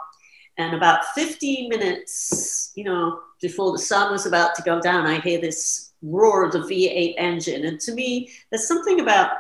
And 0.57 0.75
about 0.75 1.05
15 1.15 1.69
minutes, 1.69 2.71
you 2.75 2.83
know, 2.83 3.19
before 3.41 3.71
the 3.71 3.79
sun 3.79 4.11
was 4.11 4.25
about 4.25 4.53
to 4.55 4.61
go 4.63 4.79
down, 4.81 5.05
I 5.05 5.19
hear 5.19 5.39
this 5.39 5.90
roar 6.01 6.45
of 6.45 6.51
the 6.51 6.59
V8 6.59 7.15
engine. 7.17 7.65
And 7.65 7.79
to 7.81 7.93
me, 7.93 8.31
there's 8.49 8.67
something 8.67 9.01
about 9.01 9.31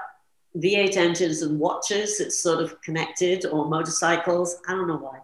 V8 0.57 0.97
engines 0.97 1.41
and 1.41 1.59
watches 1.59 2.17
that's 2.17 2.41
sort 2.41 2.61
of 2.61 2.81
connected 2.81 3.45
or 3.45 3.67
motorcycles. 3.67 4.57
I 4.67 4.71
don't 4.73 4.87
know 4.87 4.97
why 4.97 5.19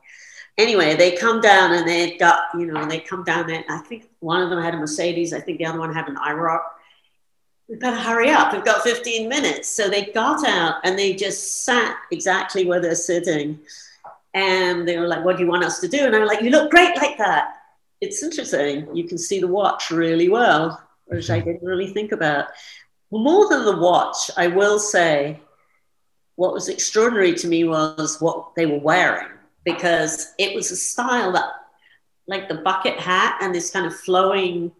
anyway, 0.57 0.95
they 0.95 1.15
come 1.15 1.41
down 1.41 1.73
and 1.73 1.87
they 1.87 2.17
got, 2.17 2.43
you 2.55 2.65
know, 2.65 2.85
they 2.85 2.99
come 2.99 3.23
down 3.23 3.47
there. 3.47 3.63
I 3.69 3.77
think 3.79 4.09
one 4.19 4.41
of 4.41 4.49
them 4.49 4.61
had 4.61 4.73
a 4.73 4.77
Mercedes. 4.77 5.33
I 5.33 5.39
think 5.39 5.59
the 5.59 5.65
other 5.65 5.79
one 5.79 5.93
had 5.93 6.07
an 6.07 6.15
IROC. 6.15 6.61
Got 7.79 7.91
to 7.91 7.97
hurry 7.97 8.29
up. 8.29 8.53
We've 8.53 8.63
got 8.63 8.81
15 8.81 9.27
minutes. 9.27 9.67
So 9.69 9.89
they 9.89 10.05
got 10.05 10.47
out 10.47 10.75
and 10.83 10.97
they 10.97 11.13
just 11.13 11.65
sat 11.65 11.97
exactly 12.11 12.65
where 12.65 12.79
they're 12.79 12.95
sitting. 12.95 13.59
And 14.33 14.87
they 14.87 14.97
were 14.97 15.07
like, 15.07 15.25
what 15.25 15.37
do 15.37 15.43
you 15.43 15.49
want 15.49 15.63
us 15.63 15.79
to 15.81 15.87
do? 15.87 16.05
And 16.05 16.15
I'm 16.15 16.25
like, 16.25 16.41
you 16.41 16.49
look 16.49 16.71
great 16.71 16.95
like 16.97 17.17
that. 17.17 17.55
It's 17.99 18.23
interesting. 18.23 18.95
You 18.95 19.07
can 19.07 19.17
see 19.17 19.39
the 19.39 19.47
watch 19.47 19.91
really 19.91 20.29
well, 20.29 20.81
which 21.07 21.29
I 21.29 21.39
mm-hmm. 21.39 21.49
didn't 21.49 21.67
really 21.67 21.87
think 21.87 22.11
about. 22.11 22.47
More 23.11 23.49
than 23.49 23.65
the 23.65 23.77
watch, 23.77 24.29
I 24.37 24.47
will 24.47 24.79
say 24.79 25.39
what 26.35 26.53
was 26.53 26.69
extraordinary 26.69 27.33
to 27.33 27.47
me 27.47 27.63
was 27.63 28.21
what 28.21 28.53
they 28.55 28.65
were 28.65 28.79
wearing 28.79 29.29
because 29.63 30.33
it 30.37 30.55
was 30.55 30.71
a 30.71 30.75
style 30.75 31.31
that, 31.33 31.49
like 32.27 32.47
the 32.47 32.55
bucket 32.55 32.99
hat 32.99 33.37
and 33.41 33.53
this 33.53 33.71
kind 33.71 33.85
of 33.85 33.95
flowing, 33.95 34.71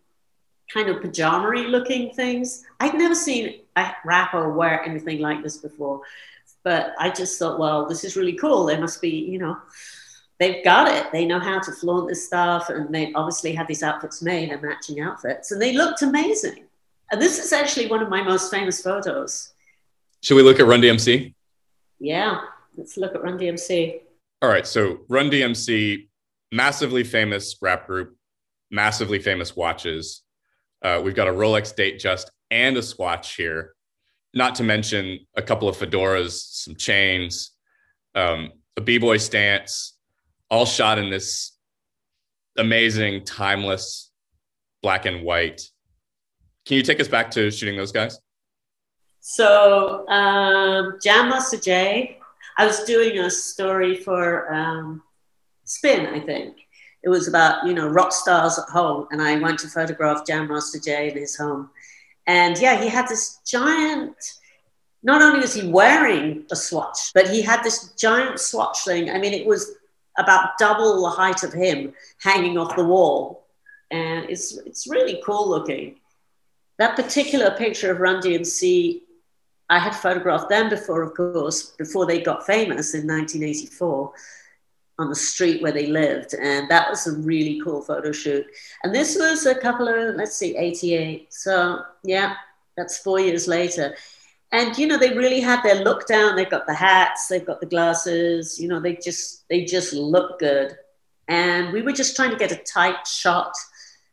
kind 0.74 0.90
of 0.90 1.02
pajama 1.02 1.50
looking 1.50 2.14
things. 2.14 2.64
I'd 2.80 2.94
never 2.94 3.16
seen 3.16 3.62
a 3.76 3.92
rapper 4.06 4.52
wear 4.54 4.84
anything 4.84 5.20
like 5.20 5.44
this 5.44 5.58
before. 5.58 6.02
But 6.64 6.94
I 7.00 7.10
just 7.10 7.40
thought, 7.40 7.60
well, 7.60 7.86
this 7.86 8.04
is 8.04 8.18
really 8.18 8.34
cool. 8.34 8.66
They 8.66 8.78
must 8.78 9.02
be, 9.02 9.10
you 9.10 9.40
know, 9.40 9.58
they've 10.40 10.64
got 10.64 10.88
it. 10.88 11.12
They 11.12 11.26
know 11.26 11.40
how 11.40 11.60
to 11.60 11.72
flaunt 11.72 12.10
this 12.10 12.26
stuff. 12.26 12.70
And 12.70 12.94
they 12.94 13.14
obviously 13.14 13.54
had 13.54 13.68
these 13.68 13.84
outfits 13.84 14.22
made 14.22 14.50
and 14.50 14.62
matching 14.62 15.00
outfits. 15.00 15.52
And 15.52 15.62
they 15.62 15.74
looked 15.74 16.02
amazing. 16.02 16.66
And 17.12 17.22
this 17.22 17.40
is 17.40 17.54
actually 17.54 17.88
one 17.88 18.02
of 18.02 18.10
my 18.10 18.22
most 18.22 18.52
famous 18.52 18.82
photos. 18.82 19.54
Should 20.22 20.36
we 20.36 20.44
look 20.44 20.60
at 20.60 20.66
Run 20.66 20.82
DMC? 20.82 21.34
Yeah, 22.00 22.42
let's 22.76 22.98
look 22.98 23.16
at 23.16 23.24
Run 23.24 23.38
DMC. 23.38 24.02
All 24.42 24.50
right. 24.50 24.68
So 24.68 25.00
Run 25.08 25.30
DMC, 25.30 26.08
massively 26.52 27.04
famous 27.04 27.56
rap 27.62 27.88
group, 27.88 28.16
massively 28.72 29.20
famous 29.20 29.56
watches. 29.56 30.24
Uh, 30.82 31.02
we've 31.04 31.16
got 31.16 31.28
a 31.28 31.32
Rolex 31.32 31.74
Datejust 31.76 32.26
and 32.52 32.78
a 32.78 32.84
Swatch 32.84 33.36
here, 33.36 33.74
not 34.34 34.56
to 34.56 34.64
mention 34.64 35.20
a 35.36 35.42
couple 35.42 35.68
of 35.68 35.78
fedoras, 35.78 36.32
some 36.32 36.76
chains, 36.76 37.52
um, 38.16 38.52
a 38.76 38.82
b-boy 38.82 39.18
stance, 39.18 39.97
all 40.50 40.66
shot 40.66 40.98
in 40.98 41.10
this 41.10 41.58
amazing, 42.58 43.24
timeless 43.26 44.12
black 44.82 45.06
and 45.06 45.24
white. 45.24 45.62
Can 46.66 46.78
you 46.78 46.84
take 46.84 47.00
us 47.00 47.08
back 47.08 47.32
to 47.32 47.50
shooting 47.52 47.78
those 47.78 47.92
guys? 47.92 48.20
So 49.20 50.08
um, 50.08 50.98
Jam 51.02 51.30
Master 51.30 51.58
Jay, 51.58 52.18
I 52.58 52.66
was 52.66 52.84
doing 52.86 53.20
a 53.20 53.30
story 53.30 53.98
for 53.98 54.54
um, 54.54 55.04
Spin, 55.66 56.08
I 56.08 56.20
think. 56.20 56.58
It 57.04 57.10
was 57.10 57.28
about 57.28 57.66
you 57.68 57.74
know 57.74 57.88
rock 57.88 58.12
stars 58.12 58.58
at 58.58 58.70
home, 58.70 59.08
and 59.12 59.22
I 59.22 59.38
went 59.38 59.60
to 59.60 59.68
photograph 59.68 60.26
Jam 60.26 60.48
Master 60.48 60.80
Jay 60.80 61.12
in 61.12 61.18
his 61.18 61.36
home, 61.38 61.70
and 62.26 62.58
yeah, 62.58 62.82
he 62.82 62.90
had 62.90 63.08
this 63.08 63.40
giant. 63.46 64.16
Not 65.04 65.22
only 65.22 65.40
was 65.40 65.54
he 65.54 65.70
wearing 65.70 66.46
a 66.52 66.56
swatch, 66.56 67.14
but 67.14 67.30
he 67.30 67.42
had 67.42 67.64
this 67.64 67.94
giant 67.94 68.40
swatch 68.40 68.84
thing. 68.84 69.10
I 69.10 69.20
mean, 69.20 69.34
it 69.34 69.46
was 69.46 69.76
about 70.18 70.58
double 70.58 71.02
the 71.02 71.10
height 71.10 71.44
of 71.44 71.54
him 71.54 71.94
hanging 72.22 72.58
off 72.58 72.76
the 72.76 72.84
wall, 72.84 73.48
and 73.92 74.30
it's 74.30 74.58
it's 74.58 74.88
really 74.88 75.22
cool 75.26 75.50
looking. 75.50 75.96
That 76.78 76.96
particular 76.96 77.52
picture 77.52 77.92
of 77.92 78.00
Run 78.00 78.22
DMC 78.22 79.02
I 79.70 79.80
had 79.80 79.96
photographed 79.96 80.50
them 80.50 80.70
before, 80.70 81.02
of 81.02 81.14
course, 81.14 81.72
before 81.72 82.06
they 82.06 82.22
got 82.22 82.46
famous 82.46 82.94
in 82.94 83.06
1984 83.06 84.14
on 85.00 85.10
the 85.10 85.16
street 85.16 85.62
where 85.62 85.74
they 85.74 85.88
lived. 85.88 86.34
And 86.34 86.70
that 86.72 86.90
was 86.90 87.06
a 87.06 87.18
really 87.18 87.60
cool 87.64 87.82
photo 87.82 88.12
shoot. 88.12 88.46
And 88.84 88.96
this 88.96 89.18
was 89.18 89.46
a 89.46 89.56
couple 89.56 89.88
of, 89.88 90.16
let's 90.16 90.36
see, 90.36 90.56
88. 90.56 91.34
So, 91.34 91.82
yeah, 92.04 92.36
that's 92.78 93.00
four 93.00 93.20
years 93.20 93.48
later. 93.48 93.96
And, 94.52 94.78
you 94.78 94.88
know, 94.88 94.98
they 94.98 95.14
really 95.14 95.42
had 95.42 95.62
their 95.62 95.84
look 95.84 96.08
down. 96.08 96.36
They've 96.36 96.50
got 96.50 96.68
the 96.68 96.74
hats, 96.74 97.28
they've 97.28 97.46
got 97.46 97.60
the 97.60 97.66
glasses, 97.66 98.60
you 98.60 98.68
know, 98.68 98.80
they 98.80 98.96
just, 98.96 99.48
they 99.50 99.66
just 99.66 99.94
look 99.94 100.40
good. 100.40 100.78
And 101.28 101.74
we 101.74 101.82
were 101.82 101.92
just 101.92 102.16
trying 102.16 102.32
to 102.32 102.38
get 102.38 102.54
a 102.54 102.64
tight 102.64 103.06
shot. 103.06 103.54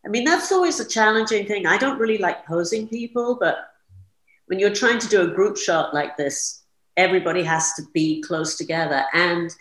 I 0.04 0.08
mean, 0.08 0.24
that's 0.24 0.50
always 0.50 0.80
a 0.80 0.88
challenging 0.88 1.46
thing. 1.46 1.66
I 1.66 1.78
don't 1.78 1.98
really 1.98 2.18
like 2.18 2.44
posing 2.44 2.88
people, 2.88 3.36
but 3.40 3.70
when 4.46 4.58
you're 4.58 4.74
trying 4.74 4.98
to 4.98 5.08
do 5.08 5.22
a 5.22 5.34
group 5.34 5.56
shot 5.56 5.94
like 5.94 6.16
this, 6.16 6.62
everybody 6.96 7.42
has 7.42 7.72
to 7.74 7.82
be 7.92 8.20
close 8.22 8.56
together 8.56 9.04
and 9.14 9.54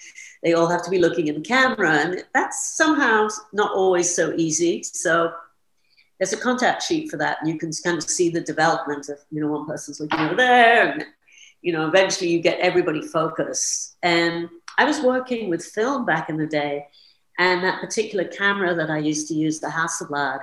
they 0.44 0.54
all 0.54 0.68
have 0.68 0.84
to 0.84 0.90
be 0.90 1.00
looking 1.00 1.28
in 1.28 1.36
the 1.36 1.42
camera. 1.42 1.92
And 1.92 2.24
that's 2.34 2.76
somehow 2.76 3.30
not 3.54 3.72
always 3.74 4.14
so 4.14 4.34
easy. 4.36 4.84
So 4.84 5.34
there's 6.24 6.40
a 6.40 6.42
contact 6.42 6.82
sheet 6.82 7.12
for 7.12 7.18
that. 7.18 7.40
And 7.42 7.50
you 7.50 7.60
can 7.60 7.70
kind 7.84 7.98
of 7.98 8.10
see 8.10 8.30
the 8.30 8.40
development 8.40 9.10
of, 9.10 9.20
you 9.30 9.42
know, 9.42 9.52
one 9.52 9.66
person's 9.66 10.00
looking 10.00 10.22
over 10.22 10.36
there. 10.36 10.92
And, 10.92 11.06
you 11.62 11.74
know, 11.74 11.86
eventually 11.86 12.30
you 12.30 12.40
get 12.40 12.60
everybody 12.60 13.02
focused. 13.02 13.98
And 14.04 14.48
I 14.78 14.86
was 14.86 15.02
working 15.02 15.50
with 15.50 15.66
film 15.66 16.06
back 16.06 16.30
in 16.30 16.38
the 16.38 16.48
day. 16.48 16.88
And 17.40 17.62
that 17.66 17.82
particular 17.82 18.24
camera 18.24 18.74
that 18.74 18.90
I 18.90 19.00
used 19.00 19.28
to 19.28 19.34
use, 19.34 19.60
the 19.60 19.68
Hasselblad, 19.68 20.40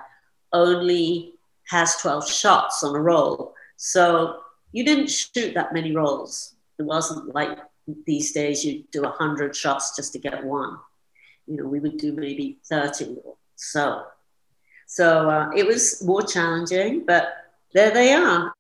only 0.52 1.32
has 1.68 1.96
12 1.96 2.28
shots 2.28 2.84
on 2.84 2.94
a 2.94 3.00
roll. 3.00 3.54
So 3.78 4.40
you 4.72 4.84
didn't 4.84 5.08
shoot 5.08 5.54
that 5.54 5.72
many 5.72 5.96
rolls. 5.96 6.56
It 6.78 6.82
wasn't 6.82 7.34
like 7.34 7.58
these 8.04 8.32
days 8.32 8.66
you 8.66 8.84
do 8.92 9.00
100 9.00 9.56
shots 9.56 9.96
just 9.96 10.12
to 10.12 10.18
get 10.18 10.44
one. 10.44 10.76
You 11.46 11.56
know, 11.56 11.64
we 11.64 11.80
would 11.80 11.96
do 11.96 12.12
maybe 12.12 12.58
30 12.68 13.16
or 13.24 13.36
so. 13.56 14.04
So 14.90 15.30
uh, 15.30 15.50
it 15.56 15.64
was 15.64 16.02
more 16.02 16.20
challenging, 16.20 17.04
but 17.06 17.28
there 17.72 17.92
they 17.92 18.12
are. 18.12 18.52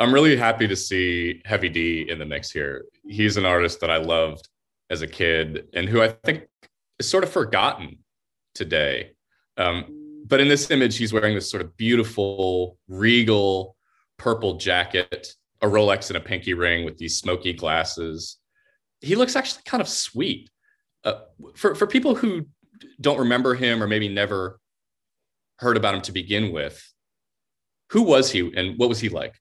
I'm 0.00 0.12
really 0.12 0.36
happy 0.36 0.66
to 0.66 0.74
see 0.74 1.42
Heavy 1.44 1.68
D 1.68 2.10
in 2.10 2.18
the 2.18 2.24
mix 2.24 2.50
here. 2.50 2.86
He's 3.06 3.36
an 3.36 3.46
artist 3.46 3.80
that 3.82 3.88
I 3.88 3.98
loved 3.98 4.48
as 4.90 5.02
a 5.02 5.06
kid 5.06 5.68
and 5.74 5.88
who 5.88 6.02
I 6.02 6.08
think 6.24 6.48
is 6.98 7.08
sort 7.08 7.22
of 7.22 7.30
forgotten 7.30 7.98
today. 8.52 9.12
Um, 9.56 10.24
but 10.26 10.40
in 10.40 10.48
this 10.48 10.72
image, 10.72 10.96
he's 10.96 11.12
wearing 11.12 11.36
this 11.36 11.48
sort 11.48 11.62
of 11.62 11.76
beautiful, 11.76 12.76
regal, 12.88 13.76
purple 14.16 14.56
jacket, 14.56 15.36
a 15.62 15.68
Rolex 15.68 16.08
and 16.08 16.16
a 16.16 16.20
pinky 16.20 16.54
ring 16.54 16.84
with 16.84 16.98
these 16.98 17.16
smoky 17.16 17.52
glasses. 17.52 18.38
He 19.02 19.14
looks 19.14 19.36
actually 19.36 19.62
kind 19.66 19.80
of 19.80 19.88
sweet. 19.88 20.50
Uh, 21.04 21.20
for 21.54 21.76
for 21.76 21.86
people 21.86 22.16
who 22.16 22.44
don't 23.00 23.20
remember 23.20 23.54
him 23.54 23.80
or 23.80 23.86
maybe 23.86 24.08
never 24.08 24.58
heard 25.58 25.76
about 25.76 25.94
him 25.94 26.02
to 26.02 26.12
begin 26.12 26.52
with, 26.52 26.80
who 27.90 28.02
was 28.02 28.30
he 28.30 28.52
and 28.56 28.78
what 28.78 28.88
was 28.88 29.00
he 29.00 29.08
like? 29.08 29.34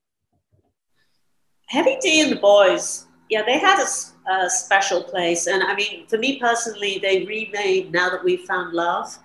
Heavy 1.67 1.97
D 2.01 2.21
and 2.21 2.31
the 2.31 2.37
boys, 2.37 3.07
yeah, 3.29 3.43
they 3.45 3.59
had 3.59 3.79
a, 3.79 4.31
a 4.31 4.49
special 4.49 5.03
place. 5.03 5.47
And 5.47 5.63
I 5.63 5.75
mean, 5.75 6.07
for 6.07 6.17
me 6.17 6.39
personally, 6.39 6.99
they 7.01 7.25
remade 7.25 7.91
Now 7.91 8.09
That 8.09 8.23
We've 8.23 8.41
Found 8.41 8.73
Love, 8.73 9.17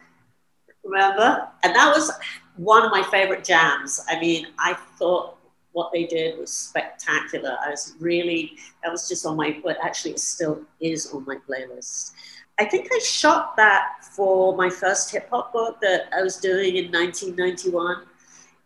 remember? 0.84 1.48
And 1.62 1.74
that 1.74 1.94
was 1.94 2.10
one 2.56 2.84
of 2.84 2.90
my 2.90 3.02
favorite 3.10 3.44
jams. 3.44 4.00
I 4.08 4.18
mean, 4.18 4.48
I 4.58 4.74
thought 4.98 5.38
what 5.70 5.90
they 5.92 6.04
did 6.04 6.38
was 6.38 6.52
spectacular. 6.52 7.56
I 7.64 7.70
was 7.70 7.94
really, 7.98 8.58
that 8.82 8.90
was 8.90 9.08
just 9.08 9.24
on 9.24 9.36
my, 9.36 9.58
but 9.64 9.78
actually 9.82 10.12
it 10.12 10.18
still 10.18 10.62
is 10.80 11.12
on 11.14 11.24
my 11.24 11.36
playlist. 11.48 12.12
I 12.62 12.64
think 12.64 12.86
I 12.92 12.98
shot 13.00 13.56
that 13.56 14.04
for 14.04 14.56
my 14.56 14.70
first 14.70 15.10
hip 15.10 15.28
hop 15.30 15.52
book 15.52 15.80
that 15.80 16.02
I 16.16 16.22
was 16.22 16.36
doing 16.36 16.76
in 16.76 16.92
1991. 16.92 18.04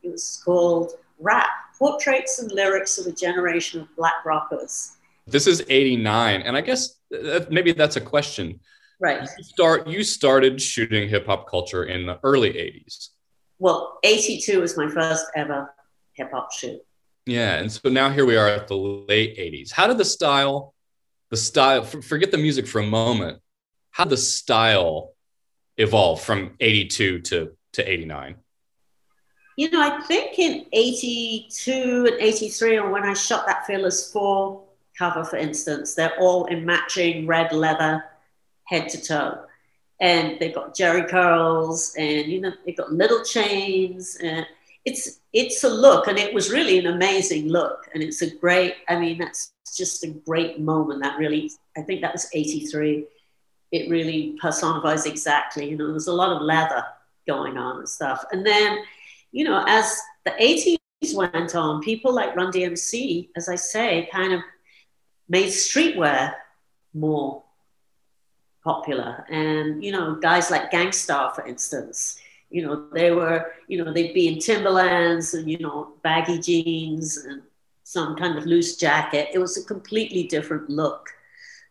It 0.03 0.13
was 0.13 0.43
called 0.45 0.93
Rap 1.19 1.49
Portraits 1.79 2.39
and 2.39 2.53
Lyrics 2.53 2.99
of 2.99 3.07
a 3.07 3.13
Generation 3.13 3.81
of 3.81 3.97
Black 3.97 4.23
Rockers. 4.27 4.99
This 5.27 5.47
is 5.47 5.65
89. 5.71 6.43
And 6.43 6.59
I 6.59 6.61
guess 6.61 6.97
uh, 7.11 7.47
maybe 7.49 7.73
that's 7.73 7.97
a 7.97 8.01
question. 8.03 8.61
Right. 9.01 9.23
You, 9.23 9.45
start, 9.45 9.87
you 9.87 10.05
started 10.05 10.61
shooting 10.61 11.09
hip 11.09 11.25
hop 11.25 11.49
culture 11.49 11.85
in 11.85 12.05
the 12.05 12.21
early 12.23 12.51
80s. 12.51 13.09
Well, 13.59 13.99
82 14.05 14.61
was 14.61 14.77
my 14.77 14.91
first 14.91 15.25
ever 15.35 15.75
hip 16.13 16.33
hop 16.33 16.53
shoot. 16.53 16.83
Yeah, 17.25 17.55
and 17.55 17.73
so 17.73 17.89
now 17.89 18.11
here 18.11 18.27
we 18.27 18.37
are 18.37 18.47
at 18.47 18.69
the 18.69 18.77
late 18.77 19.39
80s. 19.39 19.73
How 19.73 19.87
did 19.87 19.97
the 19.97 20.05
style, 20.05 20.75
the 21.31 21.39
style, 21.39 21.83
forget 21.83 22.31
the 22.31 22.37
music 22.37 22.67
for 22.67 22.81
a 22.81 22.87
moment. 22.87 23.41
How 23.97 24.05
the 24.05 24.19
style 24.19 25.15
evolved 25.79 26.23
from 26.23 26.55
82 26.61 27.21
to, 27.21 27.53
to 27.73 27.91
89? 27.91 28.35
You 29.57 29.71
know, 29.71 29.81
I 29.81 30.03
think 30.03 30.39
in 30.39 30.67
82 30.71 32.05
and 32.13 32.21
83, 32.21 32.77
or 32.77 32.91
when 32.91 33.05
I 33.05 33.15
shot 33.15 33.47
that 33.47 33.67
Fearless 33.67 34.13
4 34.13 34.63
cover, 34.99 35.25
for 35.25 35.39
instance, 35.39 35.95
they're 35.95 36.15
all 36.21 36.45
in 36.45 36.67
matching 36.67 37.27
red 37.27 37.53
leather 37.53 38.05
head 38.65 38.91
to 38.91 39.03
toe. 39.03 39.47
And 39.99 40.39
they've 40.41 40.55
got 40.55 40.75
Jheri 40.75 41.09
curls 41.09 41.95
and, 41.97 42.27
you 42.27 42.43
know, 42.43 42.53
they've 42.67 42.77
got 42.77 42.93
little 42.93 43.25
chains. 43.25 44.19
And 44.23 44.47
it's 44.85 45.21
it's 45.33 45.65
a 45.65 45.71
look 45.71 46.07
and 46.07 46.19
it 46.19 46.35
was 46.35 46.53
really 46.53 46.79
an 46.79 46.87
amazing 46.87 47.49
look 47.49 47.89
and 47.93 48.03
it's 48.05 48.23
a 48.23 48.31
great 48.37 48.77
i 48.89 48.97
mean 48.97 49.19
that's 49.19 49.53
just 49.77 50.05
a 50.05 50.11
great 50.25 50.61
moment 50.61 51.03
that 51.03 51.19
really 51.19 51.51
i 51.77 51.83
think 51.83 52.01
that 52.01 52.13
was 52.13 52.31
83 52.33 53.05
it 53.73 53.91
really 53.91 54.37
personifies 54.41 55.07
exactly 55.07 55.69
you 55.69 55.77
know 55.77 55.91
there's 55.91 56.07
a 56.07 56.13
lot 56.13 56.35
of 56.35 56.43
leather 56.43 56.85
going 57.27 57.57
on 57.57 57.79
and 57.79 57.89
stuff 57.89 58.25
and 58.33 58.47
then 58.47 58.79
you 59.33 59.45
know 59.45 59.65
as 59.67 60.01
the 60.25 60.31
80s 60.33 61.15
went 61.15 61.55
on 61.55 61.83
people 61.83 62.13
like 62.15 62.35
run 62.37 62.53
dmc 62.53 63.29
as 63.37 63.49
i 63.49 63.55
say 63.55 64.09
kind 64.13 64.33
of 64.33 64.41
made 65.29 65.49
streetwear 65.49 66.33
more 66.95 67.43
popular 68.65 69.25
and 69.31 69.83
you 69.85 69.93
know 69.93 70.15
guys 70.17 70.51
like 70.51 70.71
Gang 70.71 70.93
Starr 70.93 71.33
for 71.35 71.47
instance 71.47 72.19
You 72.51 72.63
know, 72.63 72.87
they 72.95 73.11
were, 73.11 73.53
you 73.67 73.77
know, 73.83 73.93
they'd 73.93 74.15
be 74.15 74.29
in 74.29 74.39
Timberlands 74.39 75.35
and, 75.35 75.51
you 75.51 75.59
know, 75.59 75.99
baggy 76.07 76.39
jeans 76.39 77.19
and 77.27 77.43
some 77.83 78.15
kind 78.15 78.39
of 78.39 78.47
loose 78.47 78.77
jacket. 78.77 79.31
It 79.35 79.41
was 79.41 79.59
a 79.59 79.67
completely 79.67 80.25
different 80.31 80.71
look. 80.71 81.11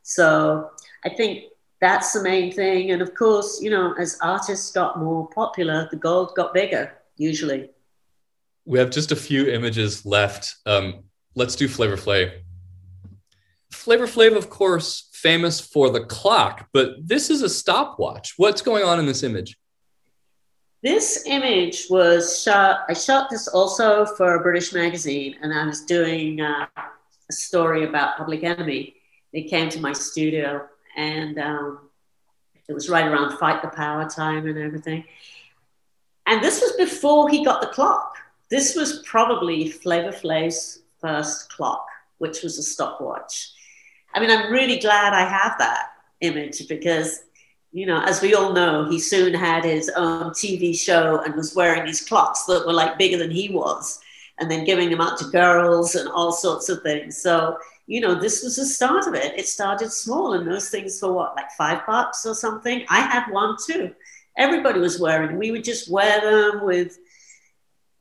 So 0.03 0.71
I 1.05 1.09
think 1.15 1.45
that's 1.85 2.13
the 2.13 2.23
main 2.23 2.51
thing. 2.51 2.91
And 2.91 3.01
of 3.01 3.13
course, 3.13 3.61
you 3.61 3.69
know, 3.69 3.93
as 3.99 4.17
artists 4.21 4.71
got 4.71 4.97
more 4.97 5.27
popular, 5.29 5.87
the 5.91 5.97
gold 5.97 6.33
got 6.35 6.51
bigger, 6.51 6.91
usually. 7.15 7.69
We 8.65 8.79
have 8.79 8.89
just 8.89 9.11
a 9.11 9.15
few 9.15 9.47
images 9.49 10.03
left. 10.03 10.55
Um, 10.65 11.03
let's 11.35 11.55
do 11.55 11.67
Flavor 11.67 11.95
Flav. 11.95 12.31
Flavor 13.71 14.07
Flav, 14.07 14.35
of 14.35 14.49
course, 14.49 15.09
famous 15.13 15.59
for 15.59 15.91
the 15.91 16.03
clock, 16.05 16.67
but 16.73 17.07
this 17.07 17.29
is 17.29 17.43
a 17.43 17.49
stopwatch. 17.49 18.33
What's 18.37 18.63
going 18.63 18.83
on 18.83 18.97
in 18.97 19.05
this 19.05 19.21
image? 19.21 19.55
This 20.81 21.25
image 21.27 21.85
was 21.91 22.41
shot, 22.41 22.79
I 22.89 22.93
shot 22.93 23.29
this 23.29 23.47
also 23.47 24.07
for 24.17 24.35
a 24.35 24.41
British 24.41 24.73
magazine, 24.73 25.35
and 25.43 25.53
I 25.53 25.67
was 25.67 25.81
doing 25.81 26.41
uh, 26.41 26.65
a 26.75 27.33
story 27.33 27.85
about 27.85 28.17
Public 28.17 28.43
Enemy. 28.43 28.95
They 29.33 29.43
came 29.43 29.69
to 29.69 29.79
my 29.79 29.93
studio, 29.93 30.67
and 30.95 31.37
um, 31.39 31.79
it 32.67 32.73
was 32.73 32.89
right 32.89 33.05
around 33.05 33.37
Fight 33.37 33.61
the 33.61 33.67
Power 33.69 34.09
time 34.09 34.47
and 34.47 34.57
everything. 34.57 35.03
And 36.25 36.43
this 36.43 36.61
was 36.61 36.73
before 36.73 37.29
he 37.29 37.43
got 37.43 37.61
the 37.61 37.67
clock. 37.67 38.17
This 38.49 38.75
was 38.75 39.03
probably 39.05 39.69
Flavor 39.69 40.11
Flav's 40.11 40.79
first 40.99 41.49
clock, 41.51 41.85
which 42.17 42.41
was 42.41 42.57
a 42.57 42.63
stopwatch. 42.63 43.51
I 44.13 44.19
mean, 44.19 44.31
I'm 44.31 44.51
really 44.51 44.79
glad 44.79 45.13
I 45.13 45.27
have 45.27 45.55
that 45.59 45.89
image 46.21 46.67
because, 46.67 47.23
you 47.71 47.85
know, 47.85 48.01
as 48.01 48.21
we 48.21 48.33
all 48.33 48.53
know, 48.53 48.89
he 48.89 48.99
soon 48.99 49.33
had 49.33 49.63
his 49.65 49.89
own 49.89 50.31
TV 50.31 50.77
show 50.77 51.21
and 51.21 51.35
was 51.35 51.55
wearing 51.55 51.85
these 51.85 52.05
clocks 52.05 52.45
that 52.45 52.65
were 52.65 52.73
like 52.73 52.97
bigger 52.97 53.17
than 53.17 53.31
he 53.31 53.49
was 53.49 53.99
and 54.39 54.49
then 54.49 54.65
giving 54.65 54.89
them 54.89 55.01
out 55.01 55.17
to 55.17 55.25
girls 55.25 55.95
and 55.95 56.09
all 56.09 56.31
sorts 56.31 56.69
of 56.69 56.81
things. 56.81 57.21
So, 57.21 57.57
you 57.87 58.01
know, 58.01 58.15
this 58.15 58.43
was 58.43 58.55
the 58.55 58.65
start 58.65 59.07
of 59.07 59.13
it. 59.13 59.37
It 59.37 59.47
started 59.47 59.91
small 59.91 60.33
and 60.33 60.49
those 60.49 60.69
things 60.69 60.99
for 60.99 61.13
what, 61.13 61.35
like 61.35 61.51
five 61.51 61.85
bucks 61.85 62.25
or 62.25 62.33
something? 62.33 62.85
I 62.89 63.01
had 63.01 63.31
one 63.31 63.55
too. 63.65 63.93
Everybody 64.37 64.79
was 64.79 64.99
wearing 64.99 65.29
them. 65.29 65.37
We 65.37 65.51
would 65.51 65.63
just 65.63 65.89
wear 65.89 66.19
them 66.19 66.65
with, 66.65 66.97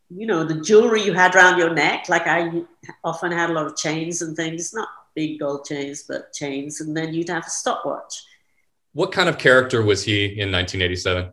you 0.09 0.26
know, 0.26 0.45
the 0.45 0.61
jewelry 0.61 1.03
you 1.03 1.12
had 1.12 1.35
around 1.35 1.59
your 1.59 1.74
neck. 1.74 2.09
Like 2.09 2.26
I 2.26 2.62
often 3.05 3.30
had 3.30 3.51
a 3.51 3.53
lot 3.53 3.66
of 3.66 3.76
chains 3.76 4.22
and 4.22 4.35
things, 4.35 4.72
not 4.72 4.89
big 5.14 5.39
gold 5.39 5.64
chains, 5.64 6.05
but 6.09 6.32
chains, 6.32 6.80
and 6.80 6.97
then 6.97 7.14
you'd 7.14 7.28
have 7.28 7.47
a 7.47 7.51
stopwatch. 7.51 8.22
What 8.95 9.12
kind 9.12 9.28
of 9.28 9.39
character 9.39 9.82
was 9.82 10.05
he 10.05 10.24
in 10.24 10.51
1987? 10.51 11.32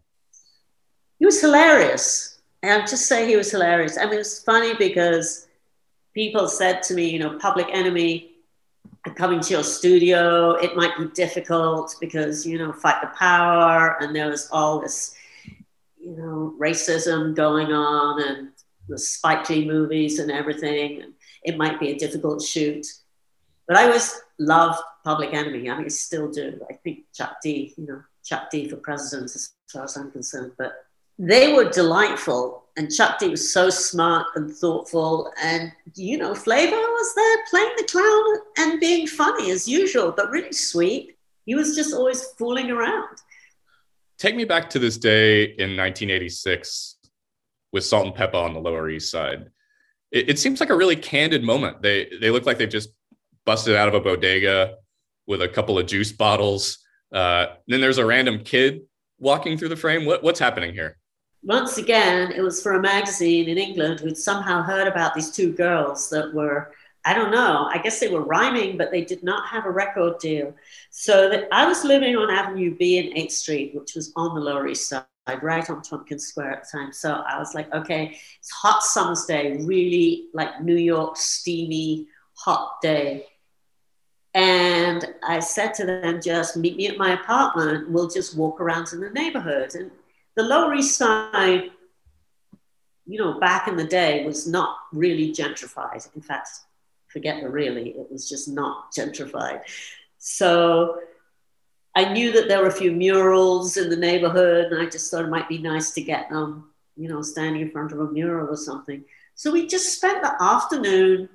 He 1.20 1.26
was 1.26 1.40
hilarious. 1.40 2.40
And 2.64 2.82
I'll 2.82 2.88
just 2.88 3.08
say 3.08 3.28
he 3.28 3.38
was 3.38 3.50
hilarious. 3.50 3.98
I 3.98 4.06
mean, 4.06 4.16
it 4.16 4.18
was 4.18 4.44
funny 4.44 4.76
because 4.76 5.48
people 6.14 6.48
said 6.48 6.84
to 6.84 6.94
me, 6.94 7.10
you 7.10 7.20
know, 7.20 7.38
Public 7.40 7.68
Enemy 7.72 8.31
coming 9.10 9.40
to 9.40 9.54
your 9.54 9.64
studio, 9.64 10.52
it 10.52 10.76
might 10.76 10.98
be 10.98 11.06
difficult 11.08 11.96
because, 12.00 12.46
you 12.46 12.58
know, 12.58 12.72
fight 12.72 13.02
the 13.02 13.08
power, 13.18 13.98
and 14.02 14.16
there 14.16 14.30
was 14.30 14.48
all 14.52 14.80
this, 14.80 15.16
you 16.00 16.16
know, 16.16 16.56
racism 16.60 17.36
going 17.36 17.74
on 17.74 18.22
and 18.22 18.50
the 18.88 18.98
Spike 18.98 19.50
Lee 19.50 19.66
movies 19.66 20.20
and 20.20 20.32
everything. 20.32 21.14
It 21.44 21.58
might 21.58 21.80
be 21.80 21.90
a 21.90 21.98
difficult 21.98 22.42
shoot. 22.42 22.86
But 23.68 23.78
I 23.78 23.86
always 23.86 24.22
loved 24.38 24.80
Public 25.04 25.34
Enemy. 25.34 25.70
I 25.70 25.78
mean, 25.78 25.86
I 25.86 25.90
still 25.90 26.30
do. 26.30 26.60
I 26.70 26.74
think 26.74 27.06
Chuck 27.14 27.38
D, 27.42 27.74
you 27.78 27.88
know, 27.88 28.02
Chuck 28.24 28.50
D 28.52 28.70
for 28.70 28.76
president 28.78 29.34
as 29.34 29.54
far 29.72 29.86
as 29.86 29.98
I'm 29.98 30.12
concerned. 30.12 30.52
But 30.58 30.74
they 31.22 31.54
were 31.54 31.70
delightful. 31.70 32.64
And 32.78 32.92
Chuck 32.92 33.20
D 33.20 33.28
was 33.28 33.54
so 33.54 33.70
smart 33.70 34.28
and 34.36 34.52
thoughtful. 34.52 35.32
And, 35.42 35.72
you 35.96 36.18
know, 36.18 36.34
Flavor 36.34 36.76
was 36.76 37.16
there 37.16 37.38
playing 37.50 37.74
the 37.78 37.84
clown 37.84 38.40
and 38.58 38.80
being 38.80 39.06
funny 39.06 39.52
as 39.52 39.68
usual, 39.68 40.14
but 40.16 40.32
really 40.32 40.54
sweet. 40.54 41.18
He 41.46 41.54
was 41.54 41.76
just 41.76 41.94
always 41.94 42.24
fooling 42.38 42.72
around. 42.72 43.18
Take 44.18 44.36
me 44.36 44.46
back 44.46 44.70
to 44.72 44.80
this 44.80 44.98
day 44.98 45.44
in 45.44 45.76
1986 45.78 46.98
with 47.72 47.84
Salt-N-Pepa 47.84 48.36
on 48.36 48.54
the 48.54 48.60
Lower 48.60 48.90
East 48.90 49.12
Side. 49.12 49.50
It, 50.12 50.32
it 50.32 50.40
seems 50.40 50.60
like 50.60 50.70
a 50.70 50.76
really 50.76 50.96
candid 50.96 51.44
moment. 51.44 51.82
They 51.82 52.10
they 52.20 52.30
look 52.32 52.46
like 52.46 52.58
they've 52.58 52.70
just 52.70 52.90
busted 53.46 53.76
out 53.76 53.88
of 53.88 53.94
a 53.94 54.00
bodega 54.00 54.76
with 55.28 55.42
a 55.42 55.48
couple 55.48 55.78
of 55.78 55.88
juice 55.88 56.12
bottles. 56.12 56.80
Uh, 57.12 57.48
then 57.68 57.82
there's 57.82 57.98
a 57.98 58.06
random 58.06 58.44
kid 58.44 58.82
walking 59.18 59.58
through 59.58 59.70
the 59.70 59.76
frame. 59.76 60.06
What, 60.06 60.24
what's 60.24 60.40
happening 60.40 60.74
here? 60.74 60.98
Once 61.44 61.78
again, 61.78 62.32
it 62.32 62.42
was 62.42 62.62
for 62.62 62.74
a 62.74 62.82
magazine 62.82 63.50
in 63.50 63.58
England 63.58 64.00
who'd 64.00 64.18
somehow 64.18 64.62
heard 64.62 64.88
about 64.88 65.16
these 65.16 65.32
two 65.32 65.52
girls 65.54 66.10
that 66.10 66.32
were, 66.34 66.72
I 67.04 67.16
don't 67.16 67.32
know, 67.32 67.68
I 67.72 67.80
guess 67.80 68.00
they 68.00 68.10
were 68.10 68.22
rhyming, 68.22 68.78
but 68.78 68.92
they 68.92 69.04
did 69.04 69.24
not 69.24 69.48
have 69.48 69.66
a 69.66 69.72
record 69.72 70.20
deal. 70.20 70.54
So 70.92 71.30
that 71.30 71.48
I 71.52 71.66
was 71.68 71.84
living 71.84 72.16
on 72.16 72.30
Avenue 72.30 72.76
B 72.78 73.00
in 73.00 73.16
8th 73.16 73.32
Street, 73.32 73.74
which 73.74 73.96
was 73.96 74.14
on 74.16 74.36
the 74.36 74.42
Lower 74.42 74.68
East 74.68 74.88
Side 74.88 75.06
right 75.42 75.68
on 75.70 75.82
Tompkins 75.82 76.28
Square 76.28 76.52
at 76.52 76.64
the 76.64 76.78
time. 76.78 76.94
So 76.94 77.24
I 77.28 77.40
was 77.40 77.56
like, 77.56 77.74
okay, 77.74 78.18
it's 78.40 78.52
hot 78.52 78.84
summer's 78.84 79.26
day, 79.26 79.58
really 79.62 80.26
like 80.34 80.62
New 80.62 80.76
York 80.76 81.18
steamy, 81.18 82.08
hot 82.34 82.82
day. 82.82 83.26
And 84.34 85.06
I 85.24 85.40
said 85.40 85.74
to 85.76 85.86
them, 85.86 86.22
just 86.22 86.56
meet 86.56 86.78
me 86.78 86.88
at 86.88 86.98
my 86.98 87.14
apartment. 87.14 87.90
We'll 87.90 88.10
just 88.10 88.38
walk 88.38 88.62
around 88.62 88.90
in 88.94 89.02
the 89.02 89.10
neighborhood. 89.10 89.76
And 89.76 89.92
the 90.36 90.44
Lower 90.44 90.74
East 90.74 90.98
Side, 90.98 91.72
you 93.06 93.20
know, 93.20 93.40
back 93.40 93.68
in 93.68 93.76
the 93.76 93.84
day 93.84 94.26
was 94.26 94.48
not 94.48 94.78
really 94.94 95.32
gentrified. 95.32 96.08
In 96.16 96.22
fact, 96.22 96.50
forget 97.08 97.42
the 97.42 97.50
really, 97.50 97.90
it 97.90 98.12
was 98.12 98.30
just 98.30 98.48
not 98.48 98.94
gentrified. 98.94 99.62
So 100.18 101.00
I 101.96 102.14
knew 102.14 102.32
that 102.32 102.48
there 102.48 102.62
were 102.62 102.68
a 102.68 102.72
few 102.72 102.92
murals 102.92 103.76
in 103.76 103.90
the 103.90 103.98
neighborhood, 103.98 104.72
and 104.72 104.82
I 104.82 104.86
just 104.90 105.12
thought 105.12 105.26
it 105.26 105.30
might 105.30 105.50
be 105.50 105.58
nice 105.58 105.92
to 105.92 106.02
get 106.02 106.30
them, 106.30 106.72
you 106.96 107.10
know, 107.10 107.22
standing 107.22 107.62
in 107.62 107.72
front 107.72 107.92
of 107.92 108.00
a 108.00 108.12
mural 108.12 108.50
or 108.50 108.56
something. 108.58 109.04
So 109.36 109.52
we 109.52 109.68
just 109.68 109.96
spent 109.96 110.22
the 110.22 110.42
afternoon 110.42 111.28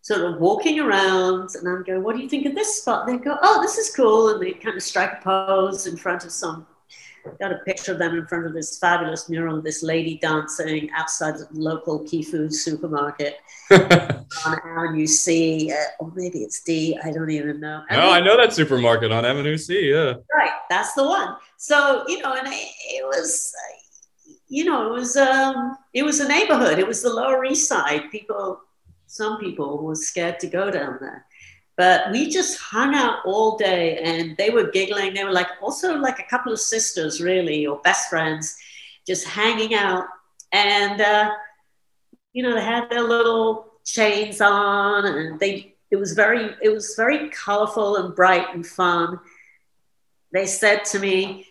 sort 0.00 0.22
of 0.22 0.40
walking 0.40 0.80
around 0.80 1.50
and 1.54 1.68
I'm 1.68 1.82
going, 1.82 2.02
what 2.02 2.16
do 2.16 2.22
you 2.22 2.28
think 2.28 2.46
of 2.46 2.54
this 2.54 2.80
spot? 2.80 3.06
And 3.06 3.18
they 3.18 3.22
go, 3.22 3.36
oh, 3.42 3.60
this 3.60 3.76
is 3.76 3.94
cool. 3.94 4.30
And 4.30 4.42
they 4.42 4.52
kind 4.52 4.76
of 4.76 4.82
strike 4.82 5.20
a 5.20 5.22
pose 5.22 5.86
in 5.86 5.96
front 5.96 6.24
of 6.24 6.32
some, 6.32 6.66
got 7.38 7.52
a 7.52 7.58
picture 7.66 7.92
of 7.92 7.98
them 7.98 8.16
in 8.16 8.26
front 8.26 8.46
of 8.46 8.52
this 8.52 8.78
fabulous 8.78 9.28
mural 9.28 9.58
of 9.58 9.64
this 9.64 9.82
lady 9.82 10.18
dancing 10.18 10.90
outside 10.96 11.36
the 11.36 11.46
local 11.52 12.00
key 12.04 12.22
food 12.22 12.54
supermarket 12.54 13.38
on 13.70 14.58
Avenue 14.64 15.06
C, 15.06 15.72
uh, 15.72 15.76
or 16.04 16.12
maybe 16.14 16.38
it's 16.38 16.62
D, 16.62 16.98
I 17.02 17.12
don't 17.12 17.30
even 17.30 17.60
know. 17.60 17.82
No, 17.90 18.10
I, 18.10 18.18
I 18.18 18.20
know 18.20 18.36
that 18.36 18.52
supermarket 18.52 19.12
on 19.12 19.24
Avenue 19.24 19.56
C, 19.56 19.90
yeah. 19.90 20.14
Right, 20.34 20.52
that's 20.70 20.94
the 20.94 21.04
one. 21.04 21.36
So, 21.56 22.04
you 22.08 22.20
know, 22.22 22.34
and 22.34 22.46
it, 22.46 22.52
it 22.54 23.04
was, 23.04 23.52
you 24.48 24.64
know, 24.64 24.86
it 24.86 24.98
was, 24.98 25.16
um, 25.16 25.76
it 25.92 26.04
was 26.04 26.20
a 26.20 26.28
neighborhood. 26.28 26.78
It 26.78 26.86
was 26.86 27.02
the 27.02 27.10
Lower 27.10 27.44
East 27.44 27.68
Side. 27.68 28.10
People, 28.10 28.60
some 29.06 29.38
people 29.38 29.82
were 29.82 29.94
scared 29.94 30.40
to 30.40 30.46
go 30.46 30.70
down 30.70 30.98
there. 31.00 31.26
But 31.78 32.10
we 32.10 32.28
just 32.28 32.58
hung 32.58 32.96
out 32.96 33.20
all 33.24 33.56
day 33.56 33.98
and 33.98 34.36
they 34.36 34.50
were 34.50 34.68
giggling. 34.72 35.14
They 35.14 35.22
were 35.22 35.32
like 35.32 35.46
also 35.62 35.96
like 35.96 36.18
a 36.18 36.24
couple 36.24 36.52
of 36.52 36.58
sisters, 36.58 37.20
really, 37.20 37.68
or 37.68 37.78
best 37.82 38.10
friends, 38.10 38.56
just 39.06 39.24
hanging 39.24 39.74
out. 39.74 40.06
And, 40.50 41.00
uh, 41.00 41.30
you 42.32 42.42
know, 42.42 42.52
they 42.52 42.64
had 42.64 42.90
their 42.90 43.04
little 43.04 43.74
chains 43.84 44.40
on 44.40 45.06
and 45.06 45.38
they, 45.38 45.76
it 45.92 45.96
was 45.96 46.14
very, 46.14 46.50
it 46.60 46.70
was 46.70 46.94
very 46.96 47.30
colorful 47.30 47.96
and 47.96 48.12
bright 48.12 48.52
and 48.52 48.66
fun. 48.66 49.20
They 50.32 50.46
said 50.46 50.84
to 50.86 50.98
me, 50.98 51.46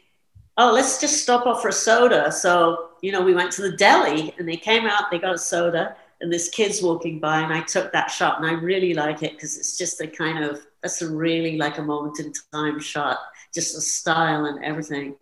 oh, 0.57 0.73
let's 0.73 0.99
just 0.99 1.23
stop 1.23 1.45
off 1.45 1.61
for 1.61 1.69
a 1.69 1.71
soda. 1.71 2.33
So, 2.33 2.89
you 3.01 3.13
know, 3.13 3.21
we 3.21 3.33
went 3.33 3.53
to 3.53 3.61
the 3.61 3.77
deli 3.77 4.33
and 4.37 4.45
they 4.45 4.57
came 4.57 4.87
out, 4.87 5.09
they 5.09 5.19
got 5.19 5.35
a 5.35 5.39
soda 5.39 5.95
and 6.21 6.31
this 6.31 6.49
kid's 6.49 6.81
walking 6.81 7.19
by 7.19 7.41
and 7.41 7.53
I 7.53 7.61
took 7.61 7.91
that 7.93 8.09
shot 8.09 8.39
and 8.39 8.47
I 8.49 8.53
really 8.53 8.93
like 8.93 9.23
it 9.23 9.33
because 9.33 9.57
it's 9.57 9.77
just 9.77 10.01
a 10.01 10.07
kind 10.07 10.43
of 10.43 10.65
that's 10.81 11.01
a 11.01 11.09
really 11.09 11.57
like 11.57 11.77
a 11.77 11.83
moment 11.83 12.19
in 12.19 12.33
time 12.51 12.79
shot, 12.79 13.19
just 13.53 13.75
the 13.75 13.81
style 13.81 14.45
and 14.45 14.63
everything. 14.63 15.15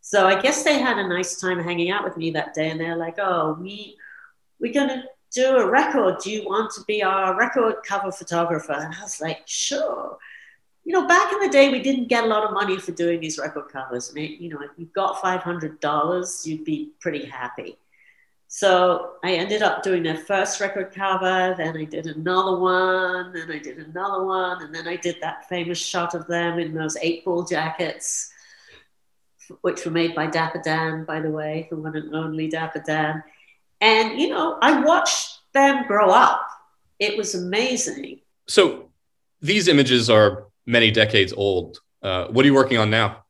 So 0.00 0.26
I 0.26 0.40
guess 0.40 0.64
they 0.64 0.78
had 0.78 0.98
a 0.98 1.08
nice 1.08 1.40
time 1.40 1.62
hanging 1.62 1.90
out 1.90 2.04
with 2.04 2.16
me 2.16 2.30
that 2.32 2.54
day 2.54 2.70
and 2.70 2.80
they're 2.80 2.96
like, 2.96 3.18
oh, 3.18 3.56
we 3.60 3.96
we're 4.60 4.72
gonna 4.72 5.04
do 5.32 5.56
a 5.56 5.68
record. 5.68 6.18
Do 6.22 6.30
you 6.30 6.44
want 6.46 6.72
to 6.74 6.84
be 6.86 7.02
our 7.02 7.36
record 7.36 7.76
cover 7.86 8.12
photographer? 8.12 8.72
And 8.72 8.94
I 8.94 9.02
was 9.02 9.20
like, 9.20 9.42
sure. 9.46 10.16
You 10.84 10.92
know, 10.92 11.06
back 11.06 11.32
in 11.32 11.40
the 11.40 11.48
day, 11.48 11.70
we 11.70 11.80
didn't 11.80 12.08
get 12.08 12.24
a 12.24 12.26
lot 12.26 12.44
of 12.44 12.52
money 12.52 12.78
for 12.78 12.92
doing 12.92 13.20
these 13.20 13.38
record 13.38 13.68
covers. 13.72 14.10
I 14.10 14.14
mean, 14.14 14.36
you 14.40 14.50
know, 14.50 14.60
if 14.60 14.70
you 14.76 14.86
got 14.94 15.16
$500, 15.22 16.46
you'd 16.46 16.64
be 16.64 16.90
pretty 17.00 17.24
happy. 17.24 17.78
So 18.56 19.14
I 19.24 19.32
ended 19.32 19.62
up 19.62 19.82
doing 19.82 20.04
their 20.04 20.16
first 20.16 20.60
record 20.60 20.94
cover, 20.94 21.56
then 21.58 21.76
I 21.76 21.82
did 21.82 22.06
another 22.06 22.56
one, 22.56 23.32
then 23.32 23.50
I 23.50 23.58
did 23.58 23.78
another 23.78 24.24
one, 24.24 24.62
and 24.62 24.72
then 24.72 24.86
I 24.86 24.94
did 24.94 25.16
that 25.22 25.48
famous 25.48 25.76
shot 25.76 26.14
of 26.14 26.28
them 26.28 26.60
in 26.60 26.72
those 26.72 26.96
eight 27.02 27.24
ball 27.24 27.42
jackets 27.42 28.30
which 29.62 29.84
were 29.84 29.90
made 29.90 30.14
by 30.14 30.28
Dapper 30.28 30.62
Dan, 30.64 31.04
by 31.04 31.18
the 31.18 31.32
way, 31.32 31.66
the 31.68 31.74
one 31.74 31.96
and 31.96 32.14
only 32.14 32.46
Dapper 32.46 32.80
Dan. 32.86 33.24
And, 33.80 34.20
you 34.20 34.28
know, 34.28 34.56
I 34.62 34.84
watched 34.84 35.40
them 35.52 35.84
grow 35.88 36.10
up. 36.10 36.48
It 37.00 37.18
was 37.18 37.34
amazing. 37.34 38.20
So 38.46 38.88
these 39.42 39.66
images 39.66 40.08
are 40.08 40.46
many 40.64 40.92
decades 40.92 41.32
old. 41.32 41.80
Uh, 42.00 42.28
what 42.28 42.44
are 42.44 42.46
you 42.46 42.54
working 42.54 42.78
on 42.78 42.88
now? 42.88 43.24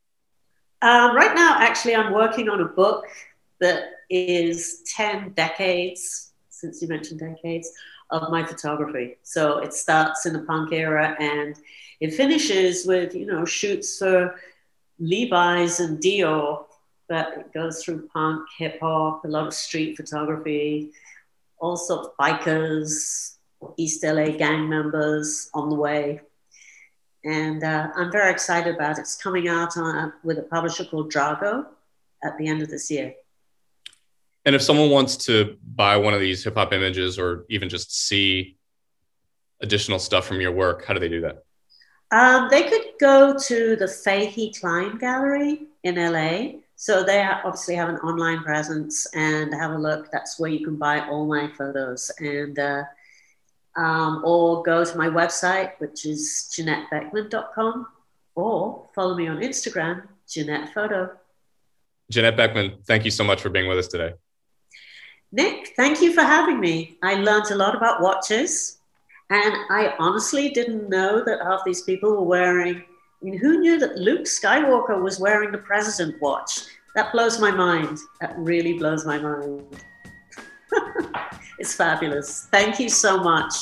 Um, 0.83 1.17
right 1.17 1.35
now, 1.35 1.57
actually, 1.61 1.95
I'm 1.95 2.13
working 2.13 2.51
on 2.51 2.61
a 2.61 2.67
book 2.67 3.07
that 3.61 3.94
is 4.11 4.83
10 4.95 5.31
decades, 5.31 6.33
since 6.51 6.81
you 6.83 6.89
mentioned 6.89 7.21
decades, 7.21 7.71
of 8.11 8.31
my 8.31 8.45
photography. 8.45 9.17
So 9.23 9.59
it 9.59 9.73
starts 9.73 10.27
in 10.27 10.33
the 10.33 10.41
punk 10.41 10.73
era 10.73 11.17
and 11.19 11.57
it 12.01 12.15
finishes 12.15 12.87
with, 12.87 13.15
you 13.15 13.27
know, 13.27 13.45
shoots 13.45 13.99
for 13.99 14.35
Levi's 14.99 15.81
and 15.81 15.99
Dior, 15.99 16.65
but 17.09 17.39
it 17.39 17.53
goes 17.53 17.83
through 17.83 18.09
punk, 18.09 18.47
hip 18.57 18.79
hop, 18.81 19.25
a 19.25 19.29
lot 19.29 19.47
of 19.47 19.55
street 19.55 19.97
photography, 19.97 20.93
all 21.59 21.77
sorts 21.77 22.09
of 22.09 22.17
bikers, 22.17 23.37
East 23.77 24.05
LA 24.05 24.29
gang 24.29 24.69
members 24.69 25.51
on 25.55 25.71
the 25.71 25.77
way. 25.77 26.21
And 27.25 27.65
uh, 27.65 27.89
I'm 27.97 28.13
very 28.13 28.31
excited 28.31 28.75
about 28.75 28.99
it. 28.99 29.03
It's 29.03 29.17
coming 29.17 29.49
out 29.49 29.77
on, 29.79 30.13
with 30.23 30.39
a 30.39 30.43
publisher 30.43 30.85
called 30.85 31.11
Drago 31.11 31.67
at 32.23 32.37
the 32.37 32.47
end 32.47 32.61
of 32.63 32.69
this 32.69 32.91
year. 32.91 33.15
And 34.47 34.55
if 34.55 34.63
someone 34.63 34.91
wants 34.91 35.17
to 35.27 35.57
buy 35.75 35.97
one 35.97 36.13
of 36.13 36.21
these 36.21 36.45
hip 36.45 36.55
hop 36.55 36.73
images 36.73 37.19
or 37.19 37.47
even 37.49 37.69
just 37.69 38.07
see 38.07 38.57
additional 39.63 39.99
stuff 39.99 40.27
from 40.27 40.41
your 40.41 40.53
work, 40.53 40.85
how 40.85 40.95
do 40.95 41.01
they 41.01 41.09
do 41.09 41.23
that? 41.23 41.45
Um, 42.11 42.49
they 42.51 42.65
could 42.65 42.83
go 43.01 43.37
to 43.37 43.77
the 43.77 43.89
Fahey 43.89 44.53
Klein 44.53 44.99
Gallery 44.99 45.67
in 45.83 45.97
LA. 45.97 46.61
So 46.77 47.03
they 47.03 47.23
obviously 47.23 47.75
have 47.77 47.89
an 47.89 47.97
online 47.97 48.43
presence 48.43 49.07
and 49.15 49.55
have 49.55 49.71
a 49.71 49.79
look. 49.79 50.11
That's 50.13 50.39
where 50.39 50.51
you 50.51 50.65
can 50.65 50.77
buy 50.77 51.01
all 51.09 51.27
my 51.27 51.49
photos. 51.57 52.11
And 52.19 52.59
uh, 52.59 52.85
um, 53.77 54.23
or 54.25 54.63
go 54.63 54.85
to 54.85 54.97
my 54.97 55.09
website, 55.09 55.73
which 55.79 56.07
is 56.07 56.53
JanetteBeckman.com, 56.57 57.87
or 58.35 58.89
follow 58.95 59.17
me 59.17 59.27
on 59.27 59.39
Instagram, 59.39 60.07
Janette 60.29 60.73
Photo. 60.73 61.11
Janette 62.11 62.37
Beckman, 62.37 62.79
thank 62.85 63.05
you 63.05 63.11
so 63.11 63.25
much 63.25 63.41
for 63.41 63.49
being 63.49 63.69
with 63.69 63.79
us 63.79 63.89
today. 63.89 64.15
Nick, 65.35 65.73
thank 65.75 66.01
you 66.01 66.13
for 66.13 66.21
having 66.21 66.61
me. 66.61 66.97
I 67.03 67.15
learned 67.15 67.51
a 67.51 67.57
lot 67.57 67.75
about 67.75 68.01
watches, 68.01 68.79
and 69.31 69.53
I 69.69 69.93
honestly 69.99 70.51
didn't 70.51 70.89
know 70.89 71.25
that 71.25 71.41
half 71.43 71.65
these 71.65 71.83
people 71.83 72.13
were 72.13 72.23
wearing. 72.23 72.77
I 72.77 73.25
mean, 73.25 73.39
who 73.39 73.59
knew 73.59 73.77
that 73.81 73.99
Luke 73.99 74.27
Skyywalker 74.27 75.03
was 75.03 75.19
wearing 75.19 75.51
the 75.51 75.59
president 75.59 76.23
watch? 76.23 76.61
That 76.95 77.11
blows 77.11 77.41
my 77.41 77.51
mind. 77.51 77.99
That 78.21 78.39
really 78.39 78.75
blows 78.75 79.05
my 79.05 79.19
mind. 79.19 79.65
it's 81.59 81.75
fabulous. 81.75 82.47
Thank 82.53 82.79
you 82.79 82.89
so 82.89 83.19
much. 83.19 83.55